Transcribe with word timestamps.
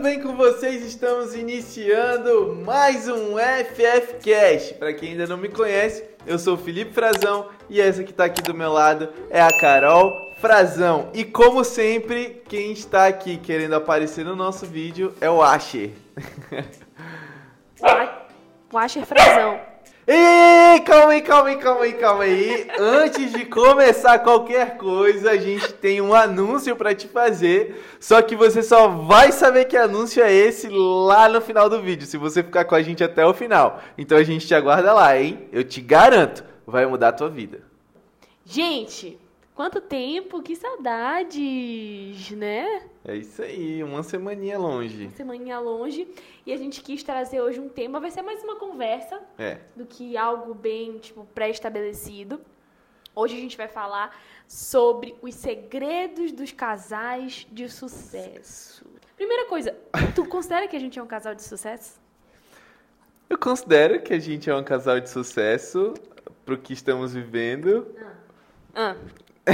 tudo 0.00 0.08
bem 0.08 0.22
com 0.22 0.34
vocês? 0.34 0.82
Estamos 0.82 1.34
iniciando 1.34 2.56
mais 2.64 3.06
um 3.06 3.36
FF 3.36 4.14
Cast. 4.22 4.72
Para 4.74 4.94
quem 4.94 5.10
ainda 5.10 5.26
não 5.26 5.36
me 5.36 5.50
conhece, 5.50 6.02
eu 6.26 6.38
sou 6.38 6.54
o 6.54 6.56
Felipe 6.56 6.94
Frazão 6.94 7.50
e 7.68 7.82
essa 7.82 8.02
que 8.02 8.10
está 8.10 8.24
aqui 8.24 8.40
do 8.40 8.54
meu 8.54 8.72
lado 8.72 9.10
é 9.28 9.42
a 9.42 9.50
Carol 9.60 10.10
Frazão. 10.40 11.10
E 11.12 11.22
como 11.22 11.62
sempre, 11.64 12.42
quem 12.48 12.72
está 12.72 13.08
aqui 13.08 13.36
querendo 13.36 13.74
aparecer 13.74 14.24
no 14.24 14.34
nosso 14.34 14.64
vídeo 14.64 15.14
é 15.20 15.28
o 15.28 15.42
Asher. 15.42 15.90
O 18.72 18.78
Asher 18.78 19.04
Frazão. 19.04 19.69
Ei, 20.12 20.80
calma 20.80 21.12
aí, 21.12 21.22
calma 21.22 21.50
aí, 21.50 21.56
calma 21.56 21.84
aí, 21.84 21.92
calma 21.92 22.24
aí. 22.24 22.68
Antes 22.80 23.30
de 23.30 23.44
começar 23.44 24.18
qualquer 24.18 24.76
coisa, 24.76 25.30
a 25.30 25.36
gente 25.36 25.72
tem 25.74 26.00
um 26.00 26.12
anúncio 26.12 26.74
para 26.74 26.92
te 26.92 27.06
fazer. 27.06 27.80
Só 28.00 28.20
que 28.20 28.34
você 28.34 28.60
só 28.60 28.88
vai 28.88 29.30
saber 29.30 29.66
que 29.66 29.76
anúncio 29.76 30.20
é 30.20 30.32
esse 30.32 30.68
lá 30.68 31.28
no 31.28 31.40
final 31.40 31.68
do 31.68 31.80
vídeo, 31.80 32.08
se 32.08 32.16
você 32.16 32.42
ficar 32.42 32.64
com 32.64 32.74
a 32.74 32.82
gente 32.82 33.04
até 33.04 33.24
o 33.24 33.32
final. 33.32 33.80
Então 33.96 34.18
a 34.18 34.24
gente 34.24 34.48
te 34.48 34.52
aguarda 34.52 34.92
lá, 34.92 35.16
hein? 35.16 35.46
Eu 35.52 35.62
te 35.62 35.80
garanto, 35.80 36.42
vai 36.66 36.84
mudar 36.86 37.10
a 37.10 37.12
tua 37.12 37.28
vida. 37.28 37.60
Gente, 38.44 39.16
quanto 39.54 39.80
tempo, 39.80 40.42
que 40.42 40.56
saudades, 40.56 42.30
né? 42.32 42.82
É 43.04 43.16
isso 43.16 43.42
aí, 43.42 43.82
uma 43.82 44.02
semaninha 44.02 44.58
longe. 44.58 45.04
Uma 45.04 45.10
semaninha 45.10 45.58
longe. 45.58 46.08
E 46.46 46.52
a 46.52 46.56
gente 46.56 46.80
quis 46.82 47.02
trazer 47.02 47.40
hoje 47.40 47.60
um 47.60 47.68
tema, 47.68 48.00
vai 48.00 48.10
ser 48.10 48.22
mais 48.22 48.42
uma 48.42 48.56
conversa 48.56 49.20
É. 49.38 49.58
do 49.76 49.84
que 49.86 50.16
algo 50.16 50.54
bem, 50.54 50.98
tipo, 50.98 51.26
pré-estabelecido. 51.34 52.40
Hoje 53.14 53.36
a 53.36 53.40
gente 53.40 53.56
vai 53.56 53.68
falar 53.68 54.16
sobre 54.46 55.14
os 55.20 55.34
segredos 55.34 56.32
dos 56.32 56.52
casais 56.52 57.46
de 57.50 57.68
sucesso. 57.68 58.84
Primeira 59.16 59.46
coisa, 59.46 59.76
tu 60.14 60.24
considera 60.24 60.66
que 60.66 60.76
a 60.76 60.80
gente 60.80 60.98
é 60.98 61.02
um 61.02 61.06
casal 61.06 61.34
de 61.34 61.42
sucesso? 61.42 62.00
Eu 63.28 63.38
considero 63.38 64.00
que 64.02 64.12
a 64.14 64.18
gente 64.18 64.48
é 64.48 64.54
um 64.54 64.64
casal 64.64 64.98
de 64.98 65.10
sucesso 65.10 65.94
pro 66.44 66.56
que 66.58 66.72
estamos 66.72 67.12
vivendo. 67.14 67.94
Ah, 68.74 68.96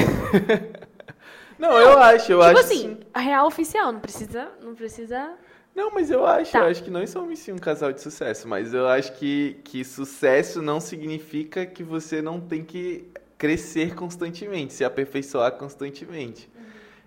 Não, 1.58 1.72
eu 1.78 1.98
acho, 1.98 2.32
eu 2.32 2.38
tipo 2.40 2.50
acho. 2.50 2.60
assim, 2.60 2.78
sim. 2.80 2.98
a 3.14 3.20
real 3.20 3.46
oficial, 3.46 3.90
não 3.92 4.00
precisa, 4.00 4.48
não 4.62 4.74
precisa 4.74 5.32
Não, 5.74 5.90
mas 5.90 6.10
eu 6.10 6.26
acho, 6.26 6.52
Tá. 6.52 6.58
eu 6.60 6.64
acho 6.66 6.82
que 6.84 6.90
nós 6.90 7.08
somos 7.10 7.38
sim 7.38 7.52
um 7.52 7.58
casal 7.58 7.92
de 7.92 8.00
sucesso, 8.00 8.46
mas 8.46 8.74
eu 8.74 8.86
acho 8.86 9.12
que, 9.14 9.58
que 9.64 9.82
sucesso 9.84 10.60
não 10.60 10.80
significa 10.80 11.64
que 11.64 11.82
você 11.82 12.20
não 12.20 12.40
tem 12.40 12.62
que 12.62 13.08
crescer 13.38 13.94
constantemente, 13.94 14.74
se 14.74 14.84
aperfeiçoar 14.84 15.52
constantemente. 15.52 16.48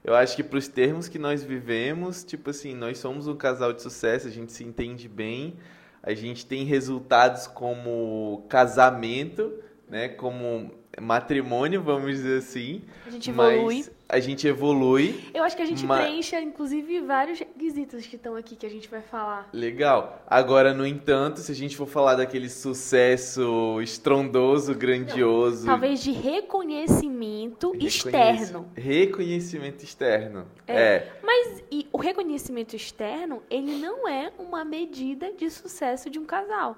Eu 0.03 0.15
acho 0.15 0.35
que 0.35 0.43
para 0.43 0.57
os 0.57 0.67
termos 0.67 1.07
que 1.07 1.19
nós 1.19 1.43
vivemos, 1.43 2.23
tipo 2.23 2.49
assim, 2.49 2.73
nós 2.73 2.97
somos 2.97 3.27
um 3.27 3.35
casal 3.35 3.73
de 3.73 3.81
sucesso, 3.81 4.27
a 4.27 4.31
gente 4.31 4.51
se 4.51 4.63
entende 4.63 5.07
bem, 5.07 5.57
a 6.01 6.13
gente 6.13 6.45
tem 6.45 6.63
resultados 6.63 7.45
como 7.47 8.45
casamento, 8.49 9.53
né, 9.89 10.07
como 10.09 10.71
matrimônio, 11.01 11.81
vamos 11.81 12.11
dizer 12.11 12.39
assim. 12.39 12.81
A 13.07 13.09
gente 13.09 13.29
evolui. 13.29 13.77
Mas 13.77 13.91
a 14.07 14.19
gente 14.19 14.47
evolui. 14.47 15.23
Eu 15.33 15.43
acho 15.43 15.55
que 15.55 15.61
a 15.61 15.65
gente 15.65 15.85
Ma- 15.85 15.97
preenche, 15.97 16.35
inclusive, 16.39 16.99
vários 17.01 17.37
requisitos 17.39 18.05
que 18.07 18.15
estão 18.15 18.35
aqui 18.35 18.55
que 18.55 18.65
a 18.65 18.69
gente 18.69 18.89
vai 18.89 19.01
falar. 19.01 19.47
Legal. 19.53 20.23
Agora, 20.27 20.73
no 20.73 20.85
entanto, 20.85 21.39
se 21.39 21.51
a 21.51 21.55
gente 21.55 21.77
for 21.77 21.87
falar 21.87 22.15
daquele 22.15 22.49
sucesso 22.49 23.79
estrondoso, 23.81 24.73
grandioso. 24.73 25.65
Talvez 25.65 26.01
de 26.01 26.11
reconhecimento 26.11 27.75
externo. 27.75 28.67
Reconhecimento 28.75 29.83
externo. 29.83 30.47
É. 30.67 30.81
É. 30.81 31.13
Mas 31.23 31.63
e 31.71 31.87
o 31.91 31.97
reconhecimento 31.97 32.75
externo, 32.75 33.43
ele 33.49 33.77
não 33.77 34.07
é 34.07 34.31
uma 34.39 34.65
medida 34.65 35.31
de 35.31 35.49
sucesso 35.49 36.09
de 36.09 36.17
um 36.17 36.25
casal. 36.25 36.75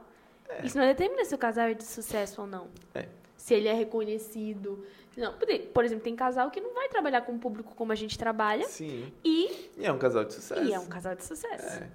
Isso 0.63 0.77
não 0.77 0.85
determina 0.85 1.23
se 1.23 1.33
o 1.33 1.37
casal 1.37 1.67
é 1.67 1.73
de 1.73 1.85
sucesso 1.85 2.41
ou 2.41 2.47
não. 2.47 2.67
É. 2.93 3.05
Se 3.41 3.55
ele 3.55 3.67
é 3.67 3.73
reconhecido. 3.73 4.85
Não, 5.17 5.33
por- 5.73 5.83
exemplo, 5.83 6.03
tem 6.03 6.15
casal 6.15 6.51
que 6.51 6.61
não 6.61 6.75
vai 6.75 6.87
trabalhar 6.89 7.21
com 7.21 7.33
o 7.33 7.39
público 7.39 7.73
como 7.75 7.91
a 7.91 7.95
gente 7.95 8.15
trabalha 8.17 8.65
Sim. 8.67 9.11
e, 9.25 9.71
E 9.77 9.83
é 9.85 9.91
um 9.91 9.97
casal 9.97 10.23
de 10.23 10.33
sucesso. 10.35 10.61
e 10.63 10.71
é 10.71 10.79
um 10.79 10.85
casal 10.85 11.15
de 11.15 11.25
sucesso. 11.25 11.79
É. 11.83 11.89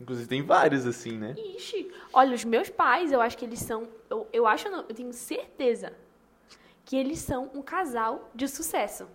Inclusive, 0.00 0.28
tem 0.28 0.40
vários 0.42 0.86
assim, 0.86 1.18
né? 1.18 1.34
Ixi, 1.36 1.90
olha, 2.12 2.32
os 2.34 2.44
meus 2.44 2.70
pais, 2.70 3.10
eu 3.10 3.20
acho 3.20 3.36
que 3.36 3.44
eles 3.44 3.58
são. 3.58 3.88
Eu, 4.08 4.26
eu 4.32 4.46
acho, 4.46 4.68
não, 4.70 4.84
eu 4.88 4.94
tenho 4.94 5.12
certeza 5.12 5.92
que 6.84 6.96
eles 6.96 7.18
são 7.18 7.50
um 7.54 7.60
casal 7.60 8.30
de 8.34 8.46
sucesso. 8.46 9.06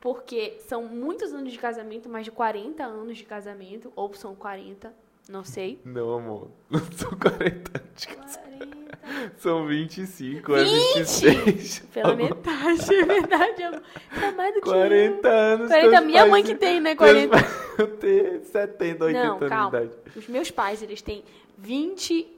Porque 0.00 0.58
são 0.68 0.84
muitos 0.86 1.32
anos 1.32 1.52
de 1.52 1.58
casamento, 1.58 2.08
mais 2.08 2.24
de 2.24 2.30
40 2.30 2.84
anos 2.84 3.16
de 3.18 3.24
casamento, 3.24 3.92
ou 3.96 4.12
são 4.14 4.34
40, 4.36 4.94
não 5.28 5.42
sei. 5.44 5.80
Não, 5.84 6.12
amor. 6.16 6.48
Não 6.70 6.80
são 6.92 7.10
40 7.10 7.80
anos 7.80 8.00
de 8.00 8.06
casamento. 8.08 8.73
40. 9.04 9.32
São 9.38 9.66
25 9.66 10.54
a 10.54 10.58
20? 10.64 10.98
26. 10.98 11.78
Pela 11.92 12.12
Amor, 12.12 12.24
metade, 12.30 12.94
é 12.94 13.04
verdade, 13.04 13.62
amor. 13.62 13.82
Tá 14.20 14.32
mais 14.32 14.54
do 14.54 14.60
que 14.60 14.68
40 14.68 15.28
anos. 15.28 15.68
40, 15.68 15.90
teus 15.90 16.04
minha 16.06 16.18
pais- 16.20 16.30
mãe 16.30 16.42
que 16.42 16.54
tem, 16.54 16.80
né? 16.80 16.94
teus 16.94 17.10
40. 17.10 17.30
pais 17.30 17.76
vão 17.78 17.86
ter 17.96 18.40
70, 18.44 19.04
80 19.04 19.24
Não, 19.26 19.36
anos 19.36 19.48
calma. 19.48 19.70
de 19.80 19.86
idade. 19.86 20.00
Os 20.16 20.28
meus 20.28 20.50
pais, 20.50 20.82
eles 20.82 21.02
têm 21.02 21.22
20. 21.58 22.28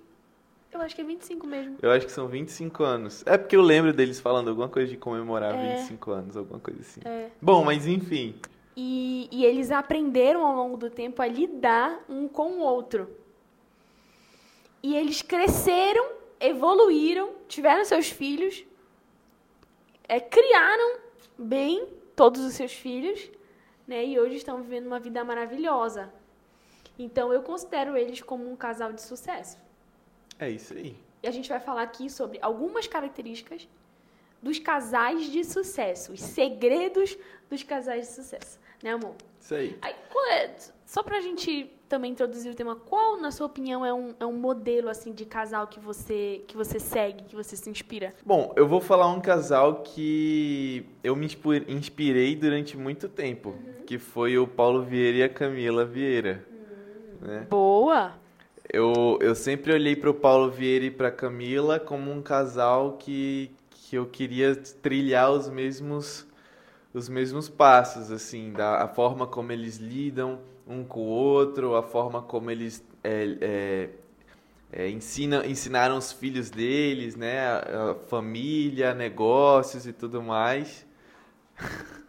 Eu 0.72 0.80
acho 0.82 0.94
que 0.94 1.00
é 1.00 1.04
25 1.04 1.46
mesmo. 1.46 1.76
Eu 1.80 1.90
acho 1.90 2.04
que 2.04 2.12
são 2.12 2.28
25 2.28 2.82
anos. 2.84 3.22
É 3.26 3.38
porque 3.38 3.56
eu 3.56 3.62
lembro 3.62 3.92
deles 3.94 4.20
falando 4.20 4.48
alguma 4.48 4.68
coisa 4.68 4.90
de 4.90 4.96
comemorar 4.98 5.54
É. 5.54 5.76
25 5.76 6.10
anos, 6.10 6.36
alguma 6.36 6.60
coisa 6.60 6.80
assim. 6.80 7.00
É. 7.04 7.28
Bom, 7.40 7.64
mas 7.64 7.86
enfim. 7.86 8.34
E, 8.76 9.26
e 9.32 9.42
eles 9.46 9.70
aprenderam 9.70 10.44
ao 10.44 10.54
longo 10.54 10.76
do 10.76 10.90
tempo 10.90 11.22
a 11.22 11.26
lidar 11.26 11.98
um 12.10 12.28
com 12.28 12.58
o 12.58 12.60
outro. 12.60 13.08
E 14.82 14.94
eles 14.94 15.22
cresceram, 15.22 16.04
evoluíram, 16.46 17.34
tiveram 17.48 17.84
seus 17.84 18.08
filhos, 18.10 18.64
é, 20.08 20.20
criaram 20.20 21.00
bem 21.38 21.86
todos 22.14 22.40
os 22.42 22.54
seus 22.54 22.72
filhos, 22.72 23.30
né? 23.86 24.04
E 24.04 24.18
hoje 24.18 24.36
estão 24.36 24.62
vivendo 24.62 24.86
uma 24.86 24.98
vida 24.98 25.22
maravilhosa. 25.24 26.12
Então 26.98 27.32
eu 27.32 27.42
considero 27.42 27.96
eles 27.96 28.20
como 28.22 28.50
um 28.50 28.56
casal 28.56 28.92
de 28.92 29.02
sucesso. 29.02 29.58
É 30.38 30.48
isso 30.50 30.72
aí. 30.74 30.96
E 31.22 31.28
a 31.28 31.30
gente 31.30 31.48
vai 31.48 31.60
falar 31.60 31.82
aqui 31.82 32.08
sobre 32.08 32.38
algumas 32.40 32.86
características 32.86 33.68
dos 34.42 34.58
casais 34.58 35.24
de 35.30 35.44
sucesso, 35.44 36.12
os 36.12 36.20
segredos 36.20 37.16
dos 37.50 37.62
casais 37.62 38.08
de 38.08 38.14
sucesso, 38.14 38.58
né, 38.82 38.92
amor? 38.92 39.14
Isso 39.40 39.54
aí. 39.54 39.78
Aí, 39.82 39.94
qual 40.12 40.24
é- 40.26 40.56
só 40.86 41.02
pra 41.02 41.20
gente 41.20 41.68
também 41.88 42.12
introduzir 42.12 42.50
o 42.50 42.54
tema, 42.54 42.76
qual, 42.76 43.20
na 43.20 43.32
sua 43.32 43.46
opinião, 43.46 43.84
é 43.84 43.92
um, 43.92 44.14
é 44.18 44.24
um 44.24 44.32
modelo 44.32 44.88
assim 44.88 45.12
de 45.12 45.24
casal 45.24 45.66
que 45.66 45.80
você 45.80 46.42
que 46.46 46.56
você 46.56 46.78
segue, 46.78 47.24
que 47.24 47.34
você 47.34 47.56
se 47.56 47.68
inspira? 47.68 48.14
Bom, 48.24 48.52
eu 48.56 48.66
vou 48.68 48.80
falar 48.80 49.08
um 49.08 49.20
casal 49.20 49.82
que 49.82 50.86
eu 51.02 51.16
me 51.16 51.26
inspirei 51.68 52.36
durante 52.36 52.76
muito 52.76 53.08
tempo, 53.08 53.56
que 53.84 53.98
foi 53.98 54.38
o 54.38 54.46
Paulo 54.46 54.82
Vieira 54.82 55.18
e 55.18 55.22
a 55.24 55.28
Camila 55.28 55.84
Vieira. 55.84 56.44
né? 57.20 57.46
Boa! 57.50 58.14
Eu, 58.72 59.18
eu 59.20 59.34
sempre 59.34 59.72
olhei 59.72 59.94
para 59.94 60.10
o 60.10 60.14
Paulo 60.14 60.50
Vieira 60.50 60.86
e 60.86 60.90
para 60.90 61.08
a 61.08 61.12
Camila 61.12 61.78
como 61.78 62.10
um 62.10 62.22
casal 62.22 62.96
que, 62.96 63.50
que 63.70 63.96
eu 63.96 64.06
queria 64.06 64.54
trilhar 64.56 65.30
os 65.32 65.48
mesmos 65.48 66.26
os 66.94 67.10
mesmos 67.10 67.46
passos, 67.46 68.10
assim, 68.10 68.52
da 68.52 68.82
a 68.82 68.88
forma 68.88 69.26
como 69.26 69.52
eles 69.52 69.76
lidam 69.76 70.40
um 70.66 70.84
com 70.84 71.00
o 71.00 71.06
outro, 71.06 71.76
a 71.76 71.82
forma 71.82 72.20
como 72.22 72.50
eles 72.50 72.84
é, 73.04 73.38
é, 73.40 73.90
é, 74.72 74.88
ensinam, 74.90 75.44
ensinaram 75.44 75.96
os 75.96 76.12
filhos 76.12 76.50
deles, 76.50 77.14
né, 77.14 77.38
a, 77.38 77.90
a 77.92 77.94
família, 77.94 78.92
negócios 78.94 79.86
e 79.86 79.92
tudo 79.92 80.22
mais. 80.22 80.84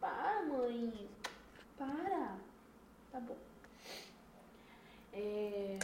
Para, 0.00 0.42
mãe. 0.48 0.92
Para. 1.78 2.36
Tá 3.12 3.20
bom. 3.20 3.36
É... 5.12 5.78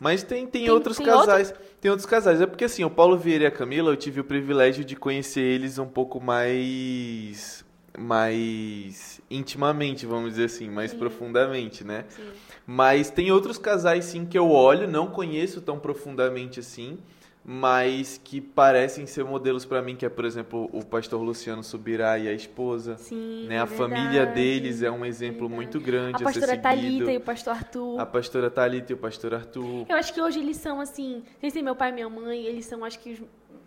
Mas 0.00 0.22
tem, 0.22 0.46
tem, 0.46 0.64
Tem- 0.64 0.70
outros 0.70 0.98
tem 0.98 1.06
casais. 1.06 1.54
Tem 1.80 1.90
outros 1.90 2.06
casais. 2.06 2.40
É 2.40 2.46
porque 2.46 2.64
assim, 2.64 2.84
o 2.84 2.90
Paulo 2.90 3.16
Vieira 3.16 3.44
e 3.44 3.46
a 3.46 3.50
Camila, 3.50 3.90
eu 3.90 3.96
tive 3.96 4.20
o 4.20 4.24
privilégio 4.24 4.84
de 4.84 4.94
conhecer 4.96 5.40
eles 5.40 5.78
um 5.78 5.88
pouco 5.88 6.20
mais. 6.20 7.63
Mais 7.98 9.20
intimamente, 9.30 10.06
vamos 10.06 10.30
dizer 10.30 10.44
assim, 10.46 10.68
mais 10.68 10.90
Sim. 10.90 10.98
profundamente, 10.98 11.84
né? 11.84 12.04
Sim. 12.08 12.22
Mas 12.66 13.10
tem 13.10 13.30
outros 13.30 13.58
casais 13.58 14.04
sim 14.06 14.24
que 14.24 14.38
eu 14.38 14.50
olho, 14.50 14.88
não 14.88 15.06
conheço 15.08 15.60
tão 15.60 15.78
profundamente 15.78 16.60
assim, 16.60 16.98
mas 17.46 18.18
que 18.24 18.40
parecem 18.40 19.04
ser 19.04 19.22
modelos 19.22 19.66
pra 19.66 19.82
mim, 19.82 19.94
que 19.94 20.06
é, 20.06 20.08
por 20.08 20.24
exemplo, 20.24 20.70
o 20.72 20.82
pastor 20.82 21.20
Luciano 21.20 21.62
Subirá 21.62 22.18
e 22.18 22.26
a 22.26 22.32
esposa. 22.32 22.96
Sim, 22.96 23.44
Né? 23.46 23.60
A 23.60 23.64
é 23.64 23.66
família 23.66 24.24
verdade. 24.24 24.34
deles 24.34 24.82
é 24.82 24.90
um 24.90 25.04
exemplo 25.04 25.40
Verdade. 25.40 25.54
muito 25.54 25.78
grande 25.80 26.14
A 26.14 26.16
a 26.16 26.22
pastora 26.32 26.56
Thalita 26.56 26.86
seguido. 26.86 27.10
e 27.10 27.16
o 27.18 27.20
pastor 27.20 27.52
Arthur. 27.52 28.00
A 28.00 28.06
pastora 28.06 28.50
Thalita 28.50 28.92
e 28.92 28.94
o 28.94 28.98
pastor 28.98 29.34
Arthur. 29.34 29.84
Eu 29.86 29.96
acho 29.96 30.14
que 30.14 30.22
hoje 30.22 30.40
eles 30.40 30.56
são 30.56 30.80
assim. 30.80 31.22
Sem 31.38 31.50
ser 31.50 31.60
meu 31.60 31.76
pai 31.76 31.90
e 31.90 31.92
minha 31.92 32.08
mãe, 32.08 32.46
eles 32.46 32.64
são, 32.64 32.82
acho 32.82 32.98
que, 32.98 33.12
os 33.12 33.22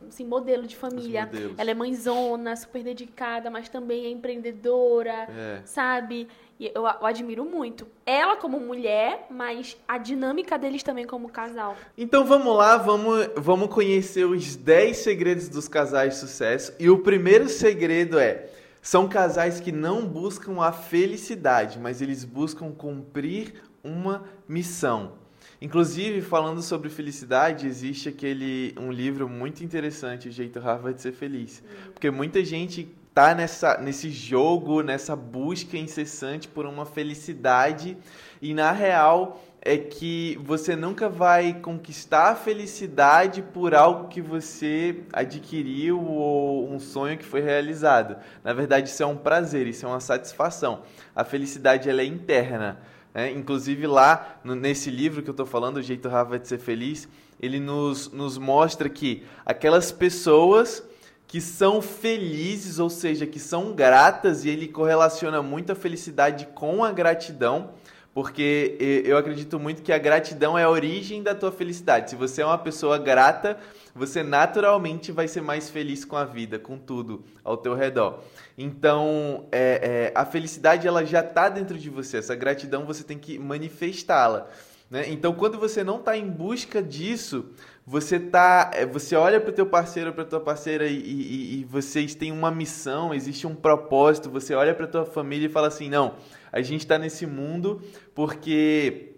assim, 0.07 0.25
modelo 0.25 0.65
de 0.65 0.75
família. 0.75 1.29
Ela 1.57 1.71
é 1.71 1.73
mãezona, 1.73 2.55
super 2.55 2.83
dedicada, 2.83 3.49
mas 3.49 3.69
também 3.69 4.05
é 4.05 4.09
empreendedora, 4.09 5.27
É. 5.29 5.61
sabe? 5.65 6.27
E 6.59 6.71
eu, 6.73 6.83
eu 6.87 7.05
admiro 7.05 7.45
muito. 7.45 7.87
Ela 8.05 8.35
como 8.35 8.59
mulher, 8.59 9.27
mas 9.29 9.77
a 9.87 9.97
dinâmica 9.99 10.57
deles 10.57 10.81
também 10.81 11.05
como 11.05 11.29
casal. 11.29 11.75
Então 11.97 12.25
vamos 12.25 12.55
lá, 12.57 12.77
vamos, 12.77 13.29
vamos 13.35 13.69
conhecer 13.69 14.25
os 14.25 14.55
10 14.55 14.97
segredos 14.97 15.49
dos 15.49 15.67
casais 15.67 16.13
de 16.15 16.19
sucesso. 16.19 16.73
E 16.79 16.89
o 16.89 16.97
primeiro 16.99 17.47
segredo 17.47 18.17
é: 18.17 18.47
são 18.81 19.07
casais 19.07 19.59
que 19.59 19.71
não 19.71 20.05
buscam 20.07 20.59
a 20.63 20.71
felicidade, 20.71 21.77
mas 21.77 22.01
eles 22.01 22.23
buscam 22.23 22.71
cumprir 22.71 23.53
uma 23.83 24.23
missão. 24.47 25.11
Inclusive, 25.59 26.21
falando 26.21 26.61
sobre 26.61 26.87
felicidade, 26.89 27.65
existe 27.65 28.09
aquele 28.09 28.75
um 28.79 28.91
livro 28.91 29.27
muito 29.27 29.63
interessante, 29.63 30.29
O 30.29 30.31
Jeito 30.31 30.59
Harvard 30.59 30.95
de 30.95 31.01
Ser 31.01 31.13
Feliz. 31.13 31.63
Porque 31.93 32.11
muita 32.11 32.45
gente 32.45 32.95
tá 33.11 33.33
nessa, 33.33 33.79
nesse 33.79 34.11
jogo, 34.11 34.83
nessa 34.83 35.15
busca 35.15 35.75
incessante 35.75 36.47
por 36.47 36.67
uma 36.67 36.85
felicidade 36.85 37.97
e 38.39 38.53
na 38.53 38.71
real 38.71 39.41
é 39.59 39.75
que 39.75 40.39
você 40.43 40.75
nunca 40.75 41.09
vai 41.09 41.55
conquistar 41.55 42.29
a 42.29 42.35
felicidade 42.35 43.41
por 43.41 43.73
algo 43.73 44.07
que 44.07 44.21
você 44.21 45.01
adquiriu 45.11 45.99
ou 45.99 46.71
um 46.71 46.79
sonho 46.79 47.17
que 47.17 47.25
foi 47.25 47.41
realizado. 47.41 48.17
Na 48.43 48.53
verdade, 48.53 48.89
isso 48.89 49.01
é 49.01 49.05
um 49.07 49.17
prazer, 49.17 49.65
isso 49.65 49.87
é 49.87 49.89
uma 49.89 49.99
satisfação. 49.99 50.83
A 51.15 51.23
felicidade 51.23 51.89
ela 51.89 52.03
é 52.03 52.05
interna. 52.05 52.79
Né? 53.17 53.31
Inclusive 53.31 53.87
lá 53.87 54.37
no- 54.43 54.53
nesse 54.53 54.91
livro 54.91 55.23
que 55.23 55.29
eu 55.29 55.31
estou 55.33 55.45
falando, 55.47 55.77
O 55.77 55.81
Jeito 55.81 56.07
Harvard 56.07 56.43
de 56.43 56.47
Ser 56.47 56.59
Feliz, 56.59 57.09
ele 57.41 57.59
nos, 57.59 58.11
nos 58.11 58.37
mostra 58.37 58.87
que 58.87 59.23
aquelas 59.43 59.91
pessoas 59.91 60.83
que 61.27 61.41
são 61.41 61.81
felizes, 61.81 62.77
ou 62.77 62.91
seja, 62.91 63.25
que 63.25 63.39
são 63.39 63.73
gratas, 63.73 64.45
e 64.45 64.49
ele 64.49 64.67
correlaciona 64.67 65.41
muito 65.41 65.71
a 65.71 65.75
felicidade 65.75 66.47
com 66.53 66.83
a 66.83 66.91
gratidão, 66.91 67.71
porque 68.17 69.03
eu 69.05 69.15
acredito 69.15 69.59
muito 69.59 69.83
que 69.83 69.93
a 69.93 69.97
gratidão 69.99 70.57
é 70.57 70.63
a 70.63 70.69
origem 70.71 71.21
da 71.21 71.35
tua 71.35 71.51
felicidade. 71.51 72.09
Se 72.09 72.15
você 72.15 72.41
é 72.41 72.45
uma 72.47 72.57
pessoa 72.57 72.97
grata, 72.97 73.59
você 73.93 74.23
naturalmente 74.23 75.11
vai 75.11 75.27
ser 75.27 75.41
mais 75.41 75.69
feliz 75.69 76.03
com 76.03 76.15
a 76.15 76.25
vida, 76.25 76.57
com 76.57 76.79
tudo 76.79 77.23
ao 77.43 77.55
teu 77.55 77.75
redor. 77.75 78.23
Então, 78.57 79.45
é, 79.51 80.11
é, 80.15 80.19
a 80.19 80.25
felicidade 80.25 80.87
ela 80.87 81.05
já 81.05 81.19
está 81.19 81.47
dentro 81.47 81.77
de 81.77 81.91
você. 81.91 82.17
Essa 82.17 82.33
gratidão 82.33 82.87
você 82.87 83.03
tem 83.03 83.19
que 83.19 83.37
manifestá-la. 83.37 84.47
Né? 84.89 85.11
Então, 85.11 85.31
quando 85.33 85.59
você 85.59 85.83
não 85.83 85.97
está 85.97 86.17
em 86.17 86.27
busca 86.27 86.81
disso, 86.81 87.45
você 87.85 88.19
tá, 88.19 88.71
é, 88.73 88.83
você 88.83 89.15
olha 89.15 89.39
para 89.39 89.51
o 89.51 89.53
teu 89.53 89.67
parceiro, 89.67 90.11
para 90.11 90.25
tua 90.25 90.39
parceira 90.39 90.87
e, 90.87 90.97
e- 90.97 91.59
e 91.59 91.63
vocês 91.65 92.15
têm 92.15 92.31
uma 92.31 92.49
missão, 92.49 93.13
existe 93.13 93.45
um 93.45 93.53
propósito. 93.53 94.27
Você 94.31 94.55
olha 94.55 94.73
para 94.73 94.87
tua 94.87 95.05
família 95.05 95.45
e 95.45 95.49
fala 95.49 95.67
assim, 95.67 95.87
não, 95.87 96.15
a 96.51 96.61
gente 96.61 96.81
está 96.81 96.97
nesse 96.97 97.25
mundo 97.25 97.81
porque 98.13 99.15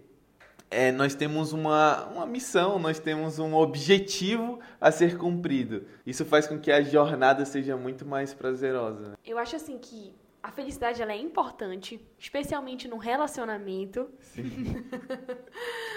é, 0.70 0.92
nós 0.92 1.14
temos 1.14 1.52
uma, 1.52 2.06
uma 2.06 2.26
missão, 2.26 2.78
nós 2.78 2.98
temos 2.98 3.38
um 3.38 3.54
objetivo 3.54 4.60
a 4.80 4.92
ser 4.92 5.18
cumprido. 5.18 5.84
Isso 6.06 6.24
faz 6.24 6.46
com 6.46 6.58
que 6.58 6.70
a 6.70 6.80
jornada 6.80 7.44
seja 7.44 7.76
muito 7.76 8.06
mais 8.06 8.32
prazerosa. 8.32 9.18
Eu 9.24 9.36
acho 9.36 9.56
assim 9.56 9.78
que 9.78 10.14
a 10.42 10.50
felicidade 10.50 11.02
ela 11.02 11.12
é 11.12 11.18
importante, 11.18 12.00
especialmente 12.18 12.88
num 12.88 12.98
relacionamento. 12.98 14.08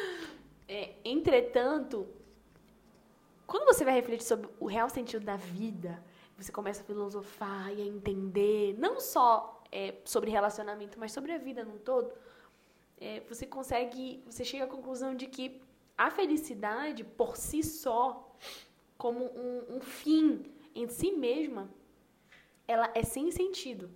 É, 0.66 0.94
entretanto, 1.04 2.08
quando 3.46 3.66
você 3.66 3.84
vai 3.86 3.94
refletir 3.94 4.26
sobre 4.26 4.50
o 4.60 4.66
real 4.66 4.90
sentido 4.90 5.24
da 5.24 5.36
vida, 5.36 6.02
você 6.38 6.52
começa 6.52 6.82
a 6.82 6.86
filosofar 6.86 7.72
e 7.72 7.82
a 7.82 7.86
entender, 7.86 8.74
não 8.80 9.00
só 9.00 9.63
é, 9.74 9.96
sobre 10.06 10.30
relacionamento, 10.30 11.00
mas 11.00 11.12
sobre 11.12 11.32
a 11.32 11.38
vida 11.40 11.66
num 11.66 11.80
todo, 11.80 12.14
é, 13.02 13.22
você 13.22 13.44
consegue, 13.48 14.24
você 14.28 14.46
chega 14.46 14.66
à 14.66 14.68
conclusão 14.68 15.16
de 15.16 15.26
que 15.26 15.60
a 15.98 16.12
felicidade 16.12 17.04
por 17.04 17.36
si 17.36 17.64
só, 17.64 18.32
como 19.00 19.26
um, 19.26 19.78
um 19.78 19.82
fim 19.82 20.46
em 20.76 20.88
si 20.88 21.12
mesma, 21.12 21.68
ela 22.68 22.92
é 22.94 23.02
sem 23.02 23.32
sentido. 23.32 23.90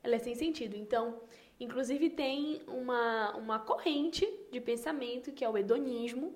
Ela 0.00 0.14
é 0.14 0.18
sem 0.20 0.36
sentido. 0.36 0.76
Então, 0.76 1.20
inclusive 1.58 2.08
tem 2.08 2.62
uma, 2.68 3.36
uma 3.36 3.58
corrente 3.58 4.24
de 4.52 4.60
pensamento 4.60 5.32
que 5.32 5.44
é 5.44 5.48
o 5.48 5.58
hedonismo, 5.58 6.32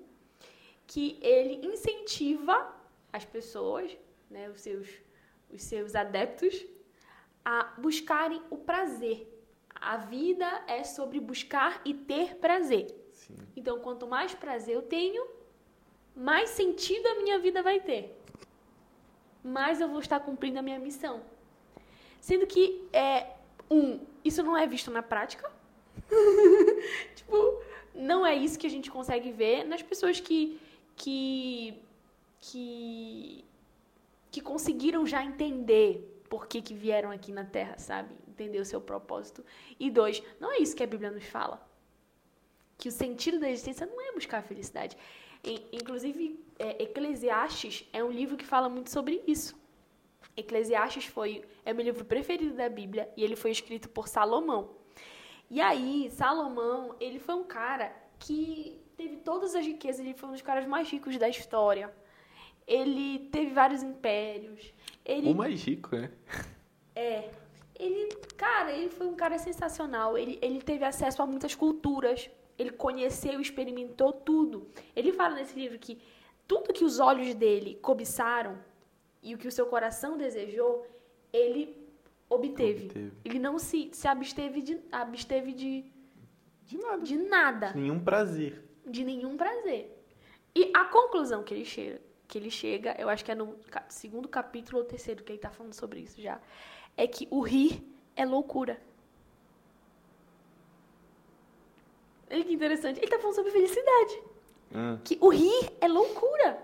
que 0.85 1.17
ele 1.21 1.65
incentiva 1.65 2.75
as 3.11 3.23
pessoas, 3.23 3.97
né, 4.29 4.49
os 4.49 4.59
seus, 4.59 4.87
os 5.49 5.63
seus 5.63 5.95
adeptos, 5.95 6.74
a 7.45 7.63
buscarem 7.77 8.41
o 8.49 8.57
prazer. 8.57 9.31
A 9.75 9.97
vida 9.97 10.63
é 10.67 10.83
sobre 10.83 11.19
buscar 11.19 11.79
e 11.85 11.93
ter 11.93 12.37
prazer. 12.37 12.87
Sim. 13.13 13.35
Então, 13.55 13.79
quanto 13.79 14.07
mais 14.07 14.33
prazer 14.33 14.75
eu 14.75 14.81
tenho, 14.81 15.27
mais 16.15 16.49
sentido 16.49 17.05
a 17.07 17.15
minha 17.15 17.37
vida 17.37 17.61
vai 17.61 17.79
ter. 17.79 18.19
Mais 19.43 19.79
eu 19.79 19.87
vou 19.87 19.99
estar 19.99 20.19
cumprindo 20.19 20.57
a 20.57 20.61
minha 20.63 20.79
missão. 20.79 21.21
Sendo 22.19 22.47
que, 22.47 22.87
é, 22.91 23.35
um, 23.69 23.99
isso 24.23 24.41
não 24.41 24.57
é 24.57 24.65
visto 24.65 24.89
na 24.89 25.03
prática. 25.03 25.51
tipo, 27.15 27.61
não 27.93 28.25
é 28.25 28.33
isso 28.33 28.57
que 28.57 28.65
a 28.65 28.69
gente 28.69 28.89
consegue 28.89 29.31
ver 29.31 29.63
nas 29.65 29.83
pessoas 29.83 30.19
que, 30.19 30.59
que, 30.95 31.75
que, 32.41 33.45
que 34.31 34.41
conseguiram 34.41 35.05
já 35.05 35.23
entender 35.23 36.14
por 36.35 36.47
que, 36.47 36.61
que 36.61 36.73
vieram 36.73 37.11
aqui 37.11 37.31
na 37.31 37.45
Terra, 37.45 37.77
sabe? 37.77 38.13
Entender 38.27 38.59
o 38.59 38.65
seu 38.65 38.81
propósito. 38.81 39.39
E 39.79 39.89
dois, 39.89 40.21
não 40.41 40.51
é 40.51 40.57
isso 40.57 40.75
que 40.75 40.83
a 40.83 40.87
Bíblia 40.87 41.09
nos 41.09 41.23
fala 41.25 41.57
que 42.77 42.89
o 42.89 42.91
sentido 42.91 43.39
da 43.39 43.49
existência 43.49 43.85
não 43.85 44.01
é 44.01 44.11
buscar 44.11 44.39
a 44.39 44.41
felicidade. 44.41 44.97
In- 45.45 45.63
Inclusive, 45.71 46.23
é, 46.59 46.83
Eclesiastes 46.83 47.87
é 47.93 48.03
um 48.03 48.11
livro 48.11 48.35
que 48.35 48.45
fala 48.45 48.67
muito 48.67 48.89
sobre 48.91 49.23
isso. 49.25 49.55
Eclesiastes 50.35 51.05
foi 51.05 51.29
é 51.63 51.71
meu 51.71 51.85
livro 51.85 52.03
preferido 52.03 52.53
da 52.53 52.67
Bíblia 52.67 53.09
e 53.15 53.23
ele 53.23 53.37
foi 53.37 53.51
escrito 53.51 53.87
por 53.87 54.09
Salomão. 54.09 54.63
E 55.49 55.61
aí, 55.61 56.09
Salomão, 56.11 56.97
ele 56.99 57.17
foi 57.17 57.35
um 57.35 57.45
cara 57.45 57.95
que 58.19 58.81
teve 58.97 59.15
todas 59.17 59.55
as 59.55 59.65
riquezas, 59.65 60.01
ele 60.01 60.13
foi 60.13 60.27
um 60.27 60.33
dos 60.33 60.41
caras 60.41 60.65
mais 60.67 60.89
ricos 60.89 61.17
da 61.17 61.29
história. 61.29 61.87
Ele 62.67 63.29
teve 63.35 63.51
vários 63.53 63.81
impérios. 63.83 64.73
Ele 65.05 65.31
O 65.31 65.35
mais 65.35 65.63
rico, 65.63 65.95
né? 65.95 66.11
é. 66.95 67.29
Ele, 67.77 68.15
cara, 68.37 68.71
ele 68.71 68.89
foi 68.89 69.05
um 69.05 69.15
cara 69.15 69.37
sensacional. 69.37 70.17
Ele, 70.17 70.39
ele 70.41 70.61
teve 70.61 70.83
acesso 70.85 71.21
a 71.21 71.25
muitas 71.27 71.53
culturas. 71.53 72.29
Ele 72.57 72.71
conheceu, 72.71 73.39
experimentou 73.41 74.13
tudo. 74.13 74.67
Ele 74.95 75.11
fala 75.11 75.35
nesse 75.35 75.59
livro 75.59 75.77
que 75.77 75.99
tudo 76.47 76.73
que 76.73 76.85
os 76.85 76.99
olhos 76.99 77.35
dele 77.35 77.75
cobiçaram 77.81 78.57
e 79.21 79.35
o 79.35 79.37
que 79.37 79.47
o 79.47 79.51
seu 79.51 79.65
coração 79.65 80.17
desejou, 80.17 80.87
ele 81.33 81.75
obteve. 82.29 82.85
Obteve. 82.85 83.11
Ele 83.25 83.39
não 83.39 83.59
se, 83.59 83.89
se 83.91 84.07
absteve, 84.07 84.61
de, 84.61 84.79
absteve 84.91 85.51
de, 85.51 85.83
De 86.63 86.77
nada. 86.77 87.03
de 87.03 87.17
nada 87.17 87.73
Nenhum 87.73 87.99
prazer. 87.99 88.63
de 88.87 89.03
nenhum 89.03 89.35
prazer. 89.35 89.91
E 90.55 90.71
a 90.73 90.85
conclusão 90.85 91.43
que 91.43 91.53
ele 91.53 91.65
chega, 91.65 91.99
que 92.27 92.37
ele 92.37 92.49
chega, 92.49 92.95
eu 92.99 93.07
acho 93.09 93.23
que 93.23 93.31
é 93.31 93.35
no 93.35 93.55
segundo 93.89 94.27
capítulo 94.27 94.79
ou 94.79 94.83
terceiro 94.85 95.23
que 95.23 95.31
ele 95.31 95.37
está 95.37 95.49
falando 95.49 95.73
sobre 95.73 95.99
isso 95.99 96.19
já, 96.21 96.39
é 96.97 97.05
que 97.07 97.27
o 97.29 97.41
rir 97.41 97.83
é 98.15 98.25
loucura. 98.25 98.79
Olha 102.29 102.43
que 102.43 102.53
interessante. 102.53 102.97
Ele 102.97 103.05
está 103.05 103.19
falando 103.19 103.35
sobre 103.35 103.51
felicidade. 103.51 104.21
Ah, 104.73 104.97
Que 105.03 105.17
o 105.21 105.29
rir 105.29 105.71
é 105.79 105.87
loucura. 105.87 106.57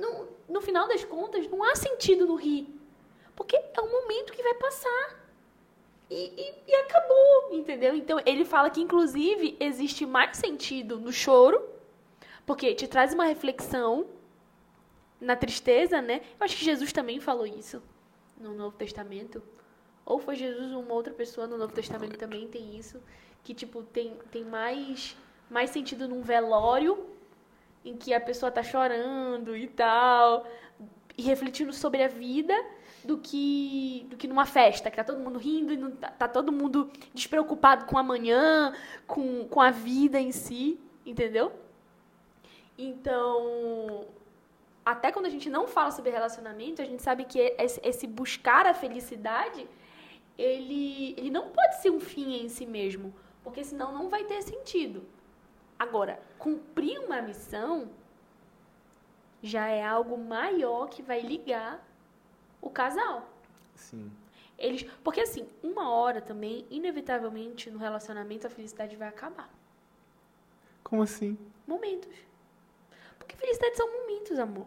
No, 0.00 0.28
no 0.48 0.60
final 0.60 0.88
das 0.88 1.04
contas, 1.04 1.46
não 1.48 1.62
há 1.62 1.74
sentido 1.76 2.26
no 2.26 2.34
rir. 2.34 2.66
Porque 3.36 3.56
é 3.56 3.80
um 3.80 3.90
momento 3.90 4.32
que 4.32 4.42
vai 4.42 4.54
passar. 4.54 5.20
E, 6.08 6.14
e- 6.14 6.54
e 6.66 6.74
acabou, 6.76 7.50
entendeu? 7.52 7.94
Então, 7.94 8.18
ele 8.26 8.44
fala 8.44 8.70
que, 8.70 8.80
inclusive, 8.80 9.56
existe 9.60 10.04
mais 10.06 10.36
sentido 10.38 10.98
no 10.98 11.12
choro, 11.12 11.62
porque 12.44 12.74
te 12.74 12.88
traz 12.88 13.12
uma 13.14 13.24
reflexão 13.26 14.06
na 15.20 15.36
tristeza, 15.36 16.00
né? 16.00 16.22
Eu 16.38 16.44
acho 16.44 16.56
que 16.56 16.64
Jesus 16.64 16.92
também 16.92 17.20
falou 17.20 17.46
isso 17.46 17.82
no 18.38 18.54
Novo 18.54 18.76
Testamento. 18.76 19.42
Ou 20.04 20.18
foi 20.18 20.34
Jesus 20.36 20.72
uma 20.72 20.94
outra 20.94 21.12
pessoa 21.12 21.46
no 21.46 21.58
Novo 21.58 21.72
Testamento 21.72 22.16
também 22.16 22.48
tem 22.48 22.76
isso. 22.76 23.00
Que, 23.44 23.54
tipo, 23.54 23.82
tem, 23.82 24.16
tem 24.30 24.44
mais, 24.44 25.16
mais 25.50 25.70
sentido 25.70 26.08
num 26.08 26.22
velório 26.22 27.06
em 27.84 27.96
que 27.96 28.12
a 28.12 28.20
pessoa 28.20 28.50
tá 28.50 28.62
chorando 28.62 29.56
e 29.56 29.66
tal, 29.66 30.46
e 31.16 31.22
refletindo 31.22 31.72
sobre 31.72 32.02
a 32.02 32.08
vida, 32.08 32.54
do 33.04 33.16
que 33.18 34.06
do 34.10 34.16
que 34.16 34.28
numa 34.28 34.44
festa, 34.44 34.90
que 34.90 34.96
tá 34.96 35.04
todo 35.04 35.18
mundo 35.18 35.38
rindo 35.38 35.72
e 35.72 35.76
não 35.76 35.90
tá, 35.90 36.10
tá 36.10 36.28
todo 36.28 36.52
mundo 36.52 36.90
despreocupado 37.14 37.86
com 37.86 37.96
amanhã, 37.96 38.74
com, 39.06 39.46
com 39.48 39.60
a 39.60 39.70
vida 39.70 40.20
em 40.20 40.32
si, 40.32 40.78
entendeu? 41.04 41.52
Então, 42.76 44.06
até 44.90 45.12
quando 45.12 45.26
a 45.26 45.30
gente 45.30 45.48
não 45.48 45.66
fala 45.68 45.92
sobre 45.92 46.10
relacionamento, 46.10 46.82
a 46.82 46.84
gente 46.84 47.02
sabe 47.02 47.24
que 47.24 47.38
esse, 47.58 48.06
buscar 48.06 48.66
a 48.66 48.74
felicidade, 48.74 49.68
ele, 50.36 51.14
ele 51.16 51.30
não 51.30 51.50
pode 51.50 51.80
ser 51.80 51.90
um 51.90 52.00
fim 52.00 52.42
em 52.42 52.48
si 52.48 52.66
mesmo, 52.66 53.14
porque 53.44 53.62
senão 53.62 53.92
não 53.92 54.08
vai 54.08 54.24
ter 54.24 54.42
sentido. 54.42 55.04
Agora, 55.78 56.20
cumprir 56.38 56.98
uma 56.98 57.22
missão 57.22 57.90
já 59.40 59.68
é 59.68 59.82
algo 59.82 60.18
maior 60.18 60.88
que 60.88 61.02
vai 61.02 61.20
ligar 61.20 61.86
o 62.60 62.68
casal. 62.68 63.28
Sim. 63.76 64.10
Eles, 64.58 64.82
porque 65.04 65.20
assim, 65.20 65.48
uma 65.62 65.88
hora 65.88 66.20
também, 66.20 66.66
inevitavelmente, 66.68 67.70
no 67.70 67.78
relacionamento 67.78 68.46
a 68.46 68.50
felicidade 68.50 68.96
vai 68.96 69.08
acabar. 69.08 69.48
Como 70.82 71.02
assim? 71.02 71.38
Momentos. 71.66 72.14
Porque 73.18 73.36
felicidade 73.36 73.76
são 73.76 73.88
momentos, 73.90 74.38
amor. 74.38 74.66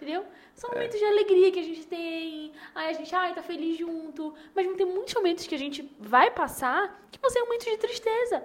Entendeu? 0.00 0.24
São 0.54 0.70
é. 0.70 0.74
momentos 0.74 0.98
de 0.98 1.04
alegria 1.04 1.50
que 1.50 1.58
a 1.58 1.62
gente 1.62 1.86
tem. 1.86 2.52
Aí 2.74 2.90
a 2.90 2.92
gente, 2.92 3.12
ai, 3.14 3.34
tá 3.34 3.42
feliz 3.42 3.76
junto. 3.76 4.32
Mas 4.54 4.64
vão 4.64 4.76
ter 4.76 4.84
muitos 4.84 5.12
momentos 5.14 5.46
que 5.46 5.54
a 5.54 5.58
gente 5.58 5.92
vai 5.98 6.30
passar 6.30 7.04
que 7.10 7.18
vão 7.20 7.28
ser 7.28 7.40
momentos 7.40 7.66
de 7.66 7.76
tristeza. 7.76 8.44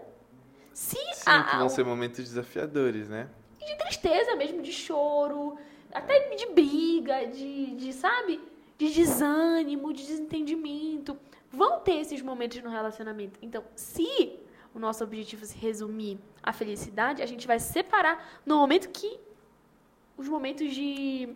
Se 0.73 0.97
Sim, 0.97 1.23
a, 1.29 1.43
que 1.43 1.57
vão 1.57 1.69
ser 1.69 1.85
momentos 1.85 2.23
desafiadores, 2.23 3.07
né? 3.07 3.29
De 3.59 3.77
tristeza 3.77 4.35
mesmo, 4.35 4.63
de 4.63 4.73
choro, 4.73 5.57
até 5.93 6.35
de 6.35 6.47
briga, 6.47 7.27
de, 7.27 7.75
de, 7.75 7.93
sabe? 7.93 8.41
De 8.77 8.91
desânimo, 8.91 9.93
de 9.93 10.03
desentendimento. 10.05 11.15
Vão 11.51 11.79
ter 11.81 11.99
esses 11.99 12.19
momentos 12.23 12.61
no 12.63 12.71
relacionamento. 12.71 13.37
Então, 13.43 13.63
se 13.75 14.39
o 14.73 14.79
nosso 14.79 15.03
objetivo 15.03 15.45
se 15.45 15.55
resumir 15.55 16.17
à 16.41 16.51
felicidade, 16.51 17.21
a 17.21 17.27
gente 17.27 17.45
vai 17.45 17.59
separar 17.59 18.41
no 18.43 18.57
momento 18.57 18.89
que 18.89 19.19
os 20.17 20.27
momentos 20.27 20.73
de, 20.73 21.35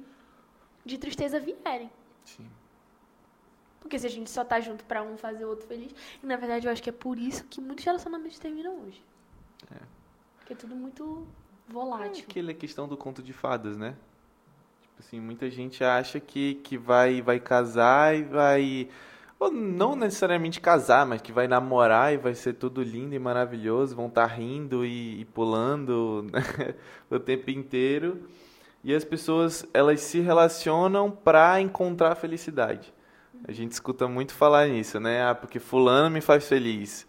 de 0.85 0.97
tristeza 0.97 1.39
vierem. 1.39 1.89
Sim. 2.23 2.49
Porque 3.79 3.97
se 3.97 4.05
a 4.05 4.09
gente 4.09 4.29
só 4.29 4.43
tá 4.43 4.59
junto 4.59 4.83
para 4.83 5.01
um 5.01 5.17
fazer 5.17 5.45
o 5.45 5.49
outro 5.49 5.67
feliz. 5.67 5.93
E 6.21 6.25
na 6.25 6.35
verdade 6.35 6.67
eu 6.67 6.71
acho 6.71 6.83
que 6.83 6.89
é 6.89 6.93
por 6.93 7.17
isso 7.17 7.45
que 7.45 7.61
muitos 7.61 7.85
relacionamentos 7.85 8.37
terminam 8.37 8.81
hoje. 8.81 9.01
É. 9.71 9.79
Porque 10.37 10.53
é 10.53 10.55
tudo 10.55 10.75
muito 10.75 11.25
volátil. 11.67 12.23
É 12.27 12.31
aquela 12.31 12.53
questão 12.53 12.87
do 12.87 12.97
conto 12.97 13.21
de 13.21 13.33
fadas, 13.33 13.77
né? 13.77 13.95
Tipo 14.81 14.99
assim, 14.99 15.19
muita 15.19 15.49
gente 15.49 15.83
acha 15.83 16.19
que, 16.19 16.55
que 16.55 16.77
vai, 16.77 17.21
vai 17.21 17.39
casar 17.39 18.15
e 18.15 18.23
vai. 18.23 18.89
Ou 19.39 19.51
não 19.51 19.95
necessariamente 19.95 20.59
casar, 20.59 21.05
mas 21.05 21.21
que 21.21 21.31
vai 21.31 21.47
namorar 21.47 22.11
e 22.11 22.17
vai 22.17 22.33
ser 22.33 22.53
tudo 22.53 22.81
lindo 22.81 23.13
e 23.13 23.19
maravilhoso, 23.19 23.95
vão 23.95 24.07
estar 24.07 24.27
tá 24.27 24.33
rindo 24.33 24.83
e, 24.83 25.21
e 25.21 25.25
pulando 25.25 26.25
né? 26.33 26.41
o 27.09 27.19
tempo 27.19 27.51
inteiro. 27.51 28.27
E 28.87 28.95
as 28.95 29.03
pessoas, 29.03 29.65
elas 29.73 29.99
se 29.99 30.21
relacionam 30.21 31.11
para 31.11 31.59
encontrar 31.59 32.15
felicidade. 32.15 32.93
A 33.45 33.51
gente 33.51 33.73
escuta 33.73 34.07
muito 34.07 34.33
falar 34.33 34.69
nisso, 34.69 34.97
né? 34.97 35.23
Ah, 35.23 35.35
porque 35.35 35.59
fulano 35.59 36.09
me 36.09 36.21
faz 36.21 36.47
feliz. 36.47 37.05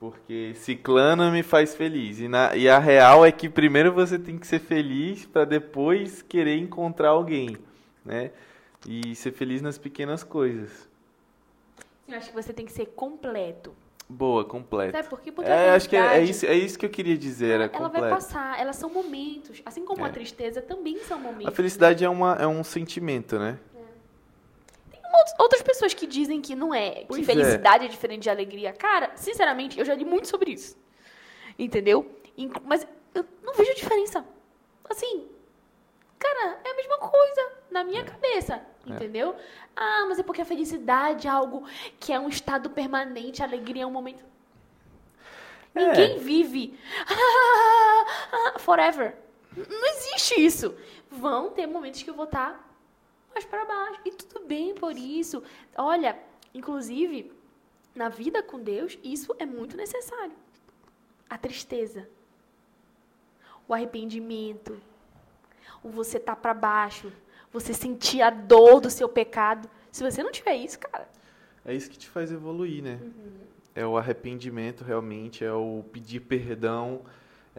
Porque 0.00 0.54
ciclano 0.54 1.30
me 1.30 1.42
faz 1.42 1.74
feliz. 1.74 2.18
E, 2.18 2.28
na, 2.28 2.56
e 2.56 2.66
a 2.66 2.78
real 2.78 3.26
é 3.26 3.30
que 3.30 3.46
primeiro 3.46 3.92
você 3.92 4.18
tem 4.18 4.38
que 4.38 4.46
ser 4.46 4.58
feliz 4.58 5.26
para 5.26 5.44
depois 5.44 6.22
querer 6.22 6.56
encontrar 6.56 7.10
alguém, 7.10 7.58
né? 8.02 8.30
E 8.86 9.14
ser 9.14 9.32
feliz 9.32 9.60
nas 9.60 9.76
pequenas 9.76 10.24
coisas. 10.24 10.88
Eu 12.08 12.16
acho 12.16 12.30
que 12.30 12.34
você 12.34 12.54
tem 12.54 12.64
que 12.64 12.72
ser 12.72 12.86
completo. 12.86 13.74
Boa, 14.08 14.44
completo. 14.44 14.96
Sabe 14.96 15.08
por 15.08 15.20
quê? 15.20 15.30
Porque 15.30 15.50
é, 15.50 15.70
acho 15.70 15.88
que 15.88 15.96
é, 15.96 16.16
é, 16.16 16.22
isso, 16.22 16.46
é 16.46 16.54
isso 16.54 16.78
que 16.78 16.86
eu 16.86 16.90
queria 16.90 17.16
dizer. 17.16 17.60
Ela, 17.60 17.70
ela 17.72 17.88
vai 17.88 18.08
passar, 18.08 18.58
elas 18.58 18.76
são 18.76 18.88
momentos. 18.88 19.60
Assim 19.66 19.84
como 19.84 20.04
é. 20.06 20.08
a 20.08 20.12
tristeza 20.12 20.62
também 20.62 20.98
são 21.00 21.18
momentos. 21.18 21.46
A 21.46 21.50
felicidade 21.50 22.02
é, 22.02 22.08
uma, 22.08 22.34
é 22.36 22.46
um 22.46 22.64
sentimento, 22.64 23.38
né? 23.38 23.58
outras 25.38 25.62
pessoas 25.62 25.94
que 25.94 26.06
dizem 26.06 26.40
que 26.40 26.54
não 26.54 26.74
é, 26.74 27.04
pois 27.06 27.20
que 27.20 27.26
felicidade 27.26 27.84
é. 27.84 27.86
é 27.86 27.90
diferente 27.90 28.22
de 28.22 28.30
alegria. 28.30 28.72
Cara, 28.72 29.12
sinceramente, 29.16 29.78
eu 29.78 29.84
já 29.84 29.94
li 29.94 30.04
muito 30.04 30.28
sobre 30.28 30.52
isso. 30.52 30.76
Entendeu? 31.58 32.10
Mas 32.64 32.86
eu 33.14 33.24
não 33.42 33.54
vejo 33.54 33.74
diferença. 33.74 34.24
Assim, 34.88 35.26
cara, 36.18 36.60
é 36.64 36.70
a 36.70 36.76
mesma 36.76 36.98
coisa 36.98 37.52
na 37.70 37.84
minha 37.84 38.00
é. 38.00 38.04
cabeça, 38.04 38.62
é. 38.86 38.92
entendeu? 38.92 39.36
Ah, 39.76 40.06
mas 40.08 40.18
é 40.18 40.22
porque 40.22 40.42
a 40.42 40.44
felicidade 40.44 41.26
é 41.26 41.30
algo 41.30 41.64
que 42.00 42.12
é 42.12 42.18
um 42.18 42.28
estado 42.28 42.70
permanente, 42.70 43.42
a 43.42 43.46
alegria 43.46 43.84
é 43.84 43.86
um 43.86 43.90
momento. 43.90 44.24
É. 45.74 45.86
Ninguém 45.86 46.18
vive 46.18 46.78
forever. 48.58 49.16
Não 49.56 49.86
existe 49.86 50.40
isso. 50.40 50.74
Vão 51.10 51.50
ter 51.50 51.66
momentos 51.66 52.02
que 52.02 52.10
eu 52.10 52.14
vou 52.14 52.24
estar 52.24 52.52
tá 52.52 52.68
mais 53.32 53.44
para 53.44 53.64
baixo. 53.64 54.00
E 54.04 54.10
tudo 54.10 54.46
bem 54.46 54.74
por 54.74 54.96
isso. 54.96 55.42
Olha, 55.76 56.18
inclusive, 56.52 57.32
na 57.94 58.08
vida 58.08 58.42
com 58.42 58.60
Deus, 58.60 58.98
isso 59.02 59.34
é 59.38 59.46
muito 59.46 59.76
necessário. 59.76 60.36
A 61.28 61.36
tristeza, 61.36 62.08
o 63.66 63.74
arrependimento, 63.74 64.80
o 65.82 65.90
você 65.90 66.18
tá 66.18 66.34
para 66.34 66.54
baixo, 66.54 67.12
você 67.52 67.72
sentir 67.72 68.22
a 68.22 68.30
dor 68.30 68.80
do 68.80 68.90
seu 68.90 69.08
pecado. 69.08 69.68
Se 69.90 70.02
você 70.02 70.22
não 70.22 70.32
tiver 70.32 70.56
isso, 70.56 70.78
cara. 70.78 71.08
É 71.64 71.74
isso 71.74 71.90
que 71.90 71.98
te 71.98 72.08
faz 72.08 72.30
evoluir, 72.30 72.82
né? 72.82 72.98
Uhum. 73.02 73.32
É 73.74 73.86
o 73.86 73.96
arrependimento 73.96 74.82
realmente, 74.82 75.44
é 75.44 75.52
o 75.52 75.84
pedir 75.92 76.20
perdão, 76.20 77.02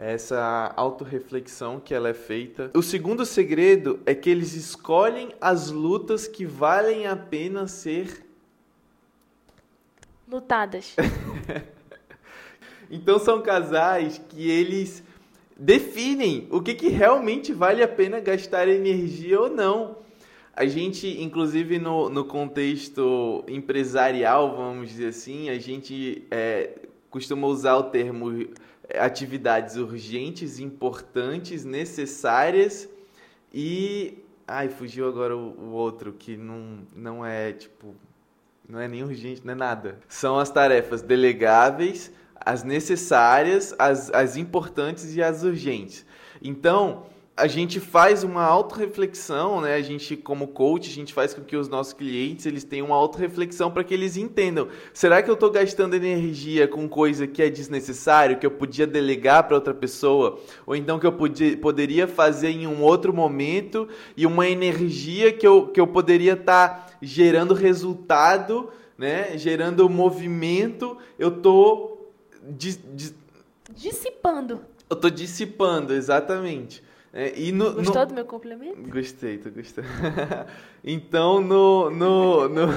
essa 0.00 0.72
autorreflexão 0.76 1.78
que 1.78 1.94
ela 1.94 2.08
é 2.08 2.14
feita. 2.14 2.70
O 2.74 2.82
segundo 2.82 3.26
segredo 3.26 4.00
é 4.06 4.14
que 4.14 4.30
eles 4.30 4.54
escolhem 4.54 5.34
as 5.38 5.70
lutas 5.70 6.26
que 6.26 6.46
valem 6.46 7.06
a 7.06 7.14
pena 7.14 7.66
ser 7.68 8.26
lutadas. 10.26 10.96
então 12.90 13.18
são 13.18 13.42
casais 13.42 14.18
que 14.28 14.50
eles 14.50 15.02
definem 15.60 16.48
o 16.50 16.62
que, 16.62 16.74
que 16.74 16.88
realmente 16.88 17.52
vale 17.52 17.82
a 17.82 17.88
pena 17.88 18.18
gastar 18.18 18.66
energia 18.66 19.38
ou 19.38 19.50
não. 19.50 19.98
A 20.56 20.64
gente, 20.64 21.22
inclusive 21.22 21.78
no, 21.78 22.08
no 22.08 22.24
contexto 22.24 23.44
empresarial, 23.46 24.56
vamos 24.56 24.88
dizer 24.88 25.08
assim, 25.08 25.50
a 25.50 25.58
gente 25.58 26.26
é, 26.30 26.70
costuma 27.10 27.46
usar 27.46 27.76
o 27.76 27.84
termo 27.84 28.48
atividades 28.98 29.76
urgentes, 29.76 30.58
importantes, 30.58 31.64
necessárias 31.64 32.88
e. 33.52 34.18
Ai, 34.48 34.68
fugiu 34.68 35.06
agora 35.06 35.36
o, 35.36 35.54
o, 35.60 35.70
outro 35.72 36.12
que 36.12 36.36
não, 36.36 36.80
não 36.96 37.24
é 37.24 37.52
tipo. 37.52 37.94
Não 38.68 38.80
é 38.80 38.88
nem 38.88 39.02
urgente, 39.02 39.42
não 39.44 39.52
é 39.52 39.56
nada. 39.56 39.98
São 40.08 40.38
as 40.38 40.48
tarefas 40.50 41.02
delegáveis, 41.02 42.10
as 42.40 42.64
necessárias, 42.64 43.74
as, 43.78 44.10
as 44.10 44.36
importantes 44.36 45.14
e 45.14 45.22
as 45.22 45.42
urgentes. 45.42 46.06
Então, 46.42 47.04
a 47.40 47.46
gente 47.46 47.80
faz 47.80 48.22
uma 48.22 48.42
autorreflexão, 48.42 49.62
né? 49.62 49.74
A 49.74 49.80
gente, 49.80 50.14
como 50.14 50.48
coach, 50.48 50.90
a 50.90 50.92
gente 50.92 51.14
faz 51.14 51.32
com 51.32 51.42
que 51.42 51.56
os 51.56 51.68
nossos 51.68 51.94
clientes 51.94 52.44
eles 52.44 52.64
tenham 52.64 52.88
uma 52.88 52.96
autorreflexão 52.96 53.70
para 53.70 53.82
que 53.82 53.94
eles 53.94 54.16
entendam. 54.18 54.68
Será 54.92 55.22
que 55.22 55.30
eu 55.30 55.34
estou 55.34 55.50
gastando 55.50 55.94
energia 55.94 56.68
com 56.68 56.86
coisa 56.86 57.26
que 57.26 57.42
é 57.42 57.48
desnecessário, 57.48 58.38
que 58.38 58.44
eu 58.44 58.50
podia 58.50 58.86
delegar 58.86 59.44
para 59.44 59.56
outra 59.56 59.72
pessoa? 59.72 60.38
Ou 60.66 60.76
então 60.76 60.98
que 60.98 61.06
eu 61.06 61.12
podia, 61.12 61.56
poderia 61.56 62.06
fazer 62.06 62.50
em 62.50 62.66
um 62.66 62.82
outro 62.82 63.12
momento 63.12 63.88
e 64.16 64.26
uma 64.26 64.46
energia 64.46 65.32
que 65.32 65.46
eu, 65.46 65.68
que 65.68 65.80
eu 65.80 65.86
poderia 65.86 66.34
estar 66.34 66.68
tá 66.68 66.86
gerando 67.00 67.54
resultado, 67.54 68.68
né? 68.98 69.38
Gerando 69.38 69.88
movimento, 69.88 70.98
eu 71.18 71.28
estou... 71.28 71.99
Dissipando. 73.74 74.60
Eu 74.88 74.94
estou 74.94 75.10
dissipando, 75.10 75.92
exatamente. 75.92 76.82
É, 77.12 77.38
e 77.38 77.50
no, 77.52 77.72
Gostou 77.74 78.02
no... 78.02 78.06
do 78.06 78.14
meu 78.14 78.24
complemento? 78.24 78.80
Gostei, 78.88 79.38
tu 79.38 79.50
gostou. 79.50 79.84
então, 80.84 81.40
no, 81.40 81.90
no, 81.90 82.48
no... 82.48 82.68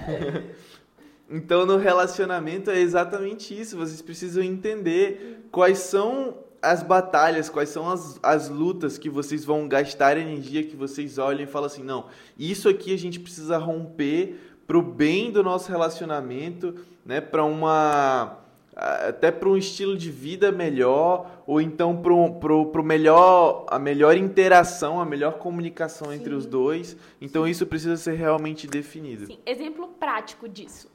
então, 1.30 1.66
no 1.66 1.76
relacionamento 1.76 2.70
é 2.70 2.78
exatamente 2.78 3.58
isso. 3.58 3.76
Vocês 3.76 4.00
precisam 4.00 4.42
entender 4.42 5.46
quais 5.50 5.78
são 5.78 6.38
as 6.64 6.82
batalhas, 6.82 7.50
quais 7.50 7.68
são 7.68 7.90
as, 7.90 8.18
as 8.22 8.48
lutas 8.48 8.96
que 8.96 9.10
vocês 9.10 9.44
vão 9.44 9.68
gastar 9.68 10.16
energia, 10.16 10.64
que 10.64 10.76
vocês 10.76 11.18
olham 11.18 11.42
e 11.42 11.46
falam 11.46 11.66
assim, 11.66 11.82
não, 11.82 12.06
isso 12.38 12.68
aqui 12.70 12.92
a 12.94 12.98
gente 12.98 13.20
precisa 13.20 13.58
romper 13.58 14.40
pro 14.66 14.80
bem 14.80 15.30
do 15.30 15.42
nosso 15.42 15.70
relacionamento, 15.70 16.74
né, 17.04 17.20
para 17.20 17.44
uma 17.44 18.38
até 18.76 19.30
para 19.30 19.48
um 19.48 19.56
estilo 19.56 19.96
de 19.96 20.10
vida 20.10 20.50
melhor 20.50 21.42
ou 21.46 21.60
então 21.60 22.02
para 22.02 22.12
o 22.12 22.82
melhor 22.82 23.66
a 23.68 23.78
melhor 23.78 24.16
interação 24.16 25.00
a 25.00 25.04
melhor 25.04 25.34
comunicação 25.34 26.08
Sim. 26.08 26.16
entre 26.16 26.34
os 26.34 26.44
dois 26.44 26.96
então 27.20 27.44
Sim. 27.44 27.50
isso 27.50 27.66
precisa 27.66 27.96
ser 27.96 28.14
realmente 28.14 28.66
definido 28.66 29.26
Sim. 29.26 29.38
exemplo 29.46 29.86
prático 29.88 30.48
disso 30.48 30.90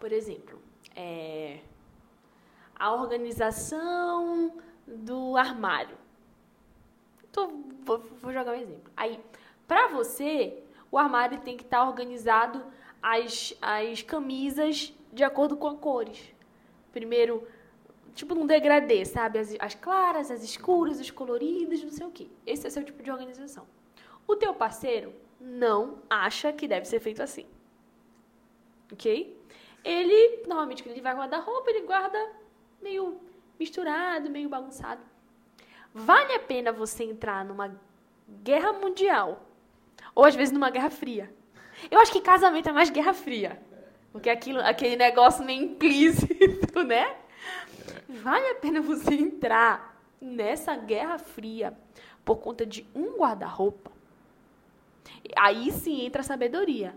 por 0.00 0.10
exemplo 0.10 0.58
é 0.96 1.58
a 2.74 2.94
organização 2.94 4.52
do 4.86 5.36
armário 5.36 5.98
Tô, 7.32 7.52
vou, 7.84 8.02
vou 8.20 8.32
jogar 8.32 8.52
um 8.52 8.60
exemplo. 8.60 8.90
Aí, 8.96 9.20
pra 9.66 9.88
você, 9.88 10.62
o 10.90 10.98
armário 10.98 11.38
tem 11.40 11.56
que 11.56 11.62
estar 11.62 11.86
organizado 11.86 12.64
as, 13.02 13.54
as 13.60 14.02
camisas 14.02 14.92
de 15.12 15.24
acordo 15.24 15.56
com 15.56 15.68
as 15.68 15.78
cores. 15.78 16.34
Primeiro, 16.92 17.46
tipo 18.14 18.34
num 18.34 18.46
degradê, 18.46 19.04
sabe? 19.04 19.38
As, 19.38 19.54
as 19.58 19.74
claras, 19.74 20.30
as 20.30 20.42
escuras, 20.42 21.00
as 21.00 21.10
coloridas, 21.10 21.82
não 21.82 21.90
sei 21.90 22.06
o 22.06 22.10
quê. 22.10 22.28
Esse 22.46 22.66
é 22.66 22.68
o 22.68 22.72
seu 22.72 22.84
tipo 22.84 23.02
de 23.02 23.10
organização. 23.10 23.66
O 24.26 24.36
teu 24.36 24.54
parceiro 24.54 25.14
não 25.40 25.98
acha 26.10 26.52
que 26.52 26.66
deve 26.66 26.86
ser 26.86 27.00
feito 27.00 27.22
assim. 27.22 27.46
Ok? 28.92 29.38
Ele, 29.84 30.42
normalmente, 30.46 30.82
quando 30.82 30.92
ele 30.92 31.00
vai 31.00 31.14
guardar 31.14 31.42
roupa, 31.42 31.70
ele 31.70 31.82
guarda 31.82 32.18
meio 32.82 33.20
misturado, 33.58 34.30
meio 34.30 34.48
bagunçado. 34.48 35.02
Vale 35.94 36.32
a 36.34 36.40
pena 36.40 36.72
você 36.72 37.04
entrar 37.04 37.44
numa 37.44 37.74
guerra 38.42 38.72
mundial 38.72 39.46
ou 40.14 40.24
às 40.24 40.34
vezes 40.34 40.52
numa 40.52 40.70
guerra 40.70 40.90
fria. 40.90 41.32
Eu 41.90 42.00
acho 42.00 42.12
que 42.12 42.20
casamento 42.20 42.68
é 42.68 42.72
mais 42.72 42.90
guerra 42.90 43.14
fria. 43.14 43.60
Porque 44.12 44.30
aquilo, 44.30 44.60
aquele 44.60 44.96
negócio 44.96 45.44
meio 45.44 45.64
implícito, 45.64 46.82
né? 46.84 47.16
Vale 48.08 48.48
a 48.48 48.54
pena 48.54 48.80
você 48.80 49.14
entrar 49.14 49.96
nessa 50.20 50.74
guerra 50.76 51.18
fria 51.18 51.76
por 52.24 52.36
conta 52.36 52.64
de 52.64 52.86
um 52.94 53.18
guarda-roupa? 53.18 53.92
Aí 55.36 55.70
sim 55.70 56.04
entra 56.04 56.22
a 56.22 56.24
sabedoria. 56.24 56.96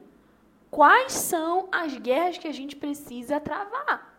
Quais 0.69 1.11
são 1.11 1.67
as 1.71 1.97
guerras 1.97 2.37
que 2.37 2.47
a 2.47 2.53
gente 2.53 2.75
precisa 2.75 3.39
travar? 3.39 4.17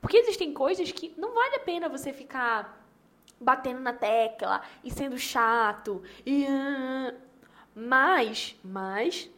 Porque 0.00 0.18
existem 0.18 0.52
coisas 0.52 0.92
que 0.92 1.14
não 1.16 1.34
vale 1.34 1.56
a 1.56 1.60
pena 1.60 1.88
você 1.88 2.12
ficar 2.12 2.84
batendo 3.40 3.80
na 3.80 3.94
tecla 3.94 4.62
e 4.84 4.90
sendo 4.90 5.18
chato. 5.18 6.02
E, 6.24 6.46
mas, 7.74 8.56
mas 8.62 9.30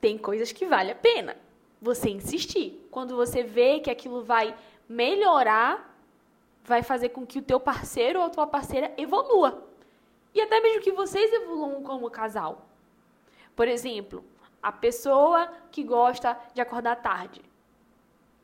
tem 0.00 0.18
coisas 0.18 0.52
que 0.52 0.66
vale 0.66 0.90
a 0.90 0.94
pena 0.94 1.36
você 1.80 2.10
insistir. 2.10 2.86
Quando 2.90 3.16
você 3.16 3.42
vê 3.42 3.80
que 3.80 3.90
aquilo 3.90 4.22
vai 4.22 4.54
melhorar, 4.88 5.96
vai 6.64 6.82
fazer 6.82 7.10
com 7.10 7.26
que 7.26 7.38
o 7.38 7.42
teu 7.42 7.58
parceiro 7.58 8.18
ou 8.18 8.26
a 8.26 8.30
tua 8.30 8.46
parceira 8.46 8.92
evolua. 8.96 9.66
E 10.34 10.40
até 10.40 10.60
mesmo 10.60 10.82
que 10.82 10.92
vocês 10.92 11.32
evoluam 11.32 11.82
como 11.82 12.10
casal. 12.10 12.66
Por 13.56 13.66
exemplo, 13.66 14.24
a 14.62 14.70
pessoa 14.70 15.52
que 15.70 15.82
gosta 15.82 16.38
de 16.54 16.60
acordar 16.60 16.96
tarde. 16.96 17.40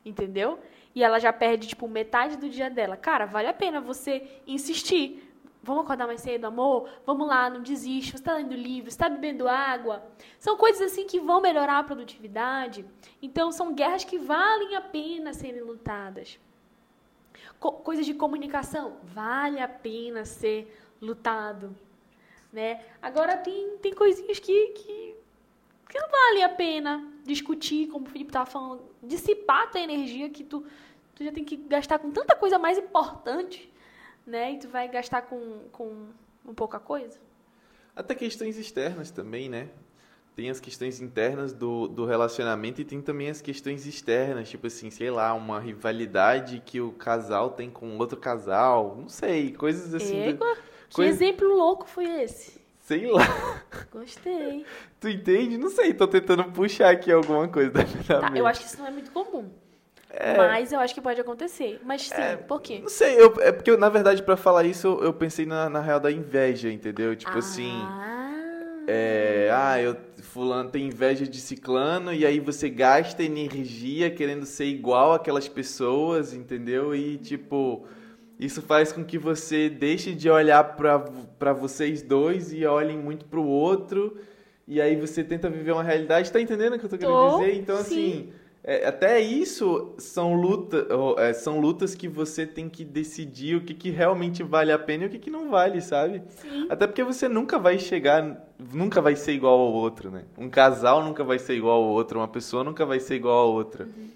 Entendeu? 0.05 0.59
E 0.95 1.05
ela 1.05 1.19
já 1.19 1.33
perde, 1.33 1.69
tipo, 1.69 1.87
metade 1.87 2.37
do 2.37 2.49
dia 2.49 2.71
dela. 2.71 2.97
Cara, 2.97 3.27
vale 3.27 3.49
a 3.49 3.53
pena 3.53 3.81
você 3.81 4.41
insistir. 4.47 5.26
Vamos 5.67 5.83
acordar 5.83 6.07
mais 6.07 6.21
cedo, 6.21 6.45
amor? 6.45 6.89
Vamos 7.05 7.27
lá, 7.27 7.51
não 7.51 7.61
desiste. 7.61 8.13
Você 8.13 8.19
está 8.19 8.35
lendo 8.35 8.55
livro, 8.55 8.89
está 8.89 9.09
bebendo 9.09 9.49
água. 9.49 10.01
São 10.39 10.57
coisas 10.57 10.81
assim 10.93 11.09
que 11.09 11.19
vão 11.19 11.41
melhorar 11.41 11.81
a 11.81 11.83
produtividade. 11.83 12.87
Então, 13.21 13.51
são 13.51 13.75
guerras 13.75 14.05
que 14.05 14.17
valem 14.17 14.77
a 14.77 14.81
pena 14.81 15.35
serem 15.35 15.63
lutadas. 15.63 16.39
Co 17.59 17.73
coisas 17.73 18.07
de 18.07 18.15
comunicação, 18.15 18.99
vale 19.03 19.61
a 19.61 19.67
pena 19.67 20.25
ser 20.25 20.73
lutado. 21.03 21.75
Né? 22.53 22.85
Agora, 23.03 23.37
tem, 23.37 23.77
tem 23.79 23.93
coisinhas 23.93 24.39
que, 24.39 24.69
que, 24.69 25.17
que 25.89 25.99
não 25.99 26.09
vale 26.09 26.45
a 26.45 26.49
pena 26.49 27.05
discutir, 27.25 27.89
como 27.89 28.07
o 28.07 28.09
Felipe 28.09 28.31
estava 28.31 28.47
falando, 28.47 28.85
dissipar 29.03 29.65
a 29.65 29.67
tua 29.67 29.81
energia 29.81 30.31
que 30.31 30.45
tu, 30.45 30.65
tu 31.13 31.25
já 31.25 31.33
tem 31.33 31.43
que 31.45 31.57
gastar 31.57 31.99
com 31.99 32.13
tanta 32.13 32.37
coisa 32.37 32.57
mais 32.57 32.79
importante 32.79 33.69
né? 34.27 34.53
E 34.53 34.59
tu 34.59 34.69
vai 34.69 34.89
gastar 34.89 35.23
com, 35.23 35.69
com 35.71 36.09
um 36.45 36.55
pouca 36.55 36.79
coisa. 36.79 37.19
Até 37.95 38.15
questões 38.15 38.59
externas 38.59 39.11
também, 39.11 39.49
né? 39.49 39.69
Tem 40.35 40.51
as 40.51 40.61
questões 40.61 41.01
internas 41.01 41.55
do, 41.55 41.89
do 41.89 42.05
relacionamento 42.05 42.81
e 42.83 42.85
tem 42.85 43.01
também 43.01 43.31
as 43.31 43.41
questões 43.41 43.87
externas, 43.87 44.51
tipo 44.51 44.67
assim, 44.67 44.91
sei 44.91 45.11
lá, 45.11 45.33
uma 45.33 45.59
rivalidade 45.59 46.63
que 46.65 46.79
o 46.79 46.93
casal 46.93 47.51
tem 47.51 47.71
com 47.71 47.97
outro 47.97 48.19
casal, 48.19 48.97
não 49.01 49.09
sei, 49.09 49.53
coisas 49.53 49.95
assim. 49.95 50.35
Do, 50.35 50.39
que 50.91 50.95
coisa... 50.95 51.11
exemplo 51.11 51.49
louco 51.49 51.89
foi 51.89 52.05
esse? 52.21 52.61
Sei 52.81 53.11
lá. 53.11 53.25
Gostei. 53.91 54.67
tu 55.01 55.09
entende? 55.09 55.57
Não 55.57 55.71
sei, 55.71 55.95
tô 55.95 56.07
tentando 56.07 56.45
puxar 56.53 56.91
aqui 56.91 57.11
alguma 57.11 57.49
coisa 57.49 57.71
da 57.71 57.85
minha 57.85 58.05
tá, 58.05 58.33
Eu 58.37 58.47
acho 58.47 58.61
que 58.61 58.67
isso 58.67 58.79
não 58.79 58.87
é 58.87 58.91
muito 58.91 59.11
comum. 59.13 59.51
É... 60.11 60.37
Mas 60.37 60.73
eu 60.73 60.81
acho 60.81 60.95
que 60.95 61.01
pode 61.01 61.21
acontecer. 61.21 61.81
Mas 61.85 62.03
sim, 62.03 62.15
é... 62.15 62.37
por 62.37 62.61
quê? 62.61 62.81
Não 62.83 62.89
sei, 62.89 63.21
eu, 63.21 63.35
é 63.41 63.53
porque, 63.53 63.77
na 63.77 63.89
verdade, 63.89 64.23
para 64.23 64.37
falar 64.37 64.65
isso, 64.65 64.87
eu, 64.87 65.05
eu 65.05 65.13
pensei 65.13 65.45
na, 65.45 65.69
na 65.69 65.81
real 65.81 66.01
da 66.01 66.11
inveja, 66.11 66.71
entendeu? 66.71 67.15
Tipo 67.15 67.39
assim, 67.39 67.73
ah... 67.83 68.31
assim. 68.31 68.87
É, 68.89 69.51
ah, 69.53 69.83
eu, 69.83 69.97
fulano 70.23 70.71
tem 70.71 70.87
inveja 70.87 71.27
de 71.27 71.41
ciclano, 71.41 72.13
e 72.13 72.25
aí 72.25 72.39
você 72.39 72.69
gasta 72.69 73.23
energia 73.23 74.11
querendo 74.11 74.47
ser 74.47 74.67
igual 74.67 75.13
aquelas 75.13 75.49
pessoas, 75.49 76.33
entendeu? 76.33 76.95
E 76.95 77.19
tipo. 77.19 77.87
Isso 78.39 78.61
faz 78.61 78.93
com 78.93 79.03
que 79.03 79.17
você 79.17 79.71
deixe 79.71 80.15
de 80.15 80.29
olhar 80.29 80.63
para 81.39 81.53
vocês 81.55 82.03
dois 82.03 82.53
e 82.53 82.67
olhem 82.67 82.99
muito 82.99 83.25
para 83.25 83.41
o 83.41 83.47
outro. 83.47 84.19
E 84.69 84.79
aí 84.79 84.95
você 84.95 85.25
tenta 85.25 85.49
viver 85.49 85.73
uma 85.73 85.83
realidade. 85.83 86.31
Tá 86.31 86.39
entendendo 86.39 86.75
o 86.75 86.79
que 86.79 86.85
eu 86.85 86.91
tô, 86.91 86.99
tô 86.99 87.07
querendo 87.07 87.39
dizer? 87.39 87.55
Então, 87.59 87.77
sim. 87.79 87.83
assim, 87.83 88.33
é, 88.69 88.85
até 88.85 89.21
isso 89.21 89.95
são, 89.97 90.35
luta, 90.35 90.89
é, 91.19 91.33
são 91.33 91.61
lutas 91.61 91.95
que 91.95 92.09
você 92.09 92.45
tem 92.45 92.69
que 92.69 92.85
decidir 92.85 93.55
o 93.55 93.61
que, 93.61 93.73
que 93.73 93.91
realmente 93.91 94.43
vale 94.43 94.73
a 94.73 94.79
pena 94.79 95.05
e 95.05 95.07
o 95.07 95.11
que, 95.11 95.21
que 95.21 95.31
não 95.31 95.49
vale, 95.49 95.81
sabe? 95.81 96.21
Sim. 96.31 96.67
Até 96.69 96.85
porque 96.85 97.05
você 97.05 97.29
nunca 97.29 97.61
vai 97.61 97.79
chegar, 97.79 98.45
nunca 98.59 99.01
vai 99.01 99.15
ser 99.15 99.35
igual 99.35 99.61
ao 99.61 99.73
outro, 99.73 100.11
né? 100.11 100.25
Um 100.37 100.51
casal 100.51 101.05
nunca 101.05 101.23
vai 101.23 101.39
ser 101.39 101.55
igual 101.55 101.81
ao 101.81 101.91
outro, 101.91 102.19
uma 102.19 102.27
pessoa 102.27 102.65
nunca 102.65 102.85
vai 102.85 102.99
ser 102.99 103.15
igual 103.15 103.39
a 103.39 103.53
outra. 103.53 103.85
Uhum. 103.85 104.11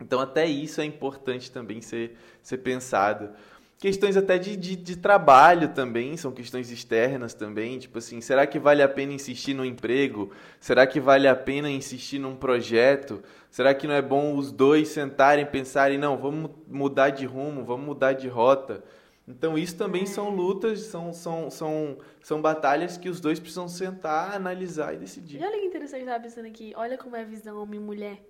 Então 0.00 0.20
até 0.20 0.46
isso 0.46 0.80
é 0.80 0.84
importante 0.84 1.50
também 1.50 1.80
ser, 1.80 2.16
ser 2.40 2.58
pensado 2.58 3.30
questões 3.80 4.14
até 4.14 4.36
de, 4.36 4.56
de, 4.58 4.76
de, 4.76 4.94
trabalho 4.94 5.68
também, 5.68 6.14
são 6.14 6.30
questões 6.30 6.70
externas 6.70 7.32
também, 7.32 7.78
tipo 7.78 7.96
assim, 7.96 8.20
será 8.20 8.46
que 8.46 8.58
vale 8.58 8.82
a 8.82 8.88
pena 8.88 9.14
insistir 9.14 9.54
no 9.54 9.64
emprego? 9.64 10.30
Será 10.60 10.86
que 10.86 11.00
vale 11.00 11.26
a 11.26 11.34
pena 11.34 11.70
insistir 11.70 12.18
num 12.18 12.36
projeto? 12.36 13.22
Será 13.50 13.72
que 13.72 13.86
não 13.86 13.94
é 13.94 14.02
bom 14.02 14.36
os 14.36 14.52
dois 14.52 14.88
sentarem 14.88 15.46
e 15.46 15.48
pensarem, 15.48 15.96
não, 15.96 16.18
vamos 16.18 16.50
mudar 16.68 17.08
de 17.08 17.24
rumo, 17.24 17.64
vamos 17.64 17.86
mudar 17.86 18.12
de 18.12 18.28
rota? 18.28 18.84
Então 19.26 19.56
isso 19.56 19.76
também 19.76 20.04
são 20.04 20.28
lutas, 20.28 20.80
são, 20.80 21.10
são, 21.14 21.50
são, 21.50 21.96
são 22.22 22.42
batalhas 22.42 22.98
que 22.98 23.08
os 23.08 23.18
dois 23.18 23.40
precisam 23.40 23.66
sentar, 23.66 24.34
analisar 24.34 24.92
e 24.92 24.98
decidir. 24.98 25.40
E 25.40 25.44
olha 25.44 25.58
que 25.58 25.64
interessante, 25.64 26.00
estava 26.02 26.22
pensando 26.22 26.46
aqui, 26.46 26.74
olha 26.76 26.98
como 26.98 27.16
é 27.16 27.22
a 27.22 27.24
visão 27.24 27.62
homem 27.62 27.80
e 27.80 27.82
mulher. 27.82 28.22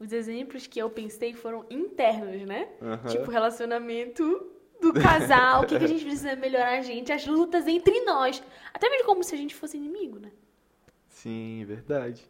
Os 0.00 0.12
exemplos 0.12 0.66
que 0.66 0.78
eu 0.78 0.88
pensei 0.88 1.34
foram 1.34 1.66
internos, 1.68 2.40
né? 2.46 2.68
Uhum. 2.80 3.10
Tipo, 3.10 3.30
relacionamento 3.30 4.54
do 4.80 4.92
casal, 4.92 5.62
o 5.62 5.66
que, 5.66 5.78
que 5.78 5.84
a 5.84 5.88
gente 5.88 6.04
precisa 6.04 6.36
melhorar 6.36 6.78
a 6.78 6.82
gente, 6.82 7.12
as 7.12 7.26
lutas 7.26 7.66
entre 7.66 8.00
nós. 8.02 8.42
Até 8.72 8.88
mesmo 8.88 9.06
como 9.06 9.24
se 9.24 9.34
a 9.34 9.38
gente 9.38 9.54
fosse 9.54 9.76
inimigo, 9.76 10.18
né? 10.18 10.30
Sim, 11.08 11.64
verdade. 11.66 12.28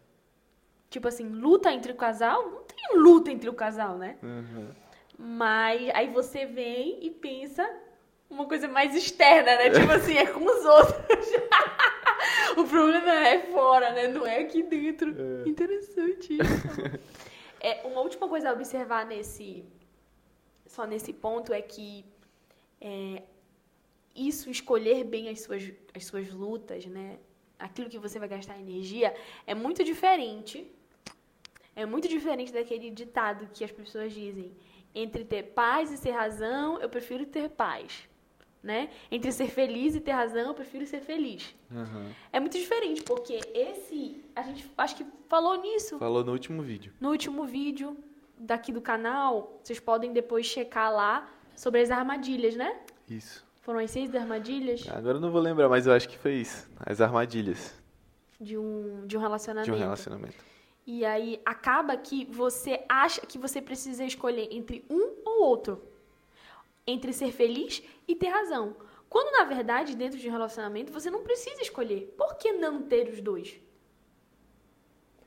Tipo 0.88 1.08
assim, 1.08 1.28
luta 1.28 1.70
entre 1.72 1.92
o 1.92 1.96
casal? 1.96 2.50
Não 2.50 2.62
tem 2.64 2.98
luta 2.98 3.30
entre 3.30 3.48
o 3.48 3.54
casal, 3.54 3.98
né? 3.98 4.16
Uhum. 4.22 4.68
Mas 5.18 5.90
aí 5.94 6.08
você 6.08 6.46
vem 6.46 7.04
e 7.04 7.10
pensa 7.10 7.68
uma 8.30 8.46
coisa 8.46 8.68
mais 8.68 8.94
externa, 8.94 9.56
né? 9.56 9.70
Tipo 9.70 9.92
assim, 9.92 10.16
é 10.16 10.26
com 10.26 10.44
os 10.44 10.64
outros. 10.64 11.28
o 12.56 12.64
problema 12.64 13.12
é 13.26 13.40
fora, 13.50 13.92
né? 13.92 14.08
Não 14.08 14.26
é 14.26 14.38
aqui 14.38 14.62
dentro. 14.62 15.14
É. 15.44 15.48
Interessante 15.48 16.34
isso. 16.34 17.00
é, 17.60 17.86
uma 17.86 18.00
última 18.00 18.28
coisa 18.28 18.50
a 18.50 18.52
observar 18.52 19.04
nesse 19.04 19.64
só 20.66 20.86
nesse 20.86 21.12
ponto 21.12 21.52
é 21.52 21.62
que 21.62 22.04
é, 22.80 23.22
isso, 24.14 24.50
escolher 24.50 25.04
bem 25.04 25.28
as 25.28 25.40
suas, 25.40 25.72
as 25.94 26.04
suas 26.04 26.30
lutas, 26.30 26.86
né? 26.86 27.18
Aquilo 27.58 27.88
que 27.88 27.98
você 27.98 28.18
vai 28.18 28.28
gastar 28.28 28.58
energia, 28.58 29.14
é 29.46 29.54
muito 29.54 29.82
diferente. 29.84 30.66
É 31.74 31.86
muito 31.86 32.08
diferente 32.08 32.52
daquele 32.52 32.90
ditado 32.90 33.48
que 33.52 33.62
as 33.64 33.70
pessoas 33.70 34.12
dizem. 34.12 34.52
Entre 34.94 35.24
ter 35.24 35.44
paz 35.44 35.92
e 35.92 35.96
ser 35.96 36.10
razão, 36.10 36.80
eu 36.80 36.88
prefiro 36.88 37.24
ter 37.26 37.48
paz. 37.48 38.08
Né? 38.60 38.90
Entre 39.10 39.30
ser 39.30 39.48
feliz 39.48 39.94
e 39.94 40.00
ter 40.00 40.10
razão, 40.10 40.48
eu 40.48 40.54
prefiro 40.54 40.84
ser 40.84 41.00
feliz. 41.00 41.54
Uhum. 41.70 42.10
É 42.32 42.40
muito 42.40 42.58
diferente, 42.58 43.02
porque 43.04 43.38
esse. 43.54 44.24
A 44.34 44.42
gente 44.42 44.68
acho 44.76 44.96
que 44.96 45.06
falou 45.28 45.56
nisso. 45.60 45.98
Falou 45.98 46.24
no 46.24 46.32
último 46.32 46.62
vídeo. 46.62 46.92
No 47.00 47.10
último 47.10 47.44
vídeo 47.44 47.96
daqui 48.36 48.72
do 48.72 48.80
canal, 48.80 49.60
vocês 49.62 49.78
podem 49.78 50.12
depois 50.12 50.46
checar 50.46 50.92
lá 50.92 51.28
sobre 51.58 51.80
as 51.80 51.90
armadilhas, 51.90 52.54
né? 52.54 52.80
Isso. 53.10 53.44
Foram 53.62 53.80
as 53.80 53.90
seis 53.90 54.14
armadilhas? 54.14 54.88
Agora 54.88 55.16
eu 55.16 55.20
não 55.20 55.32
vou 55.32 55.40
lembrar, 55.40 55.68
mas 55.68 55.88
eu 55.88 55.92
acho 55.92 56.08
que 56.08 56.16
foi 56.16 56.34
isso. 56.34 56.70
As 56.78 57.00
armadilhas. 57.00 57.74
De 58.40 58.56
um, 58.56 59.04
de 59.06 59.16
um 59.16 59.20
relacionamento. 59.20 59.70
De 59.70 59.76
um 59.76 59.78
relacionamento. 59.78 60.36
E 60.86 61.04
aí 61.04 61.42
acaba 61.44 61.96
que 61.96 62.24
você 62.26 62.84
acha 62.88 63.26
que 63.26 63.36
você 63.36 63.60
precisa 63.60 64.04
escolher 64.04 64.48
entre 64.52 64.84
um 64.88 65.16
ou 65.24 65.42
outro. 65.42 65.82
Entre 66.86 67.12
ser 67.12 67.32
feliz 67.32 67.82
e 68.06 68.14
ter 68.14 68.28
razão. 68.28 68.76
Quando, 69.08 69.32
na 69.32 69.42
verdade, 69.42 69.96
dentro 69.96 70.18
de 70.18 70.28
um 70.28 70.32
relacionamento, 70.32 70.92
você 70.92 71.10
não 71.10 71.24
precisa 71.24 71.60
escolher. 71.60 72.14
Por 72.16 72.36
que 72.36 72.52
não 72.52 72.82
ter 72.82 73.08
os 73.08 73.20
dois? 73.20 73.60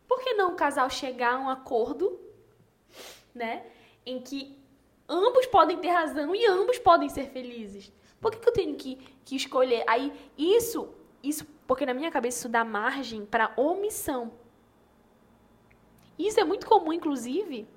Por 0.08 0.22
que 0.24 0.34
não 0.34 0.54
o 0.54 0.56
casal 0.56 0.89
chegar 0.89 1.34
a 1.34 1.39
um 1.39 1.50
acordo, 1.50 2.17
né? 3.36 3.65
Em 4.06 4.22
que 4.22 4.61
ambos 5.08 5.46
podem 5.48 5.78
ter 5.78 5.90
razão 5.90 6.36
e 6.36 6.46
ambos 6.46 6.80
podem 6.80 7.10
ser 7.10 7.30
felizes. 7.30 7.92
Por 8.20 8.32
que, 8.32 8.40
que 8.40 8.50
eu 8.50 8.54
tenho 8.54 8.76
que, 8.76 8.98
que 9.26 9.36
escolher? 9.36 9.84
Aí, 9.88 10.14
isso, 10.38 10.90
isso, 11.24 11.46
porque 11.68 11.86
na 11.86 11.94
minha 11.94 12.12
cabeça 12.12 12.40
isso 12.40 12.50
dá 12.50 12.64
margem 12.64 13.26
para 13.26 13.52
omissão. 13.58 14.32
Isso 16.18 16.40
é 16.40 16.44
muito 16.44 16.68
comum, 16.68 16.94
inclusive, 16.94 17.68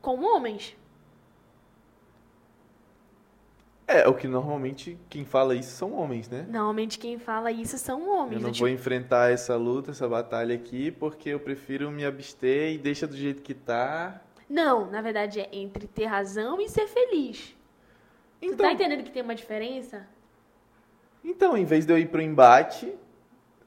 com 0.00 0.22
homens. 0.22 0.76
É, 3.86 4.08
o 4.08 4.14
que 4.14 4.26
normalmente 4.26 4.98
quem 5.10 5.24
fala 5.24 5.54
isso 5.54 5.72
são 5.72 5.92
homens, 5.92 6.26
né? 6.28 6.46
Normalmente 6.48 6.98
quem 6.98 7.18
fala 7.18 7.52
isso 7.52 7.76
são 7.76 8.08
homens. 8.08 8.36
Eu 8.36 8.40
não 8.40 8.50
do 8.50 8.58
vou 8.58 8.68
tipo, 8.68 8.68
enfrentar 8.68 9.30
essa 9.30 9.54
luta, 9.56 9.90
essa 9.90 10.08
batalha 10.08 10.54
aqui, 10.54 10.90
porque 10.90 11.28
eu 11.28 11.38
prefiro 11.38 11.90
me 11.90 12.04
abster 12.06 12.72
e 12.72 12.78
deixa 12.78 13.06
do 13.06 13.14
jeito 13.14 13.42
que 13.42 13.52
tá. 13.52 14.22
Não, 14.48 14.90
na 14.90 15.00
verdade 15.00 15.40
é 15.40 15.48
entre 15.52 15.86
ter 15.86 16.06
razão 16.06 16.60
e 16.60 16.68
ser 16.68 16.86
feliz. 16.88 17.54
Tu 18.40 18.46
Então, 18.46 18.66
tá 18.66 18.72
entendendo 18.72 19.02
que 19.04 19.10
tem 19.10 19.22
uma 19.22 19.34
diferença? 19.34 20.06
então, 21.24 21.56
em 21.56 21.64
vez 21.64 21.86
de 21.86 21.92
eu 21.92 21.98
ir 21.98 22.08
pro 22.08 22.20
embate, 22.20 22.92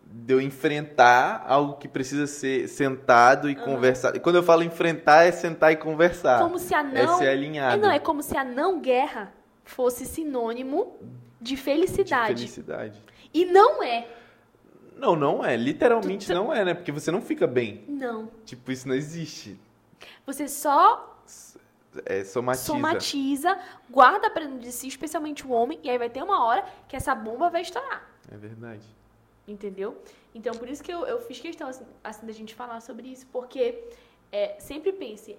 de 0.05 0.33
eu 0.33 0.41
enfrentar 0.41 1.43
algo 1.47 1.75
que 1.77 1.87
precisa 1.87 2.27
ser 2.27 2.67
sentado 2.67 3.49
e 3.49 3.55
conversar. 3.55 4.15
E 4.15 4.19
quando 4.19 4.35
eu 4.35 4.43
falo 4.43 4.63
enfrentar, 4.63 5.23
é 5.23 5.31
sentar 5.31 5.71
e 5.71 5.75
conversar. 5.77 6.39
Como 6.41 6.59
se 6.59 6.73
a 6.75 6.79
É 6.81 6.83
não. 6.83 7.17
ser 7.17 7.25
É, 7.25 7.31
alinhado. 7.31 7.81
não, 7.81 7.89
é 7.91 7.99
como 7.99 8.21
se 8.21 8.37
a 8.37 8.43
não 8.43 8.79
guerra 8.81 9.33
fosse 9.63 10.05
sinônimo 10.05 10.97
de 11.41 11.55
de 11.55 11.57
felicidade. 11.57 12.35
felicidade. 12.35 13.03
E 13.33 13.45
não 13.45 13.81
é. 13.83 14.07
Não, 14.97 15.15
não 15.15 15.43
é. 15.45 15.55
Literalmente 15.57 16.25
Tu- 16.27 16.33
tu- 16.33 16.35
não 16.35 16.53
é, 16.53 16.63
né? 16.65 16.73
Porque 16.73 16.91
você 16.91 17.11
não 17.11 17.21
fica 17.21 17.45
bem. 17.47 17.83
Não. 17.87 18.29
Tipo, 18.45 18.71
isso 18.71 18.87
não 18.87 18.95
existe. 18.95 19.59
Você 20.25 20.47
só 20.47 21.15
É, 22.05 22.23
somatiza. 22.23 22.65
somatiza, 22.65 23.59
guarda 23.89 24.29
pra 24.29 24.43
dentro 24.45 24.59
de 24.59 24.71
si, 24.71 24.87
especialmente 24.87 25.45
o 25.47 25.51
homem, 25.51 25.79
e 25.83 25.89
aí 25.89 25.97
vai 25.97 26.09
ter 26.09 26.21
uma 26.23 26.43
hora 26.45 26.65
que 26.89 26.95
essa 26.95 27.15
bomba 27.15 27.49
vai 27.49 27.61
estourar. 27.61 28.03
É 28.31 28.35
verdade. 28.37 28.83
Entendeu? 29.47 29.97
Então, 30.33 30.53
por 30.55 30.67
isso 30.67 30.83
que 30.83 30.91
eu, 30.91 31.05
eu 31.05 31.21
fiz 31.21 31.39
questão, 31.39 31.67
assim, 31.69 31.85
assim, 32.03 32.25
da 32.25 32.33
gente 32.33 32.53
falar 32.55 32.81
sobre 32.81 33.07
isso, 33.07 33.25
porque 33.31 33.83
é, 34.31 34.55
sempre 34.59 34.91
pense, 34.91 35.37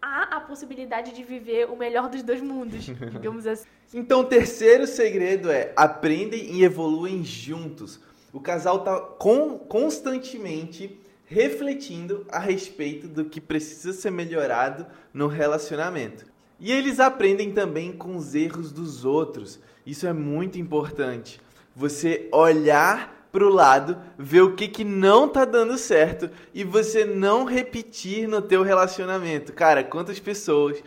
há 0.00 0.36
a 0.36 0.40
possibilidade 0.40 1.12
de 1.12 1.24
viver 1.24 1.68
o 1.68 1.74
melhor 1.76 2.08
dos 2.08 2.22
dois 2.22 2.40
mundos, 2.42 2.84
digamos 3.10 3.46
assim. 3.46 3.66
Então, 3.94 4.20
o 4.20 4.24
terceiro 4.24 4.86
segredo 4.86 5.50
é 5.50 5.72
aprendem 5.74 6.44
e 6.52 6.62
evoluem 6.64 7.24
juntos. 7.24 7.98
O 8.32 8.40
casal 8.40 8.84
tá 8.84 9.00
con- 9.00 9.58
constantemente 9.58 10.98
refletindo 11.32 12.26
a 12.30 12.38
respeito 12.38 13.08
do 13.08 13.24
que 13.24 13.40
precisa 13.40 13.92
ser 13.94 14.10
melhorado 14.10 14.86
no 15.14 15.26
relacionamento. 15.26 16.26
E 16.60 16.70
eles 16.70 17.00
aprendem 17.00 17.50
também 17.52 17.90
com 17.90 18.16
os 18.16 18.34
erros 18.34 18.70
dos 18.70 19.04
outros. 19.04 19.58
Isso 19.86 20.06
é 20.06 20.12
muito 20.12 20.58
importante. 20.58 21.40
Você 21.74 22.28
olhar 22.30 23.28
pro 23.32 23.48
lado, 23.48 23.96
ver 24.18 24.42
o 24.42 24.54
que 24.54 24.68
que 24.68 24.84
não 24.84 25.26
tá 25.26 25.46
dando 25.46 25.78
certo 25.78 26.30
e 26.52 26.62
você 26.62 27.06
não 27.06 27.44
repetir 27.44 28.28
no 28.28 28.42
teu 28.42 28.62
relacionamento. 28.62 29.54
Cara, 29.54 29.82
quantas 29.82 30.20
pessoas 30.20 30.82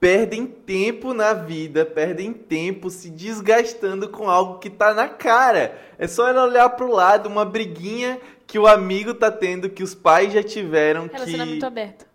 perdem 0.00 0.46
tempo 0.46 1.14
na 1.14 1.32
vida, 1.32 1.86
perdem 1.86 2.32
tempo 2.32 2.90
se 2.90 3.08
desgastando 3.08 4.08
com 4.08 4.28
algo 4.28 4.58
que 4.58 4.68
tá 4.68 4.92
na 4.92 5.08
cara. 5.08 5.80
É 5.96 6.06
só 6.06 6.28
ela 6.28 6.44
olhar 6.44 6.68
pro 6.70 6.92
lado, 6.92 7.28
uma 7.28 7.44
briguinha 7.44 8.20
que 8.46 8.58
o 8.58 8.66
amigo 8.66 9.12
tá 9.14 9.30
tendo, 9.30 9.68
que 9.68 9.82
os 9.82 9.94
pais 9.94 10.32
já 10.32 10.42
tiveram, 10.42 11.06
Relacionamento 11.06 11.58
que 11.58 11.66
aberto. 11.66 12.06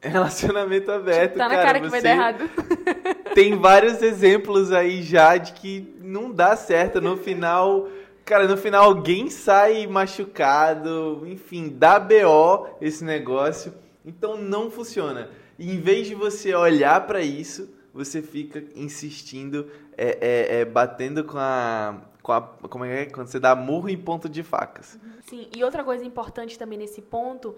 relacionamento 0.00 0.92
aberto, 0.92 1.36
Tá 1.36 1.48
na 1.48 1.54
cara, 1.54 1.66
cara 1.66 1.80
que 1.80 1.88
vai 1.88 2.00
você 2.00 2.04
dar 2.06 2.14
errado. 2.14 2.50
tem 3.34 3.56
vários 3.56 4.00
exemplos 4.02 4.72
aí 4.72 5.02
já 5.02 5.36
de 5.36 5.52
que 5.52 5.94
não 6.00 6.30
dá 6.30 6.54
certo 6.56 7.00
no 7.00 7.16
final. 7.16 7.88
Cara, 8.24 8.46
no 8.46 8.56
final 8.56 8.84
alguém 8.84 9.30
sai 9.30 9.86
machucado, 9.86 11.22
enfim, 11.26 11.68
dá 11.68 11.98
BO 11.98 12.68
esse 12.80 13.04
negócio. 13.04 13.74
Então 14.04 14.36
não 14.36 14.70
funciona. 14.70 15.28
E 15.58 15.72
em 15.72 15.80
vez 15.80 16.06
de 16.06 16.14
você 16.14 16.54
olhar 16.54 17.06
pra 17.06 17.22
isso, 17.22 17.68
você 17.92 18.20
fica 18.20 18.62
insistindo, 18.74 19.66
é, 19.96 20.18
é, 20.20 20.60
é, 20.60 20.64
batendo 20.64 21.24
com 21.24 21.38
a, 21.38 21.96
com 22.26 22.32
a. 22.32 22.40
Como 22.42 22.84
é 22.84 23.02
é? 23.02 23.06
Quando 23.06 23.28
você 23.28 23.38
dá 23.38 23.54
murro 23.54 23.88
em 23.88 23.96
ponto 23.96 24.28
de 24.28 24.42
facas. 24.42 24.98
Sim, 25.28 25.48
e 25.56 25.62
outra 25.62 25.84
coisa 25.84 26.04
importante 26.04 26.58
também 26.58 26.76
nesse 26.76 27.00
ponto 27.00 27.54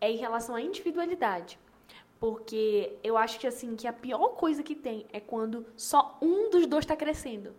é 0.00 0.10
em 0.10 0.16
relação 0.16 0.56
à 0.56 0.60
individualidade. 0.60 1.56
Porque 2.18 2.96
eu 3.04 3.16
acho 3.16 3.38
que 3.38 3.46
assim, 3.46 3.76
que 3.76 3.86
a 3.86 3.92
pior 3.92 4.30
coisa 4.30 4.60
que 4.60 4.74
tem 4.74 5.06
é 5.12 5.20
quando 5.20 5.64
só 5.76 6.18
um 6.20 6.50
dos 6.50 6.66
dois 6.66 6.84
tá 6.84 6.96
crescendo. 6.96 7.54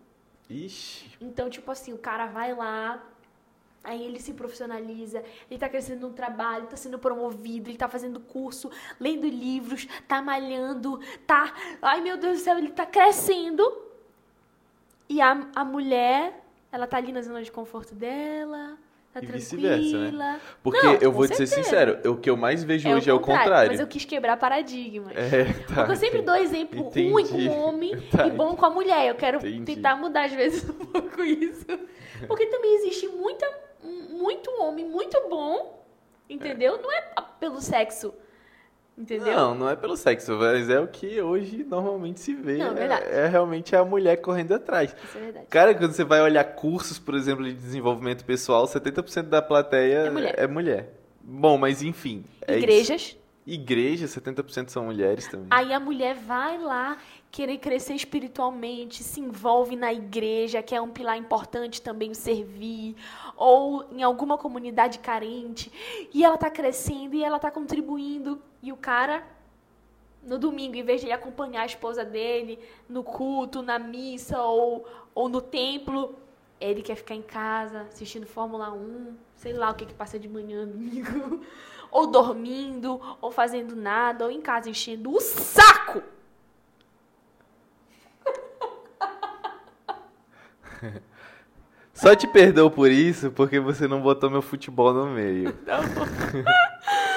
Ixi. 0.50 1.16
Então, 1.22 1.50
tipo 1.50 1.72
assim, 1.72 1.94
o 1.94 1.98
cara 1.98 2.26
vai 2.26 2.54
lá, 2.54 3.02
aí 3.82 4.04
ele 4.04 4.20
se 4.20 4.34
profissionaliza, 4.34 5.24
ele 5.50 5.58
tá 5.58 5.70
crescendo 5.70 6.10
no 6.10 6.14
trabalho, 6.14 6.68
tá 6.68 6.76
sendo 6.76 7.00
promovido, 7.00 7.70
ele 7.70 7.78
tá 7.78 7.88
fazendo 7.88 8.20
curso, 8.20 8.70
lendo 9.00 9.26
livros, 9.30 9.88
tá 10.10 10.22
malhando, 10.22 11.00
tá. 11.26 11.54
Ai 11.82 12.02
meu 12.02 12.18
Deus 12.18 12.40
do 12.40 12.44
céu, 12.44 12.58
ele 12.58 12.72
tá 12.72 12.86
crescendo. 12.86 13.64
E 15.08 15.22
a, 15.22 15.48
a 15.56 15.64
mulher, 15.64 16.39
ela 16.72 16.88
tá 16.88 16.98
ali 16.98 17.12
na 17.12 17.22
zona 17.22 17.42
de 17.42 17.52
conforto 17.52 17.96
dela, 17.96 18.78
tá 19.14 19.20
E 19.22 19.26
tranquila. 19.26 19.78
vice-versa, 19.78 20.12
né? 20.12 20.40
Porque 20.62 20.82
Não, 20.86 20.96
eu 20.96 21.12
vou 21.12 21.28
te 21.28 21.36
ser 21.36 21.48
certeza. 21.48 21.64
sincero, 21.96 22.12
o 22.12 22.18
que 22.18 22.30
eu 22.30 22.38
mais 22.38 22.64
vejo 22.64 22.90
hoje 22.90 23.10
é 23.10 23.14
o 23.14 23.20
contrário. 23.20 23.72
Mas 23.72 23.80
eu 23.80 23.88
quis 23.88 24.06
quebrar 24.06 24.38
paradigmas. 24.38 25.16
É, 25.16 25.46
tá. 25.68 25.76
Porque 25.76 25.92
eu 25.92 25.96
sempre 25.96 26.22
dou 26.22 26.36
exemplo 26.36 26.88
Entendi. 26.88 27.10
ruim 27.12 27.28
com 27.28 27.36
o 27.38 27.50
homem 27.60 28.00
Tá, 28.12 28.28
e 28.28 28.32
bom 28.32 28.56
com 28.56 28.66
a 28.66 28.70
mulher. 28.70 29.08
Eu 29.08 29.16
quero 29.16 29.38
Entendi. 29.40 29.76
tentar 29.76 29.96
mudar 29.96 30.26
às 30.26 30.34
vezes 30.34 30.68
um 30.70 30.74
pouco 30.86 31.24
isso. 31.24 31.66
Porque 32.28 32.46
também 32.48 32.76
existe 32.76 33.08
muita, 33.08 33.50
muito 34.12 34.52
homem 34.62 34.86
muito 34.86 35.18
bom, 35.30 35.84
entendeu? 36.30 36.80
Não 36.82 36.92
é 36.92 37.02
pelo 37.40 37.62
sexo, 37.62 38.14
entendeu? 39.00 39.34
Não, 39.36 39.56
não 39.56 39.70
é 39.70 39.76
pelo 39.76 39.96
sexo, 39.98 40.36
mas 40.38 40.70
é 40.70 40.80
o 40.80 40.88
que 40.88 41.22
hoje 41.22 41.64
normalmente 41.68 42.20
se 42.20 42.34
vê. 42.34 42.58
Não, 42.58 42.78
é 42.78 42.86
é, 42.86 43.20
é 43.22 43.28
realmente 43.28 43.76
a 43.76 43.84
mulher 43.86 44.18
correndo 44.18 44.54
atrás. 44.54 44.94
Isso 45.04 45.18
é 45.18 45.22
verdade. 45.22 45.46
Cara, 45.50 45.74
quando 45.74 45.94
você 45.94 46.04
vai 46.04 46.22
olhar 46.22 46.44
cursos, 46.44 47.00
por 47.00 47.16
exemplo, 47.16 47.44
de 47.46 47.54
desenvolvimento 47.54 48.26
pessoal, 48.26 48.66
70% 48.66 49.24
da 49.24 49.42
plateia 49.42 50.00
É 50.00 50.10
mulher. 50.10 50.36
é 50.38 50.48
mulher. 50.48 50.94
Bom, 51.22 51.58
mas 51.58 51.82
enfim. 51.82 52.24
é. 52.48 52.58
Igrejas, 52.58 53.16
Igreja, 53.48 54.06
70% 54.06 54.70
são 54.70 54.86
mulheres 54.86 55.28
também. 55.28 55.48
aí 55.50 55.74
a 55.74 55.80
mulher 55.80 56.14
vai 56.16 56.60
lá 56.60 56.98
querer 57.32 57.58
crescer 57.58 57.96
espiritualmente, 57.96 59.04
se 59.04 59.20
envolve 59.20 59.76
na 59.76 59.92
igreja, 59.92 60.62
que 60.62 60.76
é 60.76 60.82
um 60.82 60.90
pilar 60.90 61.18
importante 61.18 61.82
também 61.82 62.12
o 62.12 62.16
servir, 62.16 62.96
ou 63.36 63.86
em 63.92 64.04
alguma 64.04 64.38
comunidade 64.38 65.00
carente, 65.00 65.72
e 66.14 66.24
ela 66.24 66.38
tá 66.38 66.50
crescendo 66.50 67.16
e 67.16 67.24
ela 67.24 67.40
tá 67.40 67.50
contribuindo, 67.50 68.40
e 68.62 68.72
o 68.72 68.78
cara 68.78 69.24
no 70.24 70.38
domingo, 70.38 70.76
em 70.76 70.84
vez 70.84 71.02
de 71.02 71.08
ele 71.08 71.14
acompanhar 71.14 71.62
a 71.62 71.66
esposa 71.66 72.04
dele 72.04 72.60
no 72.88 73.04
culto, 73.04 73.62
na 73.62 73.80
missa 73.80 74.42
ou, 74.42 74.86
ou 75.16 75.30
no 75.30 75.42
templo, 75.42 76.16
ele 76.60 76.82
quer 76.82 76.96
ficar 76.96 77.16
em 77.16 77.22
casa 77.22 77.82
assistindo 77.84 78.28
Fórmula 78.28 78.72
1, 78.72 79.16
sei 79.36 79.54
lá 79.54 79.70
o 79.70 79.76
que 79.76 79.86
que 79.86 79.94
passa 79.94 80.20
de 80.20 80.28
manhã 80.28 80.68
domingo, 80.68 81.42
ou 81.90 82.08
dormindo, 82.08 83.00
ou 83.22 83.32
fazendo 83.32 83.76
nada, 83.76 84.26
ou 84.26 84.32
em 84.32 84.42
casa 84.42 84.70
enchendo 84.70 85.12
o 85.12 85.22
saco. 85.22 86.04
Só 91.94 92.16
te 92.16 92.28
perdoo 92.28 92.72
por 92.72 92.90
isso, 92.90 93.32
porque 93.32 93.60
você 93.60 93.88
não 93.88 94.02
botou 94.02 94.30
meu 94.30 94.42
futebol 94.42 94.94
no 94.94 95.08
meio. 95.08 95.54
Mas 95.66 96.46
é 96.46 97.09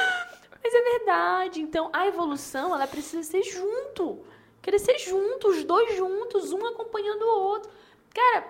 Então, 1.60 1.90
a 1.92 2.06
evolução, 2.06 2.74
ela 2.74 2.86
precisa 2.86 3.22
ser 3.22 3.42
junto. 3.42 4.24
Crescer 4.60 4.98
junto, 4.98 5.48
os 5.48 5.64
dois 5.64 5.96
juntos, 5.96 6.52
um 6.52 6.66
acompanhando 6.66 7.22
o 7.22 7.40
outro. 7.40 7.70
Cara, 8.14 8.46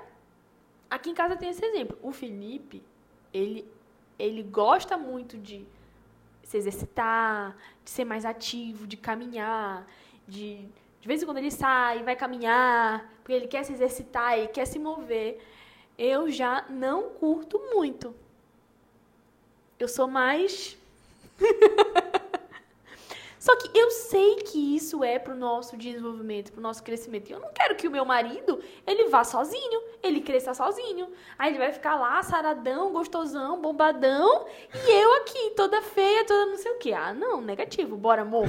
aqui 0.91 1.11
em 1.11 1.15
casa 1.15 1.37
tem 1.37 1.49
esse 1.49 1.65
exemplo. 1.65 1.99
O 2.03 2.13
Felipe, 2.13 2.83
ele, 3.33 3.67
ele 4.19 4.43
gosta 4.43 4.99
muito 4.99 5.39
de 5.39 5.67
se 6.43 6.57
exercitar, 6.57 7.57
de 7.85 7.91
ser 7.91 8.05
mais 8.05 8.25
ativo, 8.25 8.87
de 8.87 8.97
caminhar, 8.97 9.87
de... 10.27 10.69
De 11.01 11.09
vez 11.09 11.21
em 11.21 11.27
quando 11.27 11.39
ele 11.39 11.51
sai, 11.51 12.05
vai 12.05 12.15
caminhar, 12.15 13.13
porque 13.17 13.33
ele 13.33 13.49
quer 13.49 13.65
se 13.65 13.73
exercitar, 13.73 14.39
ele 14.39 14.47
quer 14.47 14.67
se 14.67 14.79
mover. 14.79 15.41
Eu 15.99 16.31
já 16.31 16.65
não 16.71 17.11
curto 17.11 17.59
muito. 17.75 18.15
Eu 19.81 19.89
sou 19.89 20.07
mais 20.07 20.79
Só 23.43 23.57
que 23.57 23.77
eu 23.77 23.91
sei 23.91 24.37
que 24.37 24.77
isso 24.77 25.03
é 25.03 25.19
pro 25.19 25.35
nosso 25.35 25.77
desenvolvimento, 25.77 26.53
pro 26.53 26.61
nosso 26.61 26.81
crescimento. 26.81 27.29
E 27.29 27.33
eu 27.33 27.41
não 27.41 27.53
quero 27.53 27.75
que 27.75 27.89
o 27.89 27.91
meu 27.91 28.05
marido, 28.05 28.61
ele 28.87 29.09
vá 29.09 29.25
sozinho, 29.25 29.83
ele 30.01 30.21
cresça 30.21 30.55
sozinho. 30.55 31.09
Aí 31.37 31.51
ele 31.51 31.59
vai 31.59 31.73
ficar 31.73 31.97
lá, 31.97 32.23
saradão, 32.23 32.93
gostosão, 32.93 33.61
bombadão, 33.61 34.47
e 34.73 34.91
eu 34.93 35.15
aqui, 35.17 35.55
toda 35.57 35.83
feia, 35.83 36.25
toda 36.25 36.47
não 36.47 36.57
sei 36.57 36.71
o 36.71 36.79
quê. 36.79 36.93
Ah, 36.93 37.13
não, 37.13 37.41
negativo. 37.41 37.97
Bora, 37.97 38.23
amor 38.23 38.49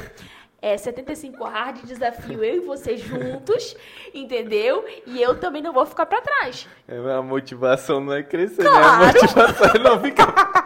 é, 0.63 0.77
75 0.77 1.43
hard 1.43 1.83
desafio 1.83 2.41
eu 2.41 2.55
e 2.55 2.59
você 2.61 2.95
juntos, 2.95 3.75
entendeu? 4.13 4.85
E 5.05 5.21
eu 5.21 5.37
também 5.37 5.61
não 5.61 5.73
vou 5.73 5.85
ficar 5.85 6.05
para 6.05 6.21
trás. 6.21 6.69
É, 6.87 6.97
a 7.11 7.21
motivação 7.21 7.99
não 7.99 8.13
é 8.13 8.23
crescer, 8.23 8.63
claro. 8.63 8.79
né? 8.79 9.09
A 9.09 9.13
motivação 9.13 9.67
é 9.75 9.79
não 9.79 9.99
ficar. 9.99 10.53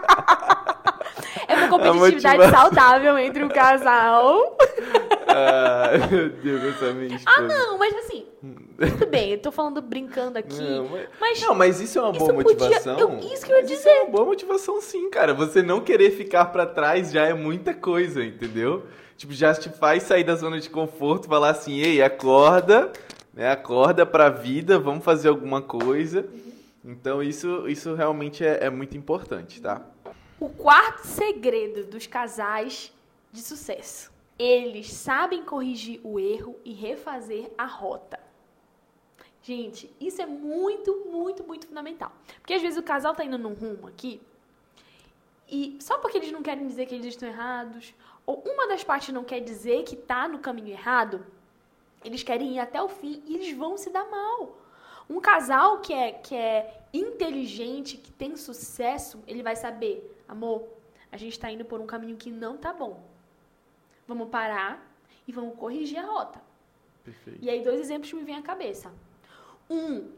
É 1.88 1.94
competitividade 1.94 2.38
motiva... 2.38 2.58
saudável 2.58 3.18
entre 3.18 3.44
o 3.44 3.50
casal. 3.50 4.58
Ah, 5.28 5.92
meu 6.10 6.30
Deus, 6.30 6.64
essa 6.64 6.94
minha 6.94 7.16
esposa. 7.16 7.38
Ah, 7.38 7.42
não, 7.42 7.78
mas 7.78 7.94
assim, 7.96 8.26
tudo 8.80 9.08
bem, 9.08 9.32
eu 9.32 9.40
tô 9.40 9.52
falando 9.52 9.82
brincando 9.82 10.40
aqui. 10.40 10.62
Não, 10.62 10.88
mas, 10.88 11.08
mas, 11.20 11.42
não, 11.42 11.56
mas 11.56 11.82
isso 11.82 12.00
é 12.00 12.02
uma 12.02 12.14
boa 12.14 12.34
motivação. 12.34 12.96
Podia, 12.96 13.28
eu, 13.28 13.34
isso 13.34 13.46
que 13.46 13.52
eu 13.52 13.58
ia 13.58 13.64
dizer. 13.64 13.76
Isso 13.76 13.90
é 13.90 14.02
uma 14.02 14.12
boa 14.12 14.26
motivação, 14.26 14.82
sim, 14.82 15.10
cara. 15.10 15.34
Você 15.34 15.62
não 15.62 15.82
querer 15.82 16.12
ficar 16.12 16.46
para 16.46 16.66
trás 16.66 17.12
já 17.12 17.26
é 17.28 17.34
muita 17.34 17.74
coisa, 17.74 18.24
entendeu? 18.24 18.84
tipo, 19.18 19.34
já 19.34 19.54
te 19.54 19.70
faz 19.70 20.04
sair 20.04 20.24
da 20.24 20.36
zona 20.36 20.60
de 20.60 20.70
conforto, 20.70 21.28
falar 21.28 21.50
assim, 21.50 21.80
ei, 21.80 22.02
acorda, 22.02 22.92
né? 23.34 23.52
Acorda 23.52 24.06
pra 24.06 24.30
vida, 24.30 24.80
vamos 24.80 25.04
fazer 25.04 25.28
alguma 25.28 25.62
coisa. 25.62 26.26
Então 26.86 27.22
isso, 27.22 27.68
isso 27.68 27.96
realmente 27.96 28.46
é, 28.46 28.66
é 28.66 28.70
muito 28.70 28.96
importante, 28.96 29.62
tá? 29.62 29.82
O 30.40 30.50
quarto 30.50 31.06
segredo 31.06 31.86
dos 31.86 32.06
casais 32.06 32.94
de 33.32 33.42
sucesso. 33.42 34.12
Eles 34.38 34.94
sabem 34.94 35.44
corrigir 35.44 36.00
o 36.04 36.20
erro 36.20 36.56
e 36.64 36.74
refazer 36.74 37.50
a 37.58 37.66
rota. 37.66 38.20
Gente, 39.42 39.92
isso 40.00 40.22
é 40.22 40.26
muito, 40.26 41.06
muito, 41.06 41.44
muito 41.44 41.68
fundamental. 41.68 42.12
Porque 42.40 42.54
às 42.54 42.62
vezes 42.62 42.78
o 42.78 42.84
casal 42.84 43.16
tá 43.16 43.24
indo 43.26 43.38
num 43.38 43.54
rumo 43.54 43.88
aqui 43.88 44.22
e 45.50 45.78
só 45.80 45.98
porque 45.98 46.18
eles 46.18 46.32
não 46.32 46.44
querem 46.44 46.68
dizer 46.68 46.86
que 46.86 46.94
eles 46.94 47.08
estão 47.08 47.30
errados, 47.30 47.94
ou 48.26 48.44
uma 48.46 48.68
das 48.68 48.84
partes 48.84 49.14
não 49.14 49.24
quer 49.24 49.40
dizer 49.40 49.84
que 49.84 49.96
está 49.96 50.28
no 50.28 50.40
caminho 50.40 50.70
errado, 50.70 51.26
eles 52.04 52.22
querem 52.22 52.56
ir 52.56 52.60
até 52.60 52.82
o 52.82 52.90
fim 52.90 53.24
e 53.26 53.36
eles 53.36 53.56
vão 53.56 53.78
se 53.78 53.90
dar 53.90 54.06
mal. 54.10 54.58
Um 55.10 55.22
casal 55.22 55.80
que 55.80 55.94
é, 55.94 56.12
que 56.12 56.36
é 56.36 56.82
inteligente, 56.94 57.96
que 57.96 58.12
tem 58.12 58.36
sucesso, 58.36 59.24
ele 59.26 59.42
vai 59.42 59.56
saber, 59.56 60.17
amor, 60.28 60.68
a 61.12 61.18
gente 61.18 61.34
está 61.34 61.52
indo 61.52 61.66
por 61.66 61.80
um 61.80 61.86
caminho 61.86 62.18
que 62.18 62.32
não 62.32 62.58
tá 62.58 62.74
bom. 62.74 63.04
Vamos 64.08 64.30
parar 64.30 64.86
e 65.28 65.32
vamos 65.32 65.58
corrigir 65.58 65.98
a 65.98 66.06
rota. 66.06 66.42
Perfeito. 67.04 67.40
E 67.42 67.50
aí 67.50 67.64
dois 67.64 67.80
exemplos 67.80 68.12
me 68.14 68.24
vêm 68.24 68.36
à 68.36 68.42
cabeça. 68.42 68.92
Um, 69.70 70.12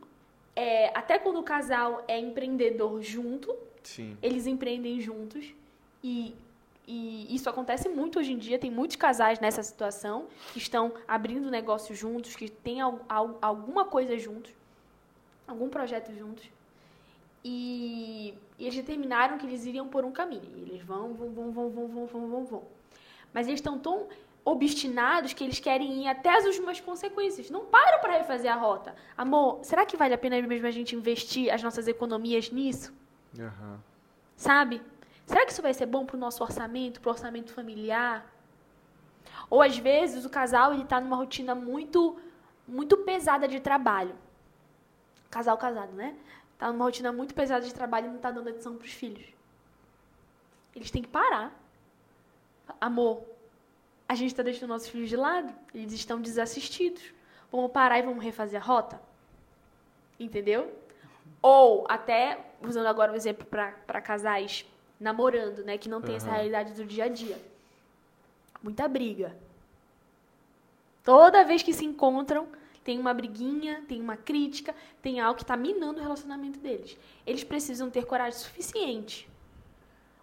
é, 0.55 0.97
até 0.97 1.17
quando 1.17 1.39
o 1.39 1.43
casal 1.43 2.03
é 2.07 2.19
empreendedor 2.19 3.01
junto, 3.01 3.55
Sim. 3.83 4.17
eles 4.21 4.45
empreendem 4.45 4.99
juntos 4.99 5.53
e 6.03 6.35
e 6.91 7.35
isso 7.35 7.47
acontece 7.47 7.87
muito 7.87 8.17
hoje 8.17 8.33
em 8.33 8.37
dia, 8.39 8.57
tem 8.57 8.71
muitos 8.71 8.95
casais 8.95 9.39
nessa 9.39 9.61
situação 9.61 10.25
que 10.51 10.57
estão 10.57 10.91
abrindo 11.07 11.51
negócio 11.51 11.93
juntos, 11.93 12.35
que 12.35 12.49
têm 12.49 12.79
alguma 12.81 13.85
coisa 13.85 14.17
juntos, 14.17 14.51
algum 15.47 15.69
projeto 15.69 16.11
juntos. 16.11 16.49
E, 17.43 18.33
e 18.57 18.63
eles 18.63 18.75
determinaram 18.75 19.37
que 19.37 19.45
eles 19.45 19.65
iriam 19.65 19.87
por 19.87 20.03
um 20.03 20.11
caminho. 20.11 20.51
E 20.55 20.61
eles 20.61 20.81
vão, 20.81 21.13
vão, 21.13 21.31
vão, 21.31 21.51
vão, 21.51 21.69
vão, 21.69 21.87
vão, 21.87 22.05
vão, 22.07 22.27
vão, 22.27 22.45
vão. 22.45 22.63
Mas 23.33 23.47
eles 23.47 23.59
estão 23.59 23.77
tão 23.77 24.07
obstinados 24.43 25.33
que 25.33 25.43
eles 25.43 25.59
querem 25.59 26.03
ir 26.03 26.07
até 26.07 26.35
as 26.35 26.45
últimas 26.45 26.79
consequências. 26.79 27.49
Não 27.49 27.65
param 27.65 27.99
para 28.01 28.17
refazer 28.17 28.51
a 28.51 28.55
rota. 28.55 28.95
Amor, 29.17 29.59
será 29.63 29.85
que 29.85 29.95
vale 29.95 30.13
a 30.13 30.17
pena 30.17 30.41
mesmo 30.41 30.67
a 30.67 30.71
gente 30.71 30.95
investir 30.95 31.53
as 31.53 31.61
nossas 31.61 31.87
economias 31.87 32.49
nisso? 32.49 32.93
Uhum. 33.37 33.77
Sabe? 34.35 34.81
Será 35.25 35.45
que 35.45 35.51
isso 35.51 35.61
vai 35.61 35.73
ser 35.73 35.85
bom 35.85 36.05
para 36.05 36.15
o 36.15 36.19
nosso 36.19 36.43
orçamento, 36.43 36.99
para 36.99 37.09
o 37.09 37.11
orçamento 37.11 37.53
familiar? 37.53 38.25
Ou 39.49 39.61
às 39.61 39.77
vezes 39.77 40.25
o 40.25 40.29
casal 40.29 40.73
ele 40.73 40.83
está 40.83 40.99
numa 40.99 41.15
rotina 41.15 41.53
muito, 41.53 42.17
muito 42.67 42.97
pesada 42.97 43.47
de 43.47 43.59
trabalho. 43.59 44.15
Casal 45.29 45.57
casado, 45.57 45.93
né? 45.93 46.15
Está 46.59 46.73
numa 46.73 46.83
rotina 46.83 47.13
muito 47.13 47.33
pesada 47.33 47.65
de 47.65 47.73
trabalho 47.73 48.07
e 48.07 48.09
não 48.09 48.17
está 48.17 48.29
dando 48.29 48.49
atenção 48.49 48.75
para 48.75 48.85
os 48.85 48.91
filhos. 48.91 49.25
Eles 50.75 50.91
têm 50.91 51.01
que 51.01 51.07
parar. 51.07 51.57
Amor, 52.81 53.23
a 54.05 54.13
gente 54.13 54.31
está 54.31 54.43
deixando 54.43 54.67
nossos 54.67 54.89
filhos 54.89 55.07
de 55.07 55.15
lado. 55.15 55.55
Eles 55.73 55.93
estão 55.93 56.19
desassistidos. 56.19 57.01
Vamos 57.49 57.71
parar 57.71 57.99
e 57.99 58.01
vamos 58.01 58.21
refazer 58.21 58.61
a 58.61 58.65
rota? 58.65 59.01
Entendeu? 60.19 60.77
Ou 61.41 61.85
até, 61.87 62.37
usando 62.61 62.87
agora 62.87 63.11
o 63.11 63.13
um 63.13 63.17
exemplo 63.17 63.45
para 63.45 64.01
casais 64.01 64.65
namorando, 64.99 65.63
né? 65.63 65.77
Que 65.77 65.87
não 65.87 66.01
tem 66.01 66.11
uhum. 66.11 66.17
essa 66.17 66.29
realidade 66.29 66.73
do 66.73 66.83
dia 66.83 67.05
a 67.05 67.07
dia. 67.07 67.41
Muita 68.61 68.85
briga. 68.85 69.33
Toda 71.05 71.45
vez 71.45 71.63
que 71.63 71.71
se 71.71 71.85
encontram, 71.85 72.49
tem 72.83 72.99
uma 72.99 73.13
briguinha, 73.13 73.83
tem 73.87 74.01
uma 74.01 74.17
crítica, 74.17 74.75
tem 75.01 75.19
algo 75.19 75.37
que 75.37 75.43
está 75.43 75.55
minando 75.55 75.99
o 75.99 76.03
relacionamento 76.03 76.59
deles. 76.59 76.97
Eles 77.25 77.43
precisam 77.43 77.89
ter 77.89 78.05
coragem 78.05 78.39
suficiente, 78.39 79.29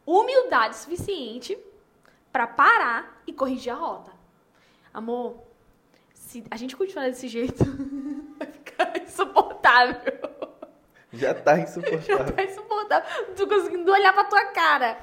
humildade 0.04 0.76
suficiente 0.76 1.56
para 2.32 2.46
parar 2.46 3.22
e 3.26 3.32
corrigir 3.32 3.72
a 3.72 3.76
rota. 3.76 4.12
Amor, 4.92 5.42
se 6.14 6.44
a 6.50 6.56
gente 6.56 6.76
continuar 6.76 7.06
desse 7.06 7.28
jeito, 7.28 7.64
vai 8.38 8.50
ficar 8.50 9.02
insuportável. 9.02 10.00
Já 11.12 11.34
tá 11.34 11.58
insuportável. 11.58 12.00
Já 12.18 12.32
tá 12.32 12.44
insuportável. 12.44 13.26
Não 13.28 13.34
tô 13.34 13.46
conseguindo 13.46 13.90
olhar 13.90 14.12
pra 14.12 14.24
tua 14.24 14.44
cara. 14.46 14.98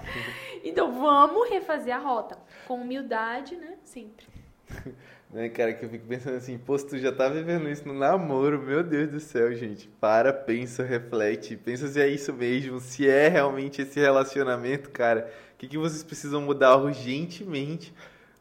Então 0.64 0.92
vamos 0.92 1.50
refazer 1.50 1.96
a 1.96 2.00
rota. 2.00 2.38
Com 2.68 2.82
humildade, 2.82 3.56
né? 3.56 3.78
Sempre. 3.84 4.33
Né, 5.34 5.50
cara, 5.50 5.74
que 5.74 5.84
eu 5.84 5.90
fico 5.90 6.06
pensando 6.06 6.38
assim, 6.38 6.60
pô, 6.60 6.78
se 6.78 6.86
tu 6.86 6.96
já 7.00 7.12
tá 7.12 7.28
vivendo 7.28 7.68
isso 7.68 7.88
no 7.88 7.94
namoro, 7.96 8.62
meu 8.62 8.84
Deus 8.84 9.10
do 9.10 9.20
céu, 9.20 9.52
gente. 9.56 9.88
Para, 10.00 10.32
pensa, 10.32 10.84
reflete, 10.84 11.58
pensa 11.58 11.88
se 11.88 12.00
é 12.00 12.08
isso 12.08 12.32
mesmo, 12.32 12.80
se 12.80 13.10
é 13.10 13.30
realmente 13.30 13.82
esse 13.82 14.00
relacionamento, 14.00 14.92
cara. 14.92 15.28
O 15.56 15.58
que, 15.58 15.68
que 15.68 15.78
vocês 15.78 16.04
precisam 16.04 16.40
mudar 16.40 16.78
urgentemente? 16.78 17.92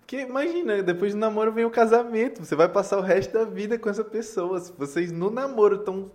Porque 0.01 0.21
imagina, 0.21 0.83
depois 0.83 1.15
do 1.15 1.19
namoro 1.19 1.51
vem 1.51 1.65
o 1.65 1.71
casamento, 1.71 2.45
você 2.45 2.55
vai 2.55 2.69
passar 2.69 2.99
o 2.99 3.01
resto 3.01 3.33
da 3.33 3.47
vida 3.47 3.79
com 3.79 3.89
essa 3.89 4.05
pessoa. 4.05 4.61
Se 4.61 4.71
vocês 4.77 5.11
no 5.11 5.31
namoro 5.31 5.77
estão 5.77 6.11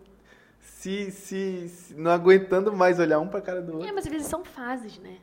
se, 0.62 1.10
se, 1.10 1.70
se, 1.70 1.96
não 1.96 2.12
aguentando 2.12 2.72
mais 2.72 3.00
olhar 3.00 3.20
um 3.20 3.28
pra 3.28 3.42
cara 3.42 3.64
do 3.64 3.74
outro. 3.74 3.88
É, 3.88 3.92
mas 3.92 4.06
às 4.06 4.12
vezes 4.12 4.28
são 4.28 4.46
fases, 4.46 5.00
né? 5.00 5.18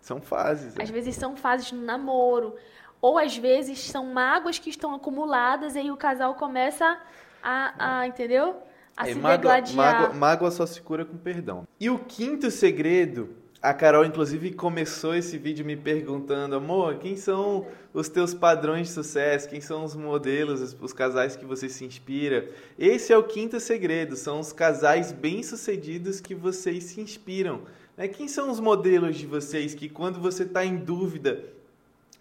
São 0.00 0.20
fases. 0.20 0.76
É. 0.78 0.82
Às 0.82 0.88
é. 0.88 0.92
vezes 0.92 1.16
são 1.16 1.36
fases 1.36 1.72
no 1.72 1.82
namoro. 1.82 2.54
Ou 3.00 3.18
às 3.18 3.36
vezes 3.36 3.80
são 3.80 4.06
mágoas 4.06 4.58
que 4.58 4.70
estão 4.70 4.94
acumuladas 4.94 5.74
e 5.74 5.78
aí 5.78 5.90
o 5.90 5.96
casal 5.96 6.34
começa 6.34 6.98
a, 7.42 8.00
a 8.00 8.06
entendeu? 8.06 8.56
A 8.96 9.08
é, 9.08 9.12
se 9.12 9.18
mágoa, 9.18 9.36
degladiar. 9.36 9.76
Mágoa, 9.76 10.14
mágoa 10.14 10.50
só 10.50 10.66
se 10.66 10.80
cura 10.80 11.04
com 11.04 11.16
perdão. 11.16 11.66
E 11.78 11.88
o 11.88 11.98
quinto 11.98 12.50
segredo 12.50 13.34
a 13.62 13.74
Carol, 13.74 14.06
inclusive, 14.06 14.52
começou 14.52 15.14
esse 15.14 15.36
vídeo 15.36 15.66
me 15.66 15.76
perguntando, 15.76 16.56
amor, 16.56 16.94
quem 16.94 17.14
são 17.14 17.66
os 17.92 18.08
teus 18.08 18.32
padrões 18.32 18.88
de 18.88 18.94
sucesso? 18.94 19.50
Quem 19.50 19.60
são 19.60 19.84
os 19.84 19.94
modelos, 19.94 20.62
os, 20.62 20.76
os 20.80 20.94
casais 20.94 21.36
que 21.36 21.44
você 21.44 21.68
se 21.68 21.84
inspira? 21.84 22.48
Esse 22.78 23.12
é 23.12 23.18
o 23.18 23.22
quinto 23.22 23.60
segredo, 23.60 24.16
são 24.16 24.40
os 24.40 24.50
casais 24.50 25.12
bem-sucedidos 25.12 26.22
que 26.22 26.34
vocês 26.34 26.84
se 26.84 27.02
inspiram. 27.02 27.60
Né? 27.98 28.08
Quem 28.08 28.26
são 28.28 28.50
os 28.50 28.58
modelos 28.58 29.16
de 29.16 29.26
vocês 29.26 29.74
que, 29.74 29.90
quando 29.90 30.18
você 30.18 30.44
está 30.44 30.64
em 30.64 30.78
dúvida, 30.78 31.44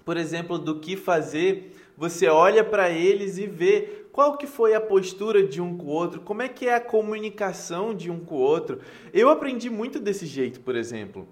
por 0.05 0.17
exemplo, 0.17 0.57
do 0.57 0.79
que 0.79 0.95
fazer, 0.95 1.75
você 1.97 2.27
olha 2.27 2.63
para 2.63 2.89
eles 2.89 3.37
e 3.37 3.45
vê 3.45 3.99
qual 4.11 4.37
que 4.37 4.47
foi 4.47 4.73
a 4.73 4.81
postura 4.81 5.43
de 5.43 5.61
um 5.61 5.77
com 5.77 5.85
o 5.85 5.89
outro? 5.89 6.21
Como 6.21 6.41
é 6.41 6.49
que 6.49 6.67
é 6.67 6.75
a 6.75 6.81
comunicação 6.81 7.93
de 7.93 8.09
um 8.09 8.19
com 8.19 8.35
o 8.35 8.39
outro? 8.39 8.79
Eu 9.13 9.29
aprendi 9.29 9.69
muito 9.69 9.99
desse 9.99 10.25
jeito, 10.25 10.59
por 10.59 10.75
exemplo. 10.75 11.27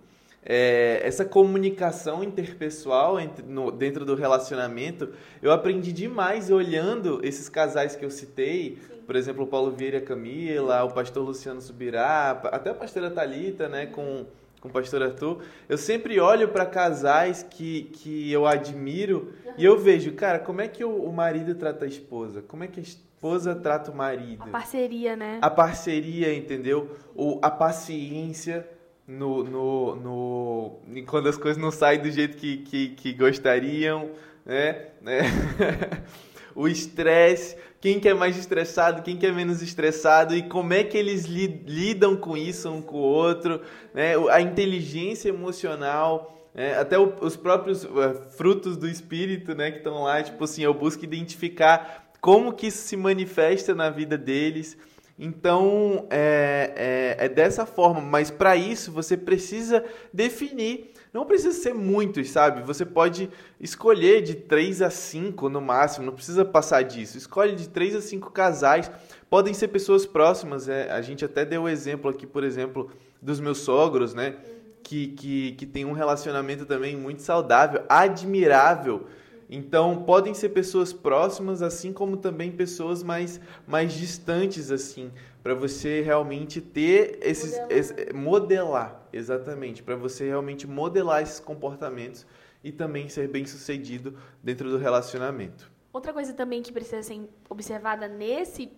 É, 0.45 1.01
essa 1.03 1.25
comunicação 1.25 2.23
interpessoal 2.23 3.19
entre, 3.19 3.45
no, 3.45 3.71
dentro 3.71 4.05
do 4.05 4.15
relacionamento, 4.15 5.09
eu 5.41 5.51
aprendi 5.51 5.91
demais 5.91 6.49
olhando 6.49 7.19
esses 7.23 7.49
casais 7.49 7.97
que 7.97 8.05
eu 8.05 8.09
citei, 8.09 8.77
Sim. 8.87 9.01
por 9.05 9.17
exemplo, 9.17 9.43
o 9.43 9.47
Paulo 9.47 9.71
Vieira 9.71 9.97
e 9.97 9.99
a 9.99 10.05
Camila, 10.05 10.83
o 10.85 10.93
pastor 10.93 11.25
Luciano 11.25 11.59
Subirá, 11.59 12.39
até 12.45 12.69
a 12.69 12.73
pastora 12.73 13.11
Talita, 13.11 13.67
né, 13.67 13.87
com 13.87 14.25
com 14.59 14.69
o 14.69 14.71
pastor 14.71 15.03
Arthur, 15.03 15.43
eu 15.69 15.77
sempre 15.77 16.19
olho 16.19 16.49
para 16.49 16.65
casais 16.65 17.43
que, 17.43 17.83
que 17.93 18.31
eu 18.31 18.45
admiro 18.45 19.33
uhum. 19.45 19.53
e 19.57 19.65
eu 19.65 19.77
vejo, 19.77 20.13
cara, 20.13 20.39
como 20.39 20.61
é 20.61 20.67
que 20.67 20.83
o, 20.83 21.03
o, 21.03 21.13
marido 21.13 21.55
trata 21.55 21.85
a 21.85 21.87
esposa? 21.87 22.41
Como 22.41 22.63
é 22.63 22.67
que 22.67 22.79
a 22.79 22.83
esposa 22.83 23.55
trata 23.55 23.91
o 23.91 23.95
marido? 23.95 24.43
A 24.43 24.47
parceria, 24.47 25.15
né? 25.15 25.39
A 25.41 25.49
parceria, 25.49 26.33
entendeu? 26.33 26.95
O, 27.15 27.39
a 27.41 27.51
paciência 27.51 28.67
no, 29.07 29.43
no, 29.43 29.95
no, 29.95 31.03
quando 31.05 31.29
as 31.29 31.37
coisas 31.37 31.61
não 31.61 31.71
saem 31.71 32.01
do 32.01 32.11
jeito 32.11 32.35
que, 32.35 32.57
que, 32.57 32.89
que 32.89 33.13
gostariam, 33.13 34.09
né? 34.45 34.87
né? 35.01 35.21
o 36.57 36.67
estresse, 36.67 37.55
quem 37.79 37.99
que 37.99 38.09
é 38.09 38.13
mais 38.15 38.35
estressado, 38.35 39.03
quem 39.03 39.15
que 39.15 39.27
é 39.27 39.31
menos 39.31 39.61
estressado 39.61 40.35
e 40.35 40.41
como 40.41 40.73
é 40.73 40.83
que 40.83 40.97
eles 40.97 41.25
li 41.25 41.45
lidam 41.67 42.15
com 42.17 42.35
isso 42.35 42.67
um 42.71 42.81
com 42.81 42.97
o 42.97 43.01
outro, 43.01 43.61
né? 43.93 44.13
A 44.31 44.41
inteligência 44.41 45.29
emocional, 45.29 46.49
né? 46.55 46.75
até 46.79 46.97
o, 46.97 47.13
os 47.21 47.37
próprios 47.37 47.83
uh, 47.83 48.19
frutos 48.35 48.75
do 48.75 48.89
espírito, 48.89 49.53
né, 49.53 49.69
que 49.69 49.77
estão 49.77 50.01
lá, 50.01 50.23
tipo 50.23 50.43
assim, 50.43 50.63
eu 50.63 50.73
busco 50.73 51.05
identificar 51.05 52.09
como 52.19 52.51
que 52.51 52.67
isso 52.67 52.79
se 52.79 52.97
manifesta 52.97 53.75
na 53.75 53.91
vida 53.91 54.17
deles. 54.17 54.75
Então, 55.19 56.07
é, 56.09 57.15
é, 57.19 57.25
é 57.25 57.29
dessa 57.29 57.67
forma, 57.67 58.01
mas 58.01 58.31
para 58.31 58.55
isso 58.55 58.91
você 58.91 59.15
precisa 59.15 59.85
definir 60.11 60.91
não 61.17 61.25
precisa 61.25 61.59
ser 61.59 61.73
muitos, 61.73 62.29
sabe? 62.29 62.61
Você 62.61 62.85
pode 62.85 63.27
escolher 63.59 64.21
de 64.21 64.35
3 64.35 64.83
a 64.83 64.91
5 64.91 65.49
no 65.49 65.59
máximo, 65.59 66.05
não 66.05 66.13
precisa 66.13 66.45
passar 66.45 66.83
disso. 66.83 67.17
Escolhe 67.17 67.55
de 67.55 67.67
3 67.67 67.95
a 67.95 68.01
5 68.01 68.29
casais. 68.29 68.91
Podem 69.27 69.51
ser 69.51 69.69
pessoas 69.69 70.05
próximas. 70.05 70.69
É, 70.69 70.91
a 70.91 71.01
gente 71.01 71.25
até 71.25 71.43
deu 71.43 71.63
o 71.63 71.69
exemplo 71.69 72.07
aqui, 72.07 72.27
por 72.27 72.43
exemplo, 72.43 72.91
dos 73.19 73.39
meus 73.39 73.57
sogros, 73.57 74.13
né? 74.13 74.35
Que, 74.83 75.07
que, 75.07 75.51
que 75.53 75.65
tem 75.65 75.85
um 75.85 75.91
relacionamento 75.91 76.67
também 76.67 76.95
muito 76.95 77.23
saudável, 77.23 77.83
admirável. 77.89 79.07
Então, 79.49 80.03
podem 80.03 80.35
ser 80.35 80.49
pessoas 80.49 80.93
próximas, 80.93 81.63
assim 81.63 81.91
como 81.91 82.17
também 82.17 82.51
pessoas 82.51 83.01
mais, 83.01 83.41
mais 83.65 83.91
distantes, 83.91 84.69
assim 84.69 85.09
para 85.47 85.55
você 85.55 86.01
realmente 86.01 86.59
ter 86.59 87.19
esses 87.21 87.53
modelar, 87.53 87.71
esse, 87.71 88.13
modelar 88.13 89.07
exatamente, 89.13 89.81
para 89.81 89.95
você 89.95 90.25
realmente 90.25 90.67
modelar 90.67 91.23
esses 91.23 91.39
comportamentos 91.39 92.27
e 92.61 92.69
também 92.69 93.07
ser 93.07 93.29
bem 93.29 93.45
sucedido 93.45 94.19
dentro 94.43 94.69
do 94.69 94.77
relacionamento. 94.77 95.71
Outra 95.93 96.11
coisa 96.11 96.33
também 96.33 96.61
que 96.61 96.69
precisa 96.69 97.01
ser 97.01 97.29
observada 97.49 98.09
nesse 98.09 98.73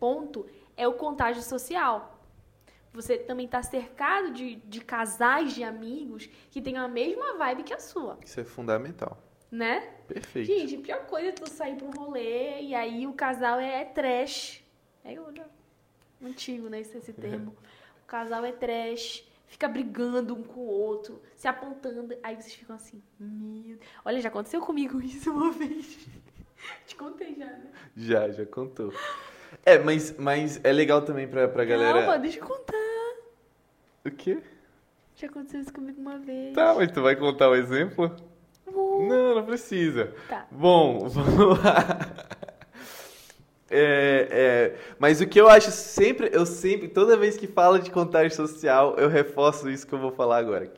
ponto 0.00 0.46
é 0.74 0.88
o 0.88 0.94
contágio 0.94 1.42
social. 1.42 2.18
Você 2.94 3.18
também 3.18 3.44
está 3.44 3.62
cercado 3.62 4.32
de, 4.32 4.54
de 4.54 4.80
casais, 4.80 5.52
de 5.52 5.62
amigos 5.62 6.30
que 6.50 6.62
têm 6.62 6.78
a 6.78 6.88
mesma 6.88 7.36
vibe 7.36 7.62
que 7.62 7.74
a 7.74 7.78
sua. 7.78 8.18
Isso 8.24 8.40
é 8.40 8.44
fundamental. 8.44 9.18
Né? 9.52 9.80
Perfeito. 10.08 10.46
Gente, 10.46 10.76
a 10.76 10.80
pior 10.80 11.06
coisa 11.06 11.28
é 11.28 11.32
tu 11.32 11.46
sair 11.46 11.76
para 11.76 11.86
um 11.86 11.90
rolê 11.90 12.62
e 12.62 12.74
aí 12.74 13.06
o 13.06 13.12
casal 13.12 13.60
é 13.60 13.84
trash. 13.84 14.64
É 15.04 15.14
né? 15.14 15.44
Antigo, 16.22 16.68
né? 16.68 16.80
Esse, 16.80 16.98
esse 16.98 17.12
termo. 17.12 17.54
O 18.02 18.06
casal 18.06 18.44
é 18.44 18.52
trash, 18.52 19.26
fica 19.46 19.68
brigando 19.68 20.34
um 20.34 20.42
com 20.42 20.60
o 20.60 20.68
outro, 20.68 21.20
se 21.34 21.48
apontando. 21.48 22.16
Aí 22.22 22.36
vocês 22.36 22.54
ficam 22.54 22.76
assim, 22.76 23.02
meu... 23.18 23.78
Olha, 24.04 24.20
já 24.20 24.28
aconteceu 24.28 24.60
comigo 24.60 25.00
isso 25.02 25.30
uma 25.30 25.50
vez. 25.50 26.06
Te 26.86 26.96
contei 26.96 27.34
já, 27.34 27.46
né? 27.46 27.70
Já, 27.96 28.28
já 28.30 28.46
contou. 28.46 28.92
É, 29.64 29.78
mas, 29.78 30.16
mas 30.18 30.60
é 30.64 30.72
legal 30.72 31.02
também 31.02 31.28
pra, 31.28 31.48
pra 31.48 31.64
galera... 31.64 32.00
Calma, 32.00 32.18
deixa 32.18 32.38
eu 32.38 32.46
contar. 32.46 32.76
O 34.04 34.10
quê? 34.10 34.42
Já 35.16 35.28
aconteceu 35.28 35.60
isso 35.60 35.72
comigo 35.72 36.00
uma 36.00 36.18
vez. 36.18 36.54
Tá, 36.54 36.74
mas 36.74 36.90
tu 36.92 37.02
vai 37.02 37.16
contar 37.16 37.48
o 37.48 37.54
exemplo? 37.54 38.14
Vou. 38.66 39.08
Não, 39.08 39.34
não 39.36 39.44
precisa. 39.44 40.12
Tá. 40.28 40.46
Bom, 40.50 41.08
vamos 41.08 41.58
lá. 41.58 41.98
É, 43.68 44.28
é, 44.30 44.76
mas 44.98 45.20
o 45.20 45.26
que 45.26 45.40
eu 45.40 45.48
acho 45.48 45.70
sempre, 45.70 46.30
eu 46.32 46.46
sempre, 46.46 46.88
toda 46.88 47.16
vez 47.16 47.36
que 47.36 47.46
falo 47.46 47.78
de 47.78 47.90
contágio 47.90 48.34
social, 48.36 48.94
eu 48.96 49.08
reforço 49.08 49.68
isso 49.68 49.86
que 49.86 49.92
eu 49.92 49.98
vou 49.98 50.12
falar 50.12 50.38
agora. 50.38 50.72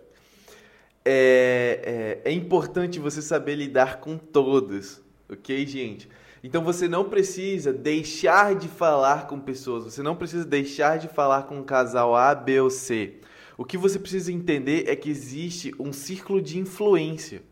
É, 1.05 2.20
é, 2.24 2.31
é 2.31 2.33
importante 2.33 2.98
você 2.98 3.20
saber 3.20 3.57
lidar 3.57 4.01
com 4.01 4.16
todos, 4.16 5.03
ok, 5.29 5.66
gente? 5.66 6.09
Então 6.42 6.62
você 6.62 6.88
não 6.88 7.05
precisa 7.09 7.72
deixar 7.72 8.55
de 8.55 8.68
falar 8.68 9.27
com 9.27 9.38
pessoas, 9.40 9.85
você 9.85 10.03
não 10.03 10.16
precisa 10.16 10.44
deixar 10.44 10.98
de 10.98 11.09
falar 11.09 11.42
com 11.44 11.59
um 11.59 11.64
casal 11.64 12.14
A, 12.14 12.35
B 12.35 12.61
ou 12.61 12.70
C. 12.70 13.16
O 13.57 13.64
que 13.64 13.77
você 13.77 13.98
precisa 13.98 14.33
entender 14.33 14.85
é 14.87 14.94
que 14.94 15.11
existe 15.11 15.74
um 15.81 15.92
círculo 15.92 16.40
de 16.40 16.59
influência. 16.59 17.42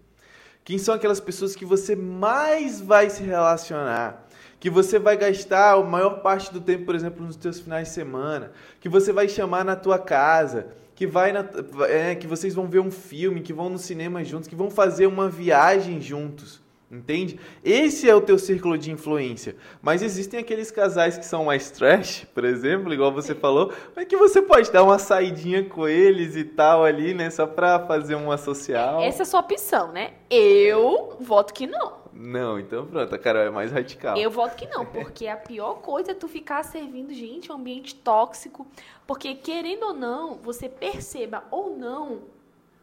Quem 0.64 0.78
são 0.78 0.94
aquelas 0.94 1.20
pessoas 1.20 1.56
que 1.56 1.64
você 1.64 1.96
mais 1.96 2.80
vai 2.80 3.10
se 3.10 3.22
relacionar? 3.22 4.25
Que 4.58 4.70
você 4.70 4.98
vai 4.98 5.16
gastar 5.16 5.72
a 5.72 5.82
maior 5.82 6.22
parte 6.22 6.52
do 6.52 6.60
tempo, 6.60 6.84
por 6.84 6.94
exemplo, 6.94 7.24
nos 7.24 7.36
seus 7.36 7.60
finais 7.60 7.88
de 7.88 7.94
semana, 7.94 8.52
que 8.80 8.88
você 8.88 9.12
vai 9.12 9.28
chamar 9.28 9.64
na 9.64 9.76
tua 9.76 9.98
casa, 9.98 10.68
que 10.94 11.06
vai 11.06 11.32
na, 11.32 11.44
é, 11.88 12.14
que 12.14 12.26
vocês 12.26 12.54
vão 12.54 12.66
ver 12.66 12.80
um 12.80 12.90
filme, 12.90 13.42
que 13.42 13.52
vão 13.52 13.68
no 13.68 13.78
cinema 13.78 14.24
juntos, 14.24 14.48
que 14.48 14.54
vão 14.54 14.70
fazer 14.70 15.06
uma 15.06 15.28
viagem 15.28 16.00
juntos. 16.00 16.64
Entende? 16.88 17.40
Esse 17.64 18.08
é 18.08 18.14
o 18.14 18.20
teu 18.20 18.38
círculo 18.38 18.78
de 18.78 18.92
influência. 18.92 19.56
Mas 19.82 20.02
existem 20.02 20.38
aqueles 20.38 20.70
casais 20.70 21.18
que 21.18 21.26
são 21.26 21.46
mais 21.46 21.68
trash, 21.68 22.24
por 22.32 22.44
exemplo, 22.44 22.94
igual 22.94 23.12
você 23.12 23.34
falou, 23.34 23.72
mas 23.94 24.06
que 24.06 24.16
você 24.16 24.40
pode 24.40 24.70
dar 24.70 24.84
uma 24.84 24.98
saidinha 24.98 25.64
com 25.64 25.88
eles 25.88 26.36
e 26.36 26.44
tal 26.44 26.84
ali, 26.84 27.12
né? 27.12 27.28
Só 27.28 27.44
pra 27.44 27.80
fazer 27.80 28.14
uma 28.14 28.38
social. 28.38 29.02
Essa 29.02 29.22
é 29.22 29.24
a 29.24 29.26
sua 29.26 29.40
opção, 29.40 29.90
né? 29.90 30.12
Eu 30.30 31.16
voto 31.20 31.52
que 31.52 31.66
não. 31.66 32.05
Não, 32.18 32.58
então 32.58 32.86
pronto, 32.86 33.14
a 33.14 33.18
Carol 33.18 33.42
é 33.42 33.50
mais 33.50 33.70
radical. 33.70 34.16
Eu 34.16 34.30
voto 34.30 34.56
que 34.56 34.66
não, 34.66 34.86
porque 34.86 35.26
a 35.26 35.36
pior 35.36 35.74
coisa 35.82 36.12
é 36.12 36.14
tu 36.14 36.26
ficar 36.26 36.62
servindo 36.62 37.12
gente, 37.12 37.52
um 37.52 37.56
ambiente 37.56 37.94
tóxico. 37.94 38.66
Porque, 39.06 39.34
querendo 39.34 39.84
ou 39.84 39.94
não, 39.94 40.34
você 40.36 40.68
perceba 40.68 41.44
ou 41.50 41.76
não, 41.76 42.22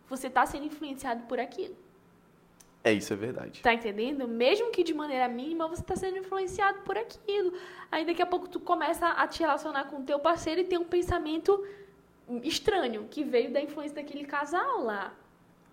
você 0.07 0.27
está 0.27 0.45
sendo 0.45 0.65
influenciado 0.65 1.23
por 1.23 1.39
aquilo. 1.39 1.75
É, 2.83 2.93
isso 2.93 3.11
é 3.11 3.15
verdade. 3.15 3.61
Tá 3.61 3.73
entendendo? 3.73 4.27
Mesmo 4.27 4.69
que 4.69 4.83
de 4.83 4.93
maneira 4.93 5.27
mínima, 5.27 5.67
você 5.67 5.81
está 5.81 5.95
sendo 5.95 6.17
influenciado 6.17 6.79
por 6.81 6.97
aquilo. 6.97 7.53
Aí 7.91 8.05
daqui 8.05 8.21
a 8.21 8.25
pouco 8.25 8.47
tu 8.47 8.59
começa 8.59 9.07
a 9.07 9.27
te 9.27 9.39
relacionar 9.39 9.85
com 9.85 10.01
o 10.01 10.03
teu 10.03 10.19
parceiro 10.19 10.61
e 10.61 10.65
tem 10.65 10.77
um 10.77 10.85
pensamento 10.85 11.65
estranho 12.43 13.07
que 13.09 13.23
veio 13.23 13.51
da 13.51 13.61
influência 13.61 13.95
daquele 13.95 14.25
casal 14.25 14.83
lá 14.83 15.13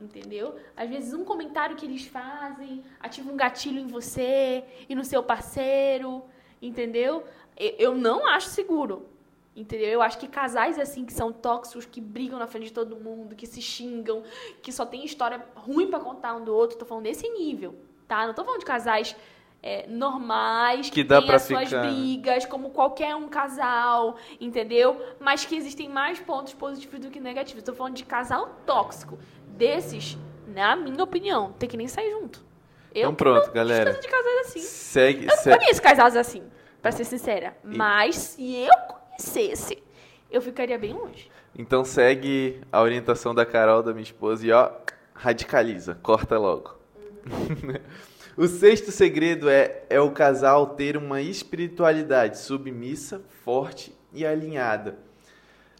entendeu? 0.00 0.56
Às 0.76 0.88
vezes 0.88 1.12
um 1.12 1.24
comentário 1.24 1.76
que 1.76 1.84
eles 1.84 2.06
fazem 2.06 2.82
ativa 2.98 3.30
um 3.30 3.36
gatilho 3.36 3.78
em 3.78 3.86
você 3.86 4.64
e 4.88 4.94
no 4.94 5.04
seu 5.04 5.22
parceiro, 5.22 6.22
entendeu? 6.60 7.24
Eu 7.56 7.94
não 7.94 8.26
acho 8.26 8.48
seguro, 8.48 9.06
entendeu? 9.54 9.88
Eu 9.88 10.02
acho 10.02 10.18
que 10.18 10.26
casais 10.26 10.78
assim 10.78 11.04
que 11.04 11.12
são 11.12 11.32
tóxicos, 11.32 11.84
que 11.84 12.00
brigam 12.00 12.38
na 12.38 12.46
frente 12.46 12.66
de 12.66 12.72
todo 12.72 12.96
mundo, 12.96 13.36
que 13.36 13.46
se 13.46 13.60
xingam, 13.60 14.22
que 14.62 14.72
só 14.72 14.86
tem 14.86 15.04
história 15.04 15.44
ruim 15.54 15.88
para 15.88 16.00
contar 16.00 16.34
um 16.34 16.44
do 16.44 16.54
outro, 16.54 16.78
tô 16.78 16.86
falando 16.86 17.04
desse 17.04 17.28
nível, 17.28 17.74
tá? 18.08 18.26
Não 18.26 18.34
tô 18.34 18.44
falando 18.44 18.60
de 18.60 18.66
casais 18.66 19.14
é, 19.62 19.86
normais, 19.86 20.88
que, 20.88 21.02
que 21.02 21.04
dá 21.04 21.20
tem 21.20 21.34
as 21.34 21.42
suas 21.42 21.68
ficar... 21.68 21.82
brigas, 21.82 22.46
como 22.46 22.70
qualquer 22.70 23.14
um 23.14 23.28
casal, 23.28 24.16
entendeu? 24.40 25.00
Mas 25.18 25.44
que 25.44 25.54
existem 25.54 25.88
mais 25.88 26.18
pontos 26.18 26.54
positivos 26.54 27.00
do 27.00 27.10
que 27.10 27.20
negativos. 27.20 27.58
Estou 27.58 27.74
falando 27.74 27.94
de 27.94 28.04
casal 28.04 28.60
tóxico 28.64 29.18
desses, 29.56 30.16
na 30.46 30.76
minha 30.76 31.02
opinião, 31.02 31.52
tem 31.52 31.68
que 31.68 31.76
nem 31.76 31.88
sair 31.88 32.10
junto. 32.10 32.44
Eu 32.94 33.02
então 33.02 33.14
pronto, 33.14 33.46
não 33.46 33.54
galera. 33.54 33.92
de 33.92 34.08
casais 34.08 34.46
assim. 34.46 34.60
Segue, 34.60 35.24
eu 35.24 35.28
não 35.28 35.36
segue. 35.36 35.58
conheço 35.58 35.82
casais 35.82 36.16
assim, 36.16 36.42
pra 36.82 36.90
ser 36.90 37.04
sincera. 37.04 37.56
E... 37.64 37.76
Mas 37.76 38.16
se 38.16 38.56
eu 38.56 38.72
conhecesse, 38.88 39.82
eu 40.30 40.42
ficaria 40.42 40.78
bem 40.78 40.92
longe. 40.92 41.30
Então 41.56 41.84
segue 41.84 42.60
a 42.72 42.80
orientação 42.80 43.34
da 43.34 43.44
Carol, 43.44 43.82
da 43.82 43.92
minha 43.92 44.02
esposa, 44.02 44.46
e 44.46 44.52
ó, 44.52 44.70
radicaliza, 45.14 45.98
corta 46.02 46.38
logo. 46.38 46.76
Uhum. 47.26 47.74
o 48.44 48.46
sexto 48.46 48.90
segredo 48.90 49.48
é, 49.48 49.82
é 49.88 50.00
o 50.00 50.10
casal 50.10 50.68
ter 50.68 50.96
uma 50.96 51.20
espiritualidade 51.20 52.38
submissa, 52.38 53.22
forte 53.44 53.94
e 54.12 54.24
alinhada. 54.24 54.98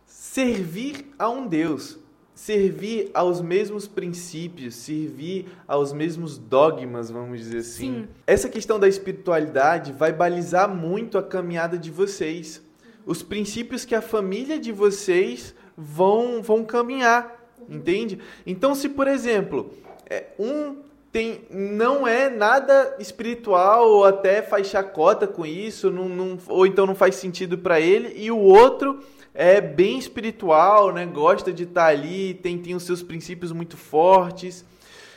Servir 0.07 1.13
a 1.19 1.29
um 1.29 1.47
Deus 1.47 1.99
servir 2.40 3.11
aos 3.12 3.42
mesmos 3.42 3.87
princípios, 3.87 4.74
servir 4.74 5.44
aos 5.68 5.92
mesmos 5.92 6.38
dogmas, 6.38 7.11
vamos 7.11 7.38
dizer 7.38 7.59
assim. 7.59 8.05
Sim. 8.05 8.09
Essa 8.26 8.48
questão 8.48 8.81
da 8.81 8.88
espiritualidade 8.88 9.92
vai 9.92 10.11
balizar 10.11 10.66
muito 10.66 11.18
a 11.18 11.22
caminhada 11.22 11.76
de 11.76 11.91
vocês. 11.91 12.62
Os 13.05 13.22
princípios 13.22 13.84
que 13.84 13.95
a 13.95 14.01
família 14.01 14.59
de 14.59 14.72
vocês 14.72 15.55
vão, 15.76 16.43
vão 16.43 16.64
caminhar, 16.64 17.47
entende? 17.68 18.18
Então, 18.47 18.74
se 18.74 18.88
por 18.88 19.07
exemplo, 19.07 19.74
é, 20.09 20.28
um 20.38 20.76
tem, 21.12 21.43
não 21.51 22.09
é 22.09 22.30
nada 22.30 22.97
espiritual 22.99 23.86
ou 23.86 24.05
até 24.07 24.41
faz 24.41 24.66
chacota 24.68 25.26
com 25.26 25.45
isso, 25.45 25.91
não, 25.91 26.09
não, 26.09 26.38
ou 26.49 26.66
então 26.66 26.86
não 26.86 26.95
faz 26.95 27.16
sentido 27.16 27.59
para 27.59 27.78
ele, 27.78 28.14
e 28.16 28.30
o 28.30 28.38
outro 28.38 29.01
é 29.35 29.61
bem 29.61 29.99
espiritual, 29.99 30.93
né? 30.93 31.07
gosta 31.07 31.53
de 31.53 31.64
estar 31.64 31.83
tá 31.83 31.89
ali, 31.89 32.35
tem, 32.35 32.59
tem 32.59 32.74
os 32.74 32.83
seus 32.83 33.03
princípios 33.03 33.53
muito 33.53 33.76
fortes. 33.76 34.64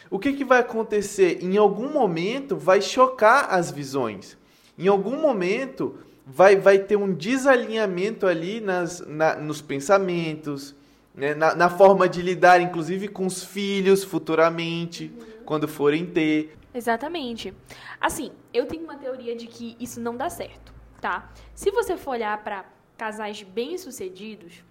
O 0.09 0.19
que, 0.19 0.33
que 0.33 0.45
vai 0.45 0.59
acontecer? 0.59 1.43
Em 1.43 1.57
algum 1.57 1.91
momento 1.91 2.55
vai 2.55 2.81
chocar 2.81 3.47
as 3.49 3.71
visões. 3.71 4.37
Em 4.77 4.87
algum 4.87 5.19
momento 5.19 5.97
vai, 6.25 6.55
vai 6.55 6.77
ter 6.77 6.95
um 6.95 7.13
desalinhamento 7.13 8.27
ali 8.27 8.61
nas, 8.61 8.99
na, 9.05 9.35
nos 9.35 9.61
pensamentos, 9.61 10.75
né? 11.15 11.33
na, 11.33 11.55
na 11.55 11.69
forma 11.69 12.07
de 12.07 12.21
lidar, 12.21 12.61
inclusive 12.61 13.07
com 13.07 13.25
os 13.25 13.43
filhos 13.43 14.03
futuramente, 14.03 15.11
quando 15.45 15.67
forem 15.67 16.05
ter. 16.05 16.55
Exatamente. 16.73 17.53
Assim, 17.99 18.31
eu 18.53 18.65
tenho 18.65 18.83
uma 18.83 18.95
teoria 18.95 19.35
de 19.35 19.47
que 19.47 19.75
isso 19.79 19.99
não 19.99 20.15
dá 20.15 20.29
certo, 20.29 20.73
tá? 21.01 21.31
Se 21.53 21.71
você 21.71 21.97
for 21.97 22.11
olhar 22.11 22.43
para 22.43 22.65
casais 22.97 23.43
bem-sucedidos, 23.43 24.63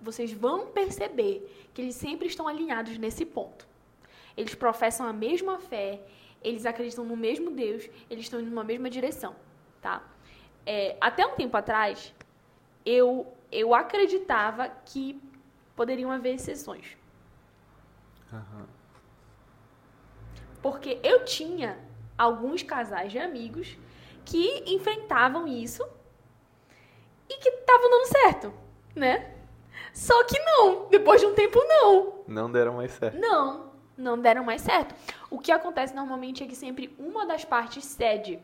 vocês 0.00 0.32
vão 0.32 0.66
perceber 0.68 1.68
que 1.72 1.82
eles 1.82 1.94
sempre 1.94 2.26
estão 2.26 2.46
alinhados 2.46 2.98
nesse 2.98 3.24
ponto. 3.24 3.66
Eles 4.36 4.54
professam 4.54 5.06
a 5.06 5.12
mesma 5.12 5.58
fé, 5.58 6.00
eles 6.42 6.66
acreditam 6.66 7.04
no 7.04 7.16
mesmo 7.16 7.50
Deus, 7.50 7.88
eles 8.10 8.24
estão 8.24 8.40
indo 8.40 8.50
numa 8.50 8.64
mesma 8.64 8.90
direção, 8.90 9.34
tá? 9.80 10.02
É, 10.64 10.96
até 11.00 11.26
um 11.26 11.34
tempo 11.34 11.56
atrás, 11.56 12.14
eu, 12.84 13.32
eu 13.50 13.74
acreditava 13.74 14.68
que 14.68 15.20
poderiam 15.74 16.10
haver 16.10 16.34
exceções. 16.34 16.96
Aham. 18.32 18.66
Porque 20.60 20.98
eu 21.02 21.24
tinha 21.24 21.78
alguns 22.18 22.62
casais 22.62 23.12
de 23.12 23.18
amigos 23.18 23.76
que 24.24 24.64
enfrentavam 24.66 25.46
isso 25.46 25.86
e 27.28 27.38
que 27.38 27.48
estavam 27.48 27.90
dando 27.90 28.06
certo, 28.06 28.54
né? 28.94 29.32
Só 29.92 30.24
que 30.24 30.38
não, 30.38 30.88
depois 30.88 31.20
de 31.20 31.26
um 31.26 31.34
tempo 31.34 31.58
não. 31.66 32.20
Não 32.26 32.50
deram 32.50 32.74
mais 32.74 32.92
certo. 32.92 33.18
Não, 33.18 33.72
não 33.96 34.18
deram 34.18 34.44
mais 34.44 34.60
certo. 34.60 34.94
O 35.30 35.38
que 35.38 35.50
acontece 35.50 35.94
normalmente 35.94 36.42
é 36.42 36.46
que 36.46 36.54
sempre 36.54 36.94
uma 36.98 37.24
das 37.26 37.44
partes 37.44 37.84
cede. 37.84 38.38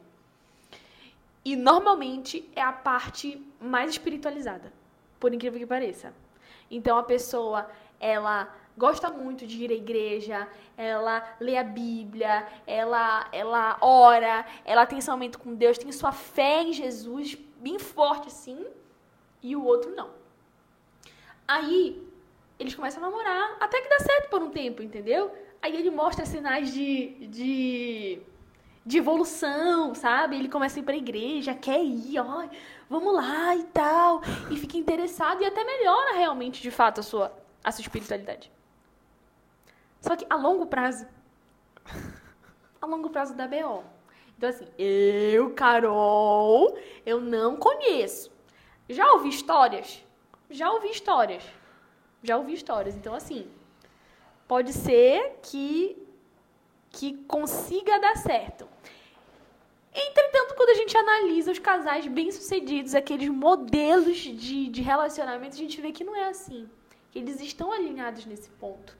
E 1.44 1.56
normalmente 1.56 2.48
é 2.54 2.62
a 2.62 2.72
parte 2.72 3.44
mais 3.60 3.90
espiritualizada, 3.90 4.72
por 5.18 5.34
incrível 5.34 5.58
que 5.58 5.66
pareça. 5.66 6.14
Então 6.70 6.96
a 6.96 7.02
pessoa, 7.02 7.68
ela 8.00 8.48
gosta 8.76 9.10
muito 9.10 9.46
de 9.46 9.64
ir 9.64 9.70
à 9.70 9.74
igreja, 9.74 10.48
ela 10.76 11.22
lê 11.38 11.58
a 11.58 11.64
Bíblia, 11.64 12.46
ela, 12.66 13.28
ela 13.32 13.76
ora, 13.80 14.46
ela 14.64 14.86
tem 14.86 14.98
esse 14.98 15.10
aumento 15.10 15.38
com 15.38 15.54
Deus, 15.54 15.76
tem 15.76 15.92
sua 15.92 16.12
fé 16.12 16.62
em 16.62 16.72
Jesus 16.72 17.36
bem 17.62 17.78
forte 17.78 18.28
assim, 18.28 18.66
e 19.42 19.54
o 19.56 19.64
outro 19.64 19.94
não. 19.94 20.10
Aí 21.46 22.02
eles 22.58 22.74
começam 22.74 23.02
a 23.02 23.06
namorar, 23.06 23.56
até 23.60 23.80
que 23.80 23.88
dá 23.88 23.98
certo 23.98 24.30
por 24.30 24.42
um 24.42 24.50
tempo, 24.50 24.82
entendeu? 24.82 25.34
Aí 25.60 25.76
ele 25.76 25.90
mostra 25.90 26.26
sinais 26.26 26.72
de, 26.72 27.26
de, 27.28 28.22
de 28.84 28.98
evolução, 28.98 29.94
sabe? 29.94 30.36
Ele 30.36 30.48
começa 30.48 30.78
a 30.78 30.80
ir 30.80 30.84
pra 30.84 30.96
igreja, 30.96 31.54
quer 31.54 31.82
ir, 31.82 32.18
ó, 32.18 32.48
vamos 32.88 33.14
lá 33.14 33.54
e 33.56 33.64
tal, 33.64 34.22
e 34.50 34.56
fica 34.56 34.76
interessado 34.76 35.42
e 35.42 35.46
até 35.46 35.64
melhora 35.64 36.14
realmente, 36.14 36.60
de 36.62 36.70
fato, 36.70 37.00
a 37.00 37.02
sua, 37.02 37.32
a 37.62 37.70
sua 37.72 37.82
espiritualidade. 37.82 38.50
Só 40.00 40.16
que 40.16 40.26
a 40.28 40.36
longo 40.36 40.66
prazo, 40.66 41.06
a 42.80 42.86
longo 42.86 43.08
prazo 43.10 43.34
da 43.34 43.46
BO. 43.46 43.84
Então, 44.36 44.48
assim, 44.48 44.66
eu, 44.78 45.50
Carol, 45.50 46.76
eu 47.06 47.20
não 47.20 47.56
conheço. 47.56 48.30
Já 48.88 49.12
ouvi 49.12 49.28
histórias? 49.28 50.04
Já 50.50 50.70
ouvi 50.70 50.90
histórias. 50.90 51.44
Já 52.22 52.36
ouvi 52.36 52.52
histórias. 52.52 52.94
Então, 52.94 53.14
assim, 53.14 53.48
pode 54.46 54.72
ser 54.72 55.38
que, 55.42 55.96
que 56.90 57.14
consiga 57.24 57.98
dar 57.98 58.16
certo. 58.16 58.68
Entretanto, 59.94 60.54
quando 60.54 60.70
a 60.70 60.74
gente 60.74 60.96
analisa 60.96 61.52
os 61.52 61.58
casais 61.58 62.06
bem-sucedidos, 62.06 62.94
aqueles 62.94 63.28
modelos 63.28 64.16
de, 64.18 64.68
de 64.68 64.82
relacionamento, 64.82 65.54
a 65.54 65.58
gente 65.58 65.80
vê 65.80 65.92
que 65.92 66.02
não 66.04 66.16
é 66.16 66.28
assim. 66.28 66.68
Que 67.10 67.18
eles 67.18 67.40
estão 67.40 67.70
alinhados 67.70 68.24
nesse 68.24 68.48
ponto. 68.50 68.96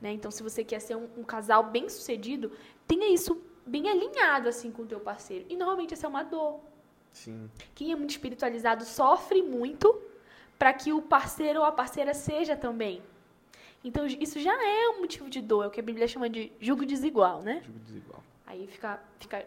Né? 0.00 0.12
Então, 0.12 0.30
se 0.30 0.42
você 0.42 0.64
quer 0.64 0.80
ser 0.80 0.96
um, 0.96 1.08
um 1.18 1.22
casal 1.22 1.64
bem-sucedido, 1.64 2.50
tenha 2.86 3.12
isso 3.12 3.40
bem 3.66 3.88
alinhado 3.88 4.48
assim 4.48 4.70
com 4.70 4.82
o 4.82 4.86
teu 4.86 5.00
parceiro. 5.00 5.44
E 5.48 5.56
normalmente 5.56 5.94
essa 5.94 6.06
é 6.06 6.10
uma 6.10 6.22
dor. 6.22 6.60
Sim. 7.12 7.50
Quem 7.74 7.92
é 7.92 7.96
muito 7.96 8.10
espiritualizado 8.10 8.84
sofre 8.84 9.42
muito 9.42 10.00
para 10.58 10.72
que 10.72 10.92
o 10.92 11.02
parceiro 11.02 11.60
ou 11.60 11.64
a 11.64 11.72
parceira 11.72 12.14
seja 12.14 12.56
também. 12.56 13.02
Então, 13.84 14.06
isso 14.06 14.38
já 14.38 14.52
é 14.52 14.88
um 14.90 15.00
motivo 15.00 15.28
de 15.28 15.40
dor, 15.40 15.64
é 15.64 15.66
o 15.66 15.70
que 15.70 15.80
a 15.80 15.82
Bíblia 15.82 16.06
chama 16.06 16.30
de 16.30 16.52
julgo 16.60 16.86
desigual, 16.86 17.42
né? 17.42 17.64
Desigual. 17.84 18.22
Aí 18.46 18.66
fica, 18.68 19.02
fica. 19.18 19.44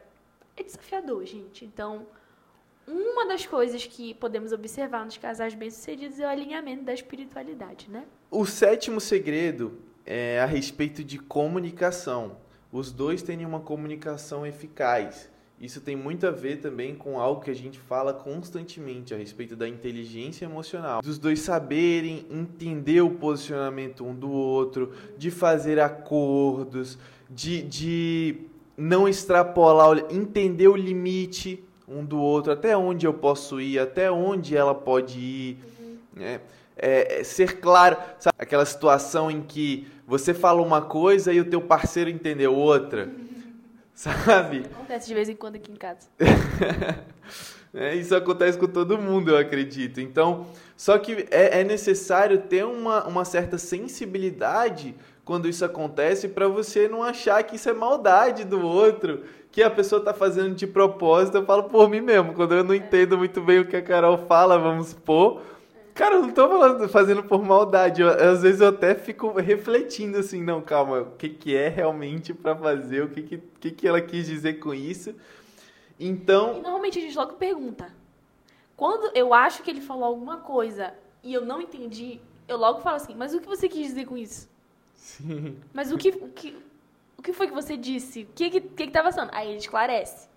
É 0.57 0.63
desafiador, 0.63 1.26
gente. 1.26 1.63
Então, 1.63 2.05
uma 2.88 3.26
das 3.28 3.45
coisas 3.45 3.86
que 3.86 4.13
podemos 4.16 4.51
observar 4.51 5.05
nos 5.05 5.18
casais 5.18 5.53
bem-sucedidos 5.53 6.20
é 6.20 6.26
o 6.26 6.30
alinhamento 6.30 6.84
da 6.84 6.93
espiritualidade, 6.93 7.89
né? 7.89 8.05
O 8.30 8.45
sétimo 8.45 8.99
segredo 8.99 9.80
é 10.05 10.41
a 10.41 10.45
respeito 10.45 11.03
de 11.03 11.18
comunicação. 11.18 12.38
Os 12.76 12.91
dois 12.91 13.23
têm 13.23 13.45
uma 13.45 13.61
comunicação 13.61 14.45
eficaz. 14.45 15.30
Isso 15.61 15.80
tem 15.80 15.95
muito 15.95 16.28
a 16.28 16.32
ver 16.32 16.57
também 16.57 16.93
com 16.93 17.17
algo 17.17 17.39
que 17.39 17.49
a 17.49 17.55
gente 17.55 17.80
fala 17.80 18.13
constantemente 18.13 19.13
a 19.13 19.17
respeito 19.17 19.55
da 19.55 19.65
inteligência 19.65 20.43
emocional. 20.43 21.01
Dos 21.01 21.17
dois 21.17 21.39
saberem 21.39 22.26
entender 22.30 22.99
o 22.99 23.11
posicionamento 23.11 24.03
um 24.03 24.13
do 24.13 24.30
outro, 24.30 24.91
de 25.17 25.32
fazer 25.32 25.80
acordos, 25.80 26.99
de, 27.30 27.61
de 27.61 28.41
não 28.76 29.07
extrapolar, 29.07 29.97
entender 30.11 30.67
o 30.67 30.76
limite 30.76 31.63
um 31.88 32.03
do 32.03 32.19
outro, 32.19 32.51
até 32.51 32.76
onde 32.76 33.07
eu 33.07 33.13
posso 33.13 33.61
ir, 33.61 33.80
até 33.80 34.11
onde 34.11 34.57
ela 34.57 34.76
pode 34.76 35.17
ir. 35.17 35.59
né? 36.13 36.41
É, 36.78 37.21
é 37.21 37.23
ser 37.23 37.59
claro, 37.59 37.97
sabe? 38.19 38.36
aquela 38.38 38.65
situação 38.65 39.32
em 39.32 39.41
que 39.41 39.88
você 40.05 40.34
fala 40.34 40.61
uma 40.61 40.82
coisa 40.82 41.32
e 41.34 41.39
o 41.39 41.45
teu 41.45 41.61
parceiro 41.61 42.09
entendeu 42.09 42.53
outra. 42.53 43.09
Sabe? 43.95 44.65
Acontece 44.73 45.07
de 45.07 45.13
vez 45.13 45.30
em 45.30 45.38
quando 45.38 45.55
aqui 45.55 45.71
em 45.71 45.76
casa. 45.76 46.09
É, 47.78 47.93
isso 47.93 48.15
acontece 48.15 48.57
com 48.57 48.67
todo 48.67 48.97
mundo, 48.97 49.32
eu 49.32 49.38
acredito. 49.38 49.99
Então, 49.99 50.47
só 50.78 50.97
que 50.97 51.28
é, 51.30 51.59
é 51.59 51.63
necessário 51.65 52.38
ter 52.43 52.65
uma, 52.65 53.05
uma 53.05 53.26
certa 53.26 53.57
sensibilidade 53.57 54.95
quando 55.26 55.49
isso 55.49 55.65
acontece 55.65 56.30
para 56.30 56.47
você 56.47 56.88
não 56.88 57.03
achar 57.03 57.43
que 57.43 57.57
isso 57.57 57.67
é 57.67 57.73
maldade 57.73 58.45
do 58.45 58.61
outro, 58.61 59.23
que 59.51 59.61
a 59.61 59.69
pessoa 59.69 59.99
está 59.99 60.13
fazendo 60.13 60.55
de 60.55 60.65
propósito. 60.65 61.36
Eu 61.36 61.45
falo 61.45 61.63
por 61.63 61.89
mim 61.89 61.99
mesmo, 61.99 62.34
quando 62.34 62.55
eu 62.55 62.63
não 62.63 62.73
entendo 62.73 63.17
muito 63.17 63.41
bem 63.41 63.59
o 63.59 63.65
que 63.65 63.76
a 63.76 63.82
Carol 63.82 64.19
fala, 64.19 64.57
vamos 64.57 64.88
supor. 64.88 65.41
Cara, 65.96 66.16
eu 66.16 66.24
não 66.24 66.32
tô 66.32 66.48
falando, 66.50 66.89
fazendo 66.89 67.24
por 67.24 67.41
maldade. 67.43 68.02
Eu, 68.02 68.10
às 68.10 68.41
vezes 68.43 68.62
eu 68.62 68.68
até 68.68 68.93
fico 68.96 69.32
refletindo 69.39 70.18
assim, 70.18 70.43
não, 70.43 70.62
calma, 70.62 71.02
o 71.02 71.12
que, 71.14 71.30
que 71.30 71.56
é 71.56 71.70
realmente 71.70 72.34
para 72.34 72.56
fazer, 72.56 73.04
o 73.04 73.10
que, 73.10 73.24
que, 73.24 73.38
que, 73.38 73.72
que 73.72 73.88
ela 73.88 74.02
quis 74.02 74.28
dizer 74.28 74.56
com 74.60 74.74
isso. 74.74 75.16
Então, 76.00 76.58
E 76.58 76.62
normalmente 76.62 77.00
a 77.00 77.02
gente 77.02 77.18
logo 77.18 77.36
pergunta. 77.36 77.93
Quando 78.76 79.12
eu 79.16 79.34
acho 79.34 79.64
que 79.64 79.72
ele 79.72 79.82
falou 79.82 80.06
alguma 80.06 80.38
coisa 80.39 80.93
e 81.24 81.34
eu 81.34 81.46
não 81.46 81.62
entendi, 81.62 82.22
eu 82.48 82.58
logo 82.58 82.82
falo 82.82 82.98
assim, 82.98 83.16
mas 83.16 83.34
o 83.34 83.41
que 83.41 83.48
você 83.48 83.70
quis 83.70 83.88
dizer 83.88 84.06
com 84.06 84.18
isso? 84.18 84.50
sim, 84.93 85.64
Mas 85.74 85.91
o 85.91 85.98
que, 85.98 86.10
o 86.10 86.30
que, 86.30 86.58
o 87.18 87.22
que 87.22 87.34
foi 87.34 87.48
que 87.48 87.54
você 87.54 87.78
disse? 87.78 88.24
O 88.24 88.34
que 88.36 88.50
que, 88.50 88.62
que, 88.62 88.88
que 88.88 88.91
tá 88.91 89.04
passando? 89.04 89.30
Aí 89.34 89.50
ele 89.50 89.58
esclarece. 89.60 90.28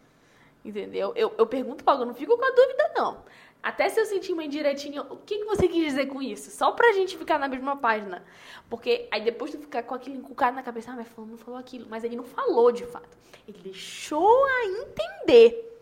Entendeu? 0.65 1.13
Eu, 1.17 1.35
eu 1.39 1.47
pergunto 1.47 1.85
logo, 1.87 2.03
eu 2.03 2.07
não 2.07 2.15
fico 2.15 2.37
com 2.37 2.45
a 2.45 2.51
dúvida, 2.51 2.93
não. 2.95 3.25
Até 3.63 3.89
se 3.89 4.01
eu 4.01 4.07
sentir 4.07 4.33
uma 4.33 4.45
indiretinha, 4.45 5.03
o 5.03 5.17
que, 5.17 5.39
que 5.39 5.45
você 5.45 5.67
quis 5.69 5.85
dizer 5.85 6.07
com 6.07 6.23
isso? 6.23 6.51
Só 6.51 6.71
pra 6.73 6.93
gente 6.93 7.19
ficar 7.19 7.39
na 7.39 7.49
mesma 7.49 7.77
página. 7.77 8.25
Porque 8.71 9.09
aí 9.11 9.23
depois 9.23 9.51
tu 9.51 9.59
ficar 9.59 9.83
com 9.83 9.95
aquilo 9.95 10.17
encucado 10.17 10.55
na 10.55 10.63
cabeça, 10.63 10.93
ah, 10.93 10.97
mas 10.97 11.09
falou, 11.09 11.29
não 11.31 11.37
falou 11.37 11.59
aquilo. 11.59 11.87
Mas 11.91 12.05
ele 12.05 12.17
não 12.17 12.25
falou 12.25 12.71
de 12.71 12.87
fato. 12.87 13.17
Ele 13.47 13.59
deixou 13.59 14.45
a 14.47 14.65
entender. 14.67 15.77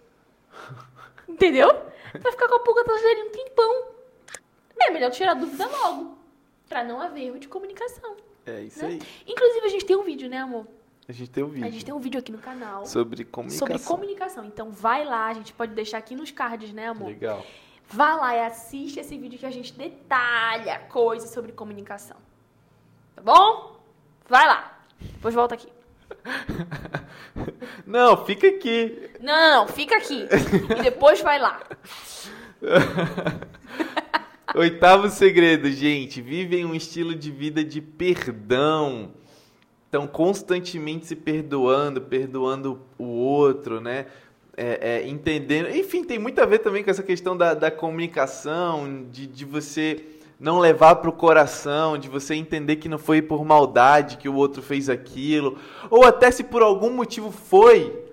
Entendeu? 1.28 1.68
Vai 2.20 2.32
ficar 2.32 2.48
com 2.48 2.54
a 2.54 2.60
pulga 2.60 2.80
atrás 2.80 3.02
dele 3.02 3.22
um 3.24 3.30
tempão. 3.30 3.88
É 4.80 4.90
melhor 4.90 5.10
tirar 5.10 5.32
a 5.32 5.34
dúvida 5.34 5.66
logo. 5.66 6.16
Pra 6.68 6.82
não 6.84 7.00
haver 7.00 7.24
erro 7.26 7.38
de 7.38 7.48
comunicação. 7.48 8.16
é 8.46 8.62
isso 8.62 8.80
Né? 8.82 8.88
aí. 8.88 9.02
Inclusive, 9.26 9.66
a 9.66 9.68
gente 9.68 9.84
tem 9.84 9.96
um 9.96 10.02
vídeo, 10.02 10.28
né, 10.28 10.38
amor? 10.38 10.66
A 11.08 11.12
gente 11.12 11.30
tem 11.30 11.44
o 11.44 11.48
vídeo 11.48 11.66
A 11.66 11.70
gente 11.70 11.84
tem 11.84 11.94
um 11.94 11.98
vídeo 12.00 12.18
aqui 12.18 12.32
no 12.32 12.38
canal 12.38 12.84
sobre 12.84 13.24
comunicação. 13.24 13.68
sobre 13.68 13.84
comunicação. 13.86 14.44
Então 14.44 14.70
vai 14.70 15.04
lá, 15.04 15.26
a 15.28 15.34
gente 15.34 15.52
pode 15.52 15.72
deixar 15.72 15.98
aqui 15.98 16.16
nos 16.16 16.30
cards, 16.32 16.72
né, 16.72 16.88
amor? 16.88 17.08
Legal. 17.08 17.44
Vá 17.88 18.16
lá 18.16 18.34
e 18.34 18.40
assiste 18.40 19.00
esse 19.00 19.16
vídeo 19.16 19.38
que 19.38 19.46
a 19.46 19.50
gente 19.50 19.72
detalha 19.72 20.80
coisas 20.88 21.30
sobre 21.30 21.52
comunicação. 21.52 22.16
Tá 23.14 23.22
bom? 23.22 23.80
Vai 24.28 24.46
lá. 24.46 24.78
Depois 25.00 25.34
volta 25.34 25.54
aqui. 25.54 25.68
Não, 27.86 28.24
fica 28.24 28.48
aqui. 28.48 29.10
Não, 29.20 29.34
não, 29.34 29.60
não. 29.60 29.68
Fica 29.68 29.96
aqui. 29.96 30.26
E 30.78 30.82
depois 30.82 31.20
vai 31.20 31.38
lá. 31.38 31.60
Oitavo 34.54 35.08
segredo, 35.08 35.70
gente. 35.70 36.20
Vivem 36.20 36.64
um 36.64 36.74
estilo 36.74 37.14
de 37.14 37.30
vida 37.30 37.62
de 37.62 37.80
perdão. 37.80 39.12
Estão 39.84 40.06
constantemente 40.06 41.06
se 41.06 41.14
perdoando, 41.14 42.00
perdoando 42.00 42.80
o 42.98 43.04
outro, 43.04 43.80
né? 43.80 44.06
É, 44.56 45.02
é, 45.02 45.08
entendendo. 45.08 45.68
Enfim, 45.68 46.02
tem 46.02 46.18
muito 46.18 46.40
a 46.40 46.46
ver 46.46 46.60
também 46.60 46.82
com 46.82 46.90
essa 46.90 47.02
questão 47.02 47.36
da, 47.36 47.52
da 47.52 47.70
comunicação, 47.70 49.04
de, 49.12 49.26
de 49.26 49.44
você 49.44 50.02
não 50.40 50.58
levar 50.58 50.96
para 50.96 51.10
o 51.10 51.12
coração, 51.12 51.98
de 51.98 52.08
você 52.08 52.34
entender 52.34 52.76
que 52.76 52.88
não 52.88 52.98
foi 52.98 53.20
por 53.20 53.44
maldade 53.44 54.16
que 54.16 54.28
o 54.28 54.34
outro 54.34 54.62
fez 54.62 54.88
aquilo, 54.88 55.58
ou 55.90 56.04
até 56.04 56.30
se 56.30 56.44
por 56.44 56.62
algum 56.62 56.90
motivo 56.90 57.30
foi 57.30 58.04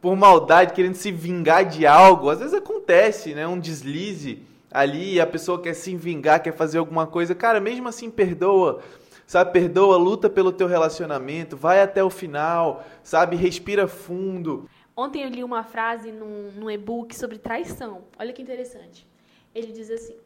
por 0.00 0.16
maldade, 0.16 0.72
querendo 0.72 0.94
se 0.94 1.10
vingar 1.10 1.64
de 1.64 1.86
algo, 1.86 2.30
às 2.30 2.38
vezes 2.38 2.54
acontece, 2.54 3.34
né, 3.34 3.46
um 3.46 3.58
deslize 3.58 4.42
ali, 4.70 5.20
a 5.20 5.26
pessoa 5.26 5.60
quer 5.60 5.74
se 5.74 5.94
vingar, 5.96 6.42
quer 6.42 6.54
fazer 6.54 6.78
alguma 6.78 7.06
coisa, 7.06 7.34
cara, 7.34 7.60
mesmo 7.60 7.88
assim 7.88 8.10
perdoa, 8.10 8.80
sabe, 9.26 9.52
perdoa, 9.52 9.96
luta 9.96 10.30
pelo 10.30 10.52
teu 10.52 10.66
relacionamento, 10.66 11.56
vai 11.56 11.82
até 11.82 12.02
o 12.02 12.10
final, 12.10 12.84
sabe, 13.02 13.36
respira 13.36 13.88
fundo. 13.88 14.68
Ontem 14.98 15.22
eu 15.22 15.28
li 15.28 15.44
uma 15.44 15.62
frase 15.62 16.10
num, 16.10 16.50
num 16.50 16.68
e-book 16.68 17.14
sobre 17.14 17.38
traição. 17.38 18.02
Olha 18.18 18.32
que 18.32 18.42
interessante. 18.42 19.06
Ele 19.54 19.70
diz 19.70 19.88
assim: 19.92 20.18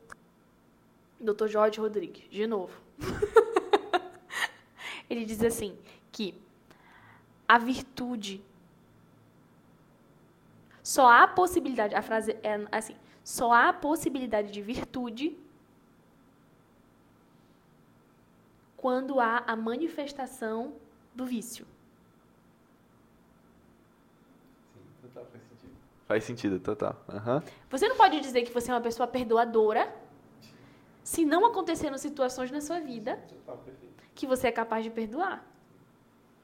Dr. 1.21 1.47
Jorge 1.47 1.79
Rodrigues, 1.79 2.27
de 2.31 2.47
novo. 2.47 2.75
Ele 5.11 5.27
diz 5.27 5.43
assim: 5.43 5.77
que 6.11 6.35
a 7.47 7.59
virtude. 7.59 8.43
Só 10.83 11.07
há 11.07 11.29
possibilidade. 11.29 11.95
A 11.95 12.01
frase 12.01 12.35
é 12.43 12.67
assim: 12.73 12.97
só 13.23 13.53
há 13.53 13.75
possibilidade 13.75 14.51
de 14.51 14.63
virtude 14.63 15.37
quando 18.79 19.21
há 19.21 19.45
a 19.47 19.55
manifestação 19.55 20.73
do 21.15 21.27
vício. 21.27 21.67
Faz 26.13 26.25
sentido, 26.25 26.61
total. 26.61 27.03
Uhum. 27.09 27.41
Você 27.71 27.89
não 27.89 27.97
pode 27.97 28.21
dizer 28.21 28.43
que 28.43 28.53
você 28.53 28.71
é 28.71 28.75
uma 28.75 28.83
pessoa 28.83 29.07
perdoadora 29.07 29.91
se 31.03 31.25
não 31.25 31.47
aconteceram 31.47 31.97
situações 31.97 32.51
na 32.51 32.61
sua 32.61 32.81
vida 32.81 33.19
que 34.15 34.27
você 34.27 34.49
é 34.49 34.53
capaz 34.53 34.85
de 34.85 34.91
perdoar. 34.91 35.43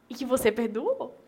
E 0.09 0.15
que 0.15 0.25
você 0.25 0.51
perdoou. 0.51 1.23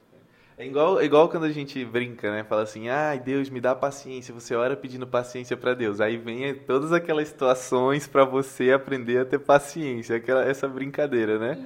É 0.57 0.65
igual, 0.67 0.99
é 0.99 1.05
igual 1.05 1.29
quando 1.29 1.45
a 1.45 1.51
gente 1.51 1.85
brinca, 1.85 2.33
né? 2.33 2.43
Fala 2.43 2.63
assim, 2.63 2.89
ai, 2.89 3.19
ah, 3.19 3.21
Deus, 3.21 3.51
me 3.51 3.61
dá 3.61 3.75
paciência. 3.75 4.33
Você 4.33 4.55
ora 4.55 4.75
pedindo 4.75 5.07
paciência 5.07 5.55
para 5.55 5.75
Deus. 5.75 6.01
Aí 6.01 6.17
vem 6.17 6.55
todas 6.55 6.95
aquelas 6.95 7.29
situações 7.29 8.09
para 8.09 8.25
você 8.25 8.73
aprender 8.73 9.19
a 9.19 9.27
ter 9.27 9.41
paciência. 9.41 10.17
Aquela, 10.17 10.47
essa 10.47 10.67
brincadeira, 10.67 11.39
né? 11.39 11.63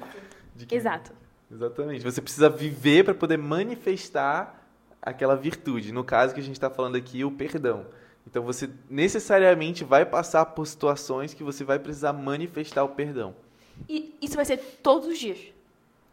Que, 0.67 0.75
Exato. 0.75 1.13
Exatamente. 1.49 2.03
Você 2.03 2.21
precisa 2.21 2.51
viver 2.51 3.05
para 3.05 3.15
poder 3.15 3.37
manifestar 3.37 4.64
aquela 5.05 5.37
virtude. 5.37 5.93
No 5.93 6.03
caso 6.03 6.35
que 6.35 6.41
a 6.41 6.43
gente 6.43 6.57
está 6.57 6.71
falando 6.71 6.97
aqui, 6.97 7.25
o 7.25 7.31
perdão. 7.31 7.87
Então 8.27 8.43
você 8.43 8.71
necessariamente 8.89 9.85
vai 9.85 10.07
passar 10.07 10.47
por 10.47 10.67
situações 10.67 11.35
que 11.35 11.45
você 11.45 11.63
vai 11.63 11.79
precisar 11.79 12.13
manifestar 12.15 12.83
o 12.83 12.89
perdão. 12.89 13.37
E 13.89 14.17
isso 14.21 14.35
vai 14.35 14.45
ser 14.45 14.57
todos 14.83 15.09
os 15.09 15.19
dias. 15.19 15.39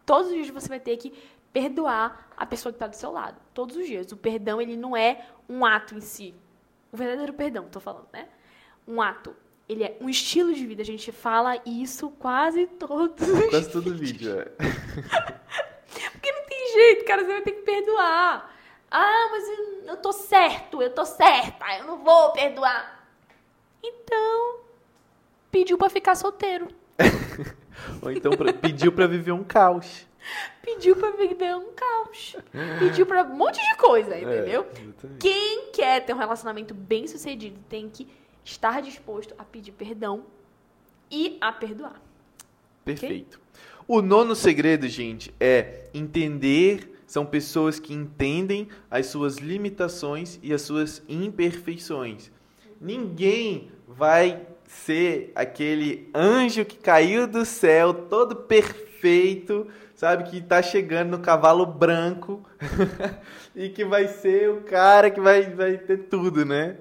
Todos 0.06 0.28
os 0.28 0.34
dias 0.34 0.50
você 0.50 0.68
vai 0.68 0.80
ter 0.80 0.98
que 0.98 1.14
perdoar 1.54 2.30
a 2.36 2.46
pessoa 2.46 2.74
que 2.74 2.76
está 2.76 2.88
do 2.88 2.96
seu 2.96 3.12
lado. 3.12 3.38
Todos 3.54 3.78
os 3.78 3.88
dias. 3.88 4.12
O 4.12 4.18
perdão 4.18 4.62
ele 4.62 4.76
não 4.76 4.96
é 4.96 5.26
um 5.48 5.66
ato 5.66 5.96
em 5.96 6.02
si. 6.02 6.34
O 6.92 6.98
verdadeiro 6.98 7.34
perdão, 7.34 7.66
estou 7.66 7.82
falando, 7.82 8.08
né? 8.12 8.28
Um 8.86 9.02
ato. 9.02 9.34
Ele 9.70 9.86
é 9.86 9.98
um 10.02 10.10
estilo 10.10 10.54
de 10.54 10.66
vida. 10.66 10.82
A 10.82 10.86
gente 10.86 11.14
fala 11.14 11.62
isso 11.66 12.10
quase 12.20 12.68
todos 12.68 13.26
os 13.26 13.50
Quase 13.50 13.72
todo 13.72 13.96
vídeo, 13.96 14.38
é. 14.38 14.46
Porque 16.12 16.30
não 16.30 16.44
tem 16.46 16.74
jeito, 16.74 17.06
cara. 17.06 17.24
Você 17.24 17.32
vai 17.32 17.42
ter 17.42 17.52
que 17.54 17.62
perdoar. 17.62 18.51
Ah, 18.92 19.30
mas 19.32 19.48
eu, 19.48 19.84
eu 19.86 19.98
tô 19.98 20.12
certo, 20.12 20.82
eu 20.82 20.94
tô 20.94 21.06
certa, 21.06 21.66
eu 21.78 21.86
não 21.86 22.04
vou 22.04 22.34
perdoar. 22.34 23.08
Então, 23.82 24.60
pediu 25.50 25.78
para 25.78 25.89
ficar 25.89 26.16
solteiro. 26.16 26.68
Ou 28.04 28.12
então 28.12 28.34
pra, 28.34 28.52
pediu 28.52 28.92
para 28.92 29.08
viver 29.08 29.32
um 29.32 29.46
caos. 29.46 30.06
Pediu 30.62 30.96
para 30.98 31.12
viver 31.12 31.56
um 31.56 31.72
caos. 31.74 32.36
Pediu 32.80 33.06
para 33.06 33.24
um 33.24 33.36
monte 33.36 33.60
de 33.60 33.78
coisa, 33.78 34.14
é, 34.14 34.22
entendeu? 34.22 34.68
É, 34.76 35.08
Quem 35.20 35.72
quer 35.72 36.06
ter 36.06 36.14
um 36.14 36.18
relacionamento 36.18 36.74
bem 36.74 37.08
sucedido 37.08 37.60
tem 37.70 37.89
que 37.89 38.08
estar 38.44 38.82
disposto 38.82 39.34
a 39.38 39.44
pedir 39.44 39.72
perdão 39.72 40.26
e 41.10 41.38
a 41.39 41.52
perdoar. 41.52 42.00
Perfeito. 42.84 43.39
Okay? 43.39 43.64
O 43.88 44.02
nono 44.02 44.36
segredo, 44.36 44.88
gente, 44.88 45.34
é 45.39 45.89
entender 45.94 46.91
são 47.12 47.26
pessoas 47.26 47.78
que 47.78 47.93
entendem 47.93 48.70
as 48.89 49.07
suas 49.07 49.36
limitações 49.36 50.39
e 50.41 50.53
as 50.53 50.62
suas 50.62 51.03
imperfeições. 51.09 52.32
Ninguém 52.80 53.70
vai 53.86 54.47
ser 54.66 55.30
aquele 55.36 56.09
anjo 56.16 56.64
que 56.64 56.78
caiu 56.78 57.28
do 57.28 57.43
céu, 57.43 57.93
todo 57.93 58.34
perfeito, 58.38 59.68
sabe, 59.93 60.24
que 60.30 60.38
está 60.38 60.62
chegando 60.62 61.09
no 61.09 61.20
cavalo 61.20 61.66
branco 61.66 62.45
e 63.53 63.68
que 63.68 63.84
vai 63.84 64.07
ser 64.07 64.49
o 64.49 64.62
cara 64.62 65.12
que 65.12 65.20
vai, 65.20 65.53
vai 65.53 65.78
ter 65.80 66.07
tudo, 66.07 66.45
né? 66.45 66.78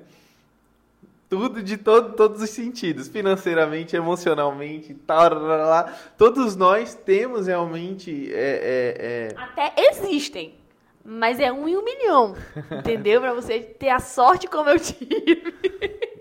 Tudo 1.31 1.63
de 1.63 1.77
todo, 1.77 2.17
todos 2.17 2.43
os 2.43 2.51
sentidos, 2.51 3.07
financeiramente, 3.07 3.95
emocionalmente, 3.95 4.93
tal, 4.95 5.33
lá, 5.33 5.85
todos 6.19 6.57
nós 6.57 6.93
temos 6.93 7.47
realmente 7.47 8.29
é, 8.35 8.37
é, 8.37 8.97
é... 8.99 9.41
até 9.41 9.73
existem, 9.91 10.57
mas 11.05 11.39
é 11.39 11.53
um 11.53 11.69
em 11.69 11.77
um 11.77 11.85
milhão, 11.85 12.35
entendeu? 12.81 13.21
Para 13.21 13.33
você 13.33 13.61
ter 13.61 13.91
a 13.91 14.01
sorte 14.01 14.49
como 14.49 14.71
eu 14.71 14.81
tive. 14.81 15.55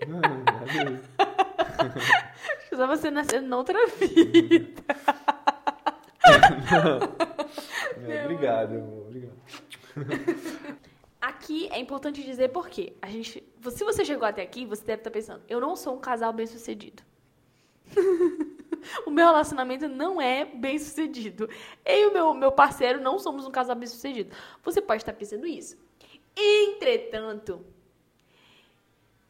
Não, 0.06 0.20
Só 2.72 2.86
você 2.86 3.10
nascer 3.10 3.42
noutra 3.42 3.84
vida. 3.88 4.80
Não. 6.70 8.08
É, 8.08 8.24
obrigado, 8.24 8.76
amor. 8.76 9.06
Obrigado. 9.08 10.80
Aqui 11.20 11.68
é 11.70 11.78
importante 11.78 12.22
dizer 12.22 12.48
por 12.48 12.68
quê. 12.68 12.94
A 13.02 13.08
gente, 13.08 13.44
se 13.70 13.84
você 13.84 14.04
chegou 14.04 14.26
até 14.26 14.42
aqui, 14.42 14.64
você 14.64 14.82
deve 14.84 15.00
estar 15.00 15.10
pensando: 15.10 15.42
eu 15.48 15.60
não 15.60 15.76
sou 15.76 15.94
um 15.94 16.00
casal 16.00 16.32
bem 16.32 16.46
sucedido. 16.46 17.02
o 19.04 19.10
meu 19.10 19.26
relacionamento 19.26 19.86
não 19.88 20.20
é 20.20 20.44
bem 20.44 20.78
sucedido. 20.78 21.48
Eu 21.84 21.98
e 21.98 22.06
o 22.06 22.12
meu, 22.12 22.34
meu 22.34 22.52
parceiro 22.52 23.00
não 23.00 23.18
somos 23.18 23.46
um 23.46 23.50
casal 23.50 23.76
bem 23.76 23.86
sucedido. 23.86 24.34
Você 24.62 24.80
pode 24.80 25.02
estar 25.02 25.12
pensando 25.12 25.46
isso. 25.46 25.76
Entretanto, 26.34 27.64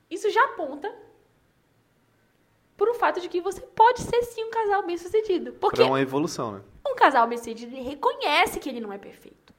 isso 0.08 0.30
já 0.30 0.44
aponta 0.44 0.94
para 2.76 2.90
o 2.90 2.94
fato 2.94 3.20
de 3.20 3.28
que 3.28 3.40
você 3.40 3.60
pode 3.60 4.00
ser 4.00 4.22
sim 4.22 4.44
um 4.44 4.50
casal 4.50 4.86
bem 4.86 4.96
sucedido. 4.96 5.52
Porque 5.54 5.82
é 5.82 5.84
uma 5.84 6.00
evolução, 6.00 6.52
né? 6.52 6.62
Um 6.86 6.94
casal 6.94 7.26
bem 7.26 7.36
sucedido 7.36 7.74
ele 7.74 7.82
reconhece 7.82 8.58
que 8.60 8.68
ele 8.68 8.80
não 8.80 8.92
é 8.92 8.98
perfeito, 8.98 9.52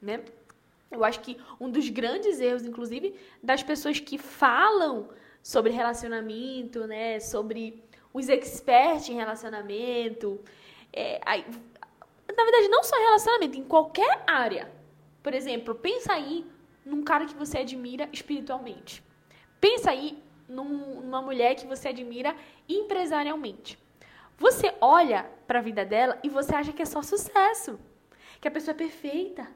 né? 0.00 0.22
Eu 0.92 1.04
acho 1.04 1.20
que 1.20 1.38
um 1.58 1.70
dos 1.70 1.88
grandes 1.88 2.40
erros, 2.40 2.64
inclusive, 2.64 3.18
das 3.42 3.62
pessoas 3.62 3.98
que 3.98 4.18
falam 4.18 5.08
sobre 5.42 5.72
relacionamento, 5.72 6.86
né, 6.86 7.18
sobre 7.18 7.82
os 8.12 8.28
experts 8.28 9.08
em 9.08 9.14
relacionamento, 9.14 10.38
é, 10.92 11.20
aí, 11.24 11.44
na 12.36 12.44
verdade, 12.44 12.68
não 12.68 12.84
só 12.84 12.96
relacionamento, 12.96 13.58
em 13.58 13.64
qualquer 13.64 14.22
área. 14.26 14.70
Por 15.22 15.32
exemplo, 15.32 15.74
pensa 15.74 16.12
aí 16.12 16.44
num 16.84 17.02
cara 17.02 17.24
que 17.24 17.34
você 17.34 17.58
admira 17.58 18.08
espiritualmente. 18.12 19.02
Pensa 19.60 19.90
aí 19.90 20.22
num, 20.48 21.00
numa 21.00 21.22
mulher 21.22 21.54
que 21.54 21.66
você 21.66 21.88
admira 21.88 22.36
empresarialmente. 22.68 23.78
Você 24.38 24.74
olha 24.80 25.30
para 25.46 25.60
a 25.60 25.62
vida 25.62 25.84
dela 25.84 26.18
e 26.22 26.28
você 26.28 26.54
acha 26.54 26.72
que 26.72 26.82
é 26.82 26.84
só 26.84 27.00
sucesso, 27.02 27.78
que 28.40 28.48
a 28.48 28.50
pessoa 28.50 28.74
é 28.74 28.76
perfeita, 28.76 29.48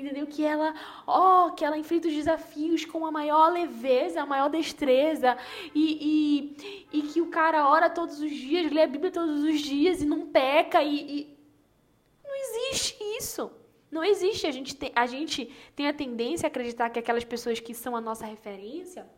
entendeu? 0.00 0.26
Que 0.26 0.44
ela, 0.44 0.74
ó, 1.06 1.46
oh, 1.46 1.52
que 1.52 1.64
ela 1.64 1.78
enfrenta 1.78 2.08
os 2.08 2.14
desafios 2.14 2.84
com 2.84 3.04
a 3.06 3.10
maior 3.10 3.52
leveza, 3.52 4.22
a 4.22 4.26
maior 4.26 4.48
destreza, 4.48 5.36
e, 5.74 6.56
e, 6.92 6.98
e 6.98 7.02
que 7.02 7.20
o 7.20 7.26
cara 7.26 7.68
ora 7.68 7.90
todos 7.90 8.20
os 8.20 8.30
dias, 8.30 8.70
lê 8.72 8.82
a 8.82 8.86
Bíblia 8.86 9.10
todos 9.10 9.42
os 9.42 9.60
dias 9.60 10.02
e 10.02 10.06
não 10.06 10.26
peca, 10.26 10.82
e, 10.82 11.20
e... 11.20 11.38
não 12.24 12.34
existe 12.34 12.96
isso. 13.18 13.50
Não 13.90 14.04
existe. 14.04 14.46
A 14.46 14.50
gente, 14.50 14.76
tem, 14.76 14.92
a 14.94 15.06
gente 15.06 15.50
tem 15.74 15.88
a 15.88 15.92
tendência 15.92 16.46
a 16.46 16.48
acreditar 16.48 16.90
que 16.90 16.98
aquelas 16.98 17.24
pessoas 17.24 17.58
que 17.58 17.74
são 17.74 17.96
a 17.96 18.00
nossa 18.00 18.26
referência, 18.26 19.08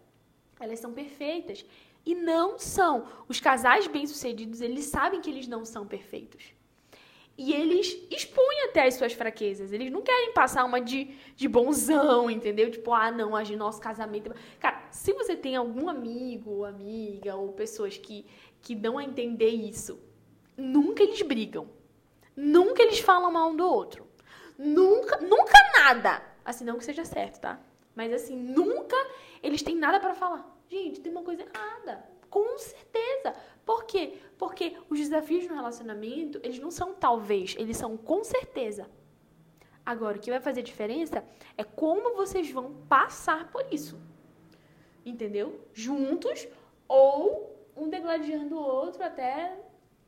elas 0.59 0.79
são 0.79 0.93
perfeitas. 0.93 1.65
E 2.05 2.15
não 2.15 2.59
são. 2.59 3.07
Os 3.29 3.41
casais 3.41 3.87
bem-sucedidos, 3.87 4.61
eles 4.61 4.87
sabem 4.87 5.21
que 5.21 5.29
eles 5.29 5.47
não 5.47 5.65
são 5.65 5.87
perfeitos. 5.87 6.55
E 7.43 7.55
eles 7.55 7.97
expõem 8.11 8.65
até 8.69 8.87
as 8.87 8.97
suas 8.97 9.15
fraquezas. 9.15 9.73
Eles 9.73 9.91
não 9.91 10.03
querem 10.03 10.35
passar 10.35 10.63
uma 10.63 10.79
de, 10.79 11.17
de 11.35 11.49
bonzão, 11.49 12.31
entendeu? 12.31 12.71
Tipo, 12.71 12.93
ah, 12.93 13.11
não, 13.11 13.35
a 13.35 13.43
nosso 13.43 13.81
casamento. 13.81 14.31
Cara, 14.59 14.87
se 14.91 15.15
você 15.15 15.35
tem 15.35 15.57
algum 15.57 15.89
amigo 15.89 16.51
ou 16.51 16.65
amiga 16.67 17.35
ou 17.37 17.55
pessoas 17.55 17.97
que, 17.97 18.27
que 18.61 18.75
dão 18.75 18.99
a 18.99 19.05
entender 19.05 19.49
isso, 19.49 19.99
nunca 20.55 21.03
eles 21.03 21.23
brigam. 21.23 21.71
Nunca 22.37 22.83
eles 22.83 22.99
falam 22.99 23.33
mal 23.33 23.49
um 23.49 23.57
do 23.57 23.67
outro. 23.67 24.07
Nunca, 24.59 25.17
nunca 25.23 25.55
nada. 25.79 26.23
Assim, 26.45 26.63
não 26.63 26.77
que 26.77 26.85
seja 26.85 27.07
certo, 27.07 27.41
tá? 27.41 27.59
Mas 27.97 28.13
assim, 28.13 28.37
nunca 28.37 28.97
eles 29.43 29.63
têm 29.63 29.77
nada 29.77 29.99
para 29.99 30.13
falar. 30.13 30.47
Gente, 30.69 31.01
tem 31.01 31.11
uma 31.11 31.23
coisa 31.23 31.41
errada. 31.41 32.05
Com 32.31 32.57
certeza. 32.57 33.35
Por 33.67 33.85
quê? 33.85 34.15
Porque 34.39 34.77
os 34.89 34.99
desafios 34.99 35.47
no 35.47 35.55
relacionamento, 35.55 36.41
eles 36.43 36.59
não 36.59 36.71
são 36.71 36.95
talvez, 36.95 37.55
eles 37.59 37.77
são 37.77 37.97
com 37.97 38.25
certeza. 38.25 38.89
Agora, 39.85 40.17
o 40.17 40.21
que 40.21 40.31
vai 40.31 40.41
fazer 40.41 40.63
diferença 40.63 41.25
é 41.59 41.65
como 41.65 42.15
vocês 42.15 42.51
vão 42.51 42.73
passar 42.89 43.51
por 43.51 43.65
isso. 43.71 43.99
Entendeu? 45.05 45.61
Juntos 45.75 46.47
ou 46.87 47.69
um 47.77 47.89
degladiando 47.89 48.57
o 48.57 48.63
outro 48.63 49.03
até 49.03 49.59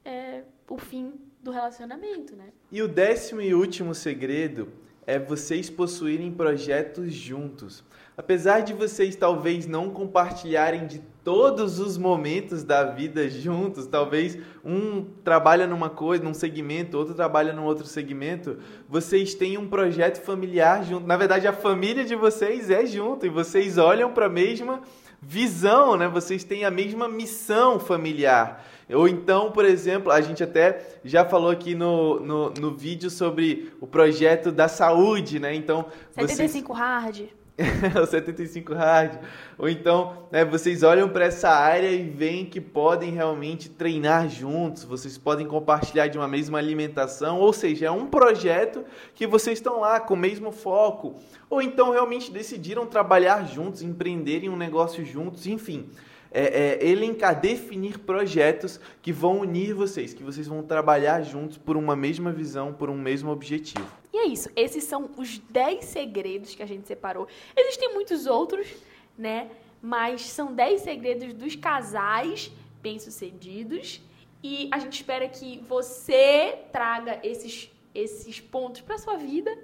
é, 0.05 0.45
o 0.69 0.79
fim 0.79 1.15
do 1.41 1.51
relacionamento, 1.51 2.37
né? 2.37 2.53
E 2.71 2.83
o 2.83 2.89
décimo 2.89 3.41
e 3.41 3.55
último 3.55 3.95
segredo 3.95 4.73
é 5.07 5.19
vocês 5.19 5.69
possuírem 5.69 6.33
projetos 6.33 7.13
juntos. 7.13 7.85
Apesar 8.17 8.61
de 8.61 8.73
vocês 8.73 9.17
talvez 9.17 9.67
não 9.67 9.91
compartilharem 9.91 10.87
de 10.87 11.03
todos 11.25 11.79
os 11.79 11.97
momentos 11.97 12.65
da 12.65 12.85
vida 12.85 13.29
juntos, 13.29 13.87
talvez 13.87 14.39
um 14.65 15.05
trabalha 15.25 15.67
numa 15.67 15.89
coisa, 15.89 16.23
num 16.23 16.35
segmento, 16.35 16.99
outro 16.99 17.15
trabalha 17.15 17.53
num 17.53 17.65
outro 17.65 17.87
segmento, 17.87 18.59
vocês 18.89 19.35
têm 19.35 19.57
um 19.57 19.69
projeto 19.69 20.21
familiar 20.23 20.85
junto. 20.85 21.07
Na 21.07 21.17
verdade, 21.17 21.47
a 21.47 21.53
família 21.53 22.05
de 22.05 22.17
vocês 22.17 22.71
é 22.71 22.85
junto 22.87 23.25
e 23.25 23.29
vocês 23.29 23.79
olham 23.79 24.13
para 24.13 24.27
a 24.27 24.31
mesma 24.31 24.83
visão, 25.21 25.97
né? 25.97 26.09
Vocês 26.09 26.43
têm 26.43 26.65
a 26.65 26.71
mesma 26.71 27.09
missão 27.09 27.79
familiar. 27.79 28.65
Ou 28.91 29.07
então, 29.07 29.53
por 29.53 29.65
exemplo, 29.65 30.11
a 30.11 30.21
gente 30.21 30.43
até 30.43 30.99
já 31.05 31.25
falou 31.25 31.51
aqui 31.51 31.75
no, 31.75 32.19
no, 32.19 32.51
no 32.51 32.75
vídeo 32.75 33.09
sobre 33.09 33.73
o 33.81 33.87
projeto 33.87 34.51
da 34.51 34.67
saúde, 34.67 35.39
né? 35.39 35.55
Então, 35.55 35.87
75 36.11 36.75
vocês... 36.75 36.79
hard. 36.79 37.42
o 38.03 38.07
75 38.07 38.75
hard. 38.75 39.19
Ou 39.59 39.69
então, 39.69 40.27
né, 40.31 40.45
vocês 40.45 40.83
olham 40.83 41.09
para 41.09 41.27
essa 41.27 41.51
área 41.51 41.91
e 41.91 42.03
veem 42.03 42.45
que 42.45 42.61
podem 42.61 43.11
realmente 43.11 43.69
treinar 43.69 44.29
juntos, 44.29 44.85
vocês 44.85 45.19
podem 45.19 45.47
compartilhar 45.47 46.09
de 46.09 46.19
uma 46.19 46.29
mesma 46.29 46.59
alimentação, 46.59 47.39
ou 47.41 47.53
seja, 47.53 47.87
é 47.87 47.91
um 47.91 48.07
projeto 48.07 48.85
que 49.15 49.27
vocês 49.27 49.59
estão 49.59 49.81
lá 49.81 50.01
com 50.01 50.15
o 50.15 50.17
mesmo 50.17 50.51
foco. 50.53 51.15
Ou 51.51 51.61
então 51.61 51.91
realmente 51.91 52.31
decidiram 52.31 52.87
trabalhar 52.87 53.47
juntos, 53.47 53.83
empreenderem 53.83 54.49
um 54.49 54.57
negócio 54.57 55.05
juntos, 55.05 55.47
enfim 55.47 55.91
é, 56.33 56.79
é, 56.81 56.89
elencar, 56.89 57.39
definir 57.39 57.99
projetos 57.99 58.81
que 59.03 59.13
vão 59.13 59.41
unir 59.41 59.75
vocês, 59.75 60.15
que 60.15 60.23
vocês 60.23 60.47
vão 60.47 60.63
trabalhar 60.63 61.23
juntos 61.23 61.59
por 61.59 61.77
uma 61.77 61.95
mesma 61.95 62.33
visão, 62.33 62.73
por 62.73 62.89
um 62.89 62.97
mesmo 62.97 63.31
objetivo. 63.31 64.02
E 64.13 64.19
é 64.19 64.27
isso. 64.27 64.51
Esses 64.55 64.85
são 64.85 65.11
os 65.17 65.39
10 65.39 65.85
segredos 65.85 66.55
que 66.55 66.63
a 66.63 66.67
gente 66.67 66.87
separou. 66.87 67.27
Existem 67.57 67.95
muitos 67.95 68.27
outros, 68.27 68.69
né? 69.17 69.51
Mas 69.81 70.23
são 70.23 70.53
10 70.53 70.83
segredos 70.83 71.33
dos 71.33 71.57
casais 71.57 72.53
bem-sucedidos. 72.83 74.01
E 74.43 74.69
a 74.73 74.79
gente 74.79 74.95
espera 74.95 75.29
que 75.29 75.59
você 75.69 76.59
traga 76.73 77.21
esses, 77.23 77.71
esses 77.95 78.41
pontos 78.41 78.81
para 78.81 78.99
sua 78.99 79.17
vida, 79.17 79.57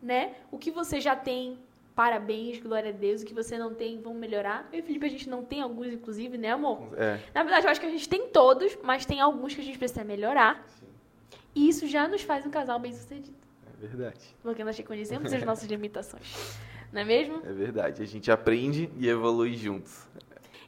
né? 0.00 0.34
O 0.50 0.58
que 0.58 0.70
você 0.70 1.00
já 1.00 1.16
tem 1.16 1.58
Parabéns, 1.94 2.58
glória 2.58 2.88
a 2.88 2.92
Deus. 2.92 3.22
O 3.22 3.26
que 3.26 3.34
você 3.34 3.58
não 3.58 3.74
tem, 3.74 4.00
vamos 4.00 4.18
melhorar. 4.18 4.66
Eu 4.72 4.78
e 4.78 4.82
Felipe, 4.82 5.04
a 5.04 5.10
gente 5.10 5.28
não 5.28 5.44
tem 5.44 5.60
alguns, 5.60 5.88
inclusive, 5.88 6.38
né, 6.38 6.50
amor? 6.50 6.88
É. 6.96 7.20
Na 7.34 7.42
verdade, 7.42 7.66
eu 7.66 7.70
acho 7.70 7.80
que 7.80 7.86
a 7.86 7.90
gente 7.90 8.08
tem 8.08 8.28
todos, 8.28 8.78
mas 8.82 9.04
tem 9.04 9.20
alguns 9.20 9.54
que 9.54 9.60
a 9.60 9.64
gente 9.64 9.78
precisa 9.78 10.02
melhorar. 10.02 10.64
Sim. 10.68 10.86
E 11.54 11.68
isso 11.68 11.86
já 11.86 12.08
nos 12.08 12.22
faz 12.22 12.46
um 12.46 12.50
casal 12.50 12.78
bem 12.78 12.92
sucedido. 12.92 13.36
É 13.82 13.86
verdade. 13.86 14.36
Porque 14.42 14.62
nós 14.64 14.76
reconhecemos 14.76 15.32
as 15.32 15.42
nossas 15.44 15.68
limitações. 15.68 16.56
Não 16.92 17.00
é 17.00 17.04
mesmo? 17.04 17.42
É 17.44 17.52
verdade. 17.52 18.02
A 18.02 18.06
gente 18.06 18.30
aprende 18.30 18.90
e 18.98 19.08
evolui 19.08 19.56
juntos. 19.56 20.06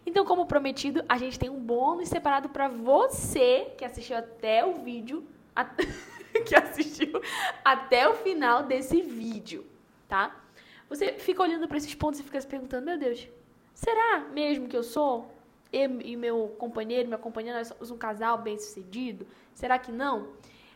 Então, 0.06 0.24
como 0.24 0.46
prometido, 0.46 1.02
a 1.08 1.16
gente 1.16 1.38
tem 1.38 1.48
um 1.48 1.60
bônus 1.60 2.08
separado 2.08 2.48
para 2.48 2.68
você 2.68 3.72
que 3.76 3.84
assistiu 3.84 4.16
até 4.16 4.64
o 4.64 4.82
vídeo, 4.82 5.24
que 6.46 6.54
assistiu 6.54 7.20
até 7.64 8.08
o 8.08 8.14
final 8.14 8.64
desse 8.64 9.00
vídeo, 9.00 9.64
tá? 10.08 10.44
Você 10.88 11.14
fica 11.14 11.42
olhando 11.42 11.66
para 11.66 11.78
esses 11.78 11.94
pontos 11.94 12.20
e 12.20 12.22
fica 12.22 12.40
se 12.40 12.46
perguntando: 12.46 12.84
meu 12.84 12.98
Deus, 12.98 13.26
será 13.72 14.20
mesmo 14.32 14.68
que 14.68 14.76
eu 14.76 14.82
sou? 14.82 15.32
Eu 15.72 16.00
e 16.02 16.16
meu 16.16 16.54
companheiro, 16.58 17.08
minha 17.08 17.18
companheira, 17.18 17.58
nós 17.58 17.68
somos 17.68 17.90
um 17.90 17.96
casal 17.96 18.38
bem 18.38 18.58
sucedido? 18.58 19.26
Será 19.54 19.78
que 19.78 19.90
não? 19.90 20.28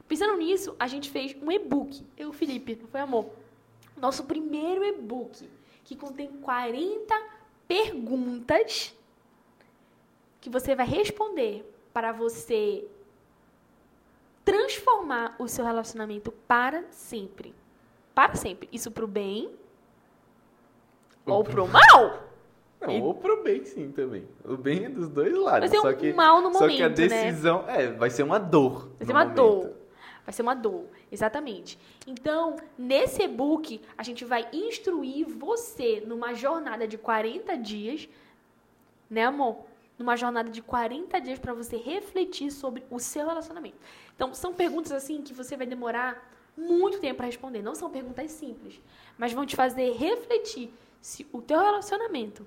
Pensando 0.09 0.37
nisso, 0.37 0.75
a 0.79 0.87
gente 0.87 1.11
fez 1.11 1.37
um 1.43 1.53
e-book. 1.53 2.05
Eu, 2.17 2.33
Felipe, 2.33 2.77
não 2.81 2.89
foi 2.89 3.01
amor? 3.01 3.27
Nosso 3.97 4.25
primeiro 4.25 4.83
e-book, 4.85 5.49
que 5.85 5.95
contém 5.95 6.29
40 6.29 7.15
perguntas 7.69 8.95
que 10.41 10.49
você 10.49 10.75
vai 10.75 10.87
responder 10.87 11.71
para 11.93 12.11
você 12.13 12.87
transformar 14.45 15.37
o 15.39 15.47
seu 15.47 15.65
relacionamento 15.65 16.33
para 16.47 16.85
sempre. 16.91 17.55
Para 18.15 18.35
sempre. 18.35 18.67
Isso 18.73 18.91
para 18.91 19.05
o 19.05 19.09
bem 19.09 19.51
ou 21.27 21.45
pro 21.45 21.69
mal. 21.69 22.29
Não, 22.81 22.91
e... 22.91 23.01
ou 23.03 23.13
pro 23.13 23.43
bem, 23.43 23.65
sim, 23.65 23.91
também. 23.91 24.27
O 24.45 24.57
bem 24.57 24.87
é 24.87 24.89
dos 24.89 25.09
dois 25.09 25.37
lados. 25.37 25.61
Vai 25.61 25.69
ser 25.69 25.81
só 25.83 25.91
um 25.91 25.97
que, 25.97 26.13
mal 26.13 26.41
no 26.41 26.51
momento, 26.51 26.59
Só 26.59 26.69
que 26.69 26.83
a 26.83 26.89
né? 26.89 26.95
decisão, 26.95 27.63
né? 27.65 27.85
é, 27.85 27.93
vai 27.93 28.09
ser 28.09 28.23
uma 28.23 28.39
dor. 28.39 28.89
Vai 28.97 29.07
ser 29.07 29.13
uma 29.13 29.25
momento. 29.25 29.37
dor. 29.37 29.78
Vai 30.29 30.33
ser 30.35 30.43
uma 30.43 30.53
dor, 30.53 30.85
exatamente. 31.11 31.79
Então, 32.07 32.57
nesse 32.77 33.23
e-book, 33.23 33.81
a 33.97 34.03
gente 34.03 34.27
vai 34.27 34.47
instruir 34.53 35.27
você 35.27 36.03
numa 36.07 36.35
jornada 36.35 36.87
de 36.87 36.99
40 36.99 37.57
dias, 37.57 38.07
né, 39.09 39.25
amor? 39.25 39.65
Numa 39.99 40.17
jornada 40.17 40.51
de 40.51 40.61
40 40.61 41.19
dias 41.19 41.39
para 41.39 41.55
você 41.55 41.79
refletir 41.79 42.51
sobre 42.51 42.85
o 42.91 42.99
seu 42.99 43.27
relacionamento. 43.27 43.79
Então, 44.15 44.35
são 44.35 44.53
perguntas 44.53 44.93
assim 44.93 45.23
que 45.23 45.33
você 45.33 45.57
vai 45.57 45.67
demorar 45.67 46.31
muito 46.55 47.01
tempo 47.01 47.17
para 47.17 47.27
responder. 47.27 47.63
Não 47.63 47.75
são 47.75 47.89
perguntas 47.89 48.31
simples, 48.31 48.79
mas 49.17 49.33
vão 49.33 49.47
te 49.47 49.57
fazer 49.57 49.93
refletir 49.93 50.71
se 51.01 51.27
o 51.33 51.41
teu 51.41 51.59
relacionamento 51.59 52.45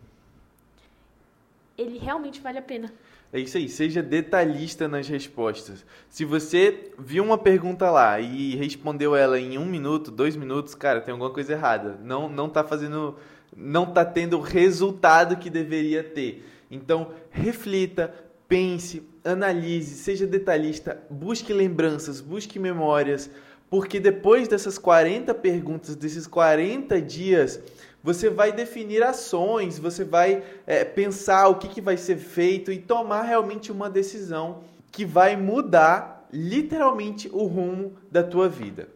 ele 1.75 1.97
realmente 1.97 2.41
vale 2.41 2.59
a 2.59 2.61
pena. 2.61 2.93
É 3.33 3.39
isso 3.39 3.57
aí, 3.57 3.69
seja 3.69 4.03
detalhista 4.03 4.89
nas 4.89 5.07
respostas. 5.07 5.85
Se 6.09 6.25
você 6.25 6.91
viu 6.99 7.23
uma 7.23 7.37
pergunta 7.37 7.89
lá 7.89 8.19
e 8.19 8.55
respondeu 8.55 9.15
ela 9.15 9.39
em 9.39 9.57
um 9.57 9.65
minuto, 9.65 10.11
dois 10.11 10.35
minutos, 10.35 10.75
cara, 10.75 10.99
tem 10.99 11.13
alguma 11.13 11.29
coisa 11.29 11.53
errada. 11.53 11.97
Não, 12.03 12.27
não 12.27 12.49
tá 12.49 12.61
fazendo, 12.61 13.15
não 13.55 13.85
tá 13.85 14.03
tendo 14.03 14.37
o 14.37 14.41
resultado 14.41 15.37
que 15.37 15.49
deveria 15.49 16.03
ter. 16.03 16.45
Então, 16.69 17.11
reflita, 17.29 18.13
pense, 18.49 19.01
analise, 19.23 19.95
seja 19.95 20.27
detalhista, 20.27 21.01
busque 21.09 21.53
lembranças, 21.53 22.19
busque 22.19 22.59
memórias, 22.59 23.31
porque 23.69 23.97
depois 23.97 24.49
dessas 24.49 24.77
40 24.77 25.33
perguntas, 25.35 25.95
desses 25.95 26.27
40 26.27 27.01
dias, 27.01 27.61
você 28.03 28.29
vai 28.29 28.51
definir 28.51 29.03
ações, 29.03 29.77
você 29.77 30.03
vai 30.03 30.43
é, 30.65 30.83
pensar 30.83 31.47
o 31.47 31.55
que, 31.55 31.67
que 31.67 31.81
vai 31.81 31.97
ser 31.97 32.17
feito 32.17 32.71
e 32.71 32.79
tomar 32.79 33.23
realmente 33.23 33.71
uma 33.71 33.89
decisão 33.89 34.63
que 34.91 35.05
vai 35.05 35.35
mudar 35.35 36.27
literalmente 36.31 37.29
o 37.31 37.45
rumo 37.45 37.97
da 38.09 38.23
tua 38.23 38.49
vida. 38.49 38.89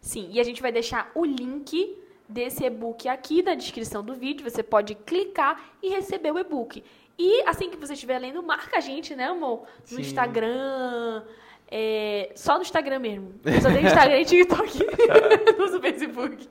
Sim, 0.00 0.28
e 0.30 0.40
a 0.40 0.44
gente 0.44 0.62
vai 0.62 0.72
deixar 0.72 1.10
o 1.14 1.24
link 1.24 1.96
desse 2.28 2.64
e-book 2.64 3.08
aqui 3.08 3.42
na 3.42 3.54
descrição 3.54 4.02
do 4.02 4.14
vídeo. 4.14 4.48
Você 4.48 4.62
pode 4.62 4.94
clicar 4.94 5.72
e 5.82 5.88
receber 5.88 6.32
o 6.32 6.38
e-book. 6.38 6.82
E 7.18 7.42
assim 7.42 7.68
que 7.68 7.76
você 7.76 7.92
estiver 7.92 8.18
lendo, 8.18 8.42
marca 8.42 8.78
a 8.78 8.80
gente, 8.80 9.14
né, 9.14 9.26
amor? 9.26 9.66
No 9.90 9.96
Sim. 9.96 10.02
Instagram. 10.02 11.22
É, 11.70 12.32
só 12.34 12.56
no 12.56 12.62
Instagram 12.62 12.98
mesmo. 12.98 13.34
Eu 13.44 13.60
só 13.60 13.68
tenho 13.68 13.86
Instagram 13.86 14.20
e 14.20 14.24
TikTok. 14.24 14.78
no 15.58 15.80
Facebook 15.80 16.48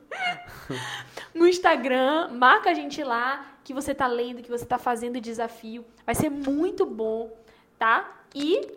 no 1.34 1.48
Instagram, 1.48 2.30
marca 2.32 2.70
a 2.70 2.74
gente 2.74 3.04
lá 3.04 3.46
que 3.64 3.74
você 3.74 3.94
tá 3.94 4.08
lendo, 4.08 4.42
que 4.42 4.50
você 4.50 4.66
tá 4.66 4.78
fazendo 4.78 5.18
o 5.18 5.22
desafio. 5.22 5.86
Vai 6.06 6.16
ser 6.16 6.30
muito 6.30 6.86
bom, 6.86 7.32
tá? 7.78 8.24
E 8.34 8.68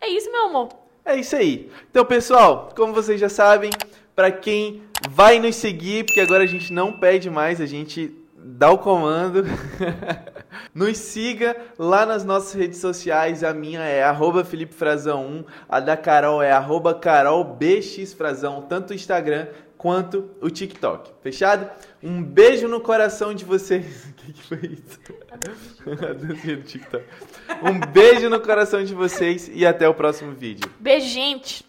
é 0.00 0.08
isso, 0.08 0.30
meu 0.30 0.46
amor. 0.46 0.68
É 1.04 1.16
isso 1.16 1.34
aí. 1.34 1.70
Então, 1.90 2.04
pessoal, 2.04 2.70
como 2.76 2.92
vocês 2.92 3.20
já 3.20 3.28
sabem, 3.28 3.70
para 4.14 4.30
quem 4.30 4.82
vai 5.10 5.38
nos 5.38 5.56
seguir, 5.56 6.04
porque 6.04 6.20
agora 6.20 6.44
a 6.44 6.46
gente 6.46 6.72
não 6.72 6.92
pede 6.92 7.28
mais, 7.30 7.60
a 7.60 7.66
gente 7.66 8.14
dá 8.36 8.70
o 8.70 8.78
comando. 8.78 9.44
Nos 10.74 10.98
siga 10.98 11.56
lá 11.78 12.04
nas 12.06 12.24
nossas 12.24 12.52
redes 12.52 12.78
sociais. 12.78 13.42
A 13.44 13.52
minha 13.52 13.80
é 13.80 14.02
arroba 14.02 14.44
FelipeFrazão1, 14.44 15.44
a 15.68 15.80
da 15.80 15.96
Carol 15.96 16.42
é 16.42 16.52
arroba 16.52 16.94
CarolBXFrazão, 16.94 18.62
tanto 18.62 18.90
o 18.90 18.94
Instagram 18.94 19.46
quanto 19.82 20.30
o 20.40 20.48
TikTok. 20.48 21.10
Fechado? 21.22 21.68
Um 22.00 22.22
beijo 22.22 22.68
no 22.68 22.80
coração 22.80 23.34
de 23.34 23.44
vocês. 23.44 24.12
O 24.22 24.24
que, 24.24 24.32
que 24.34 24.42
foi 24.44 24.58
isso? 24.58 25.00
A 26.08 26.12
dancinha 26.12 26.56
do 26.56 26.62
TikTok. 26.62 27.04
Um 27.60 27.80
beijo 27.90 28.30
no 28.30 28.38
coração 28.38 28.84
de 28.84 28.94
vocês 28.94 29.50
e 29.52 29.66
até 29.66 29.88
o 29.88 29.94
próximo 29.94 30.32
vídeo. 30.32 30.70
Beijo, 30.78 31.08
gente! 31.08 31.64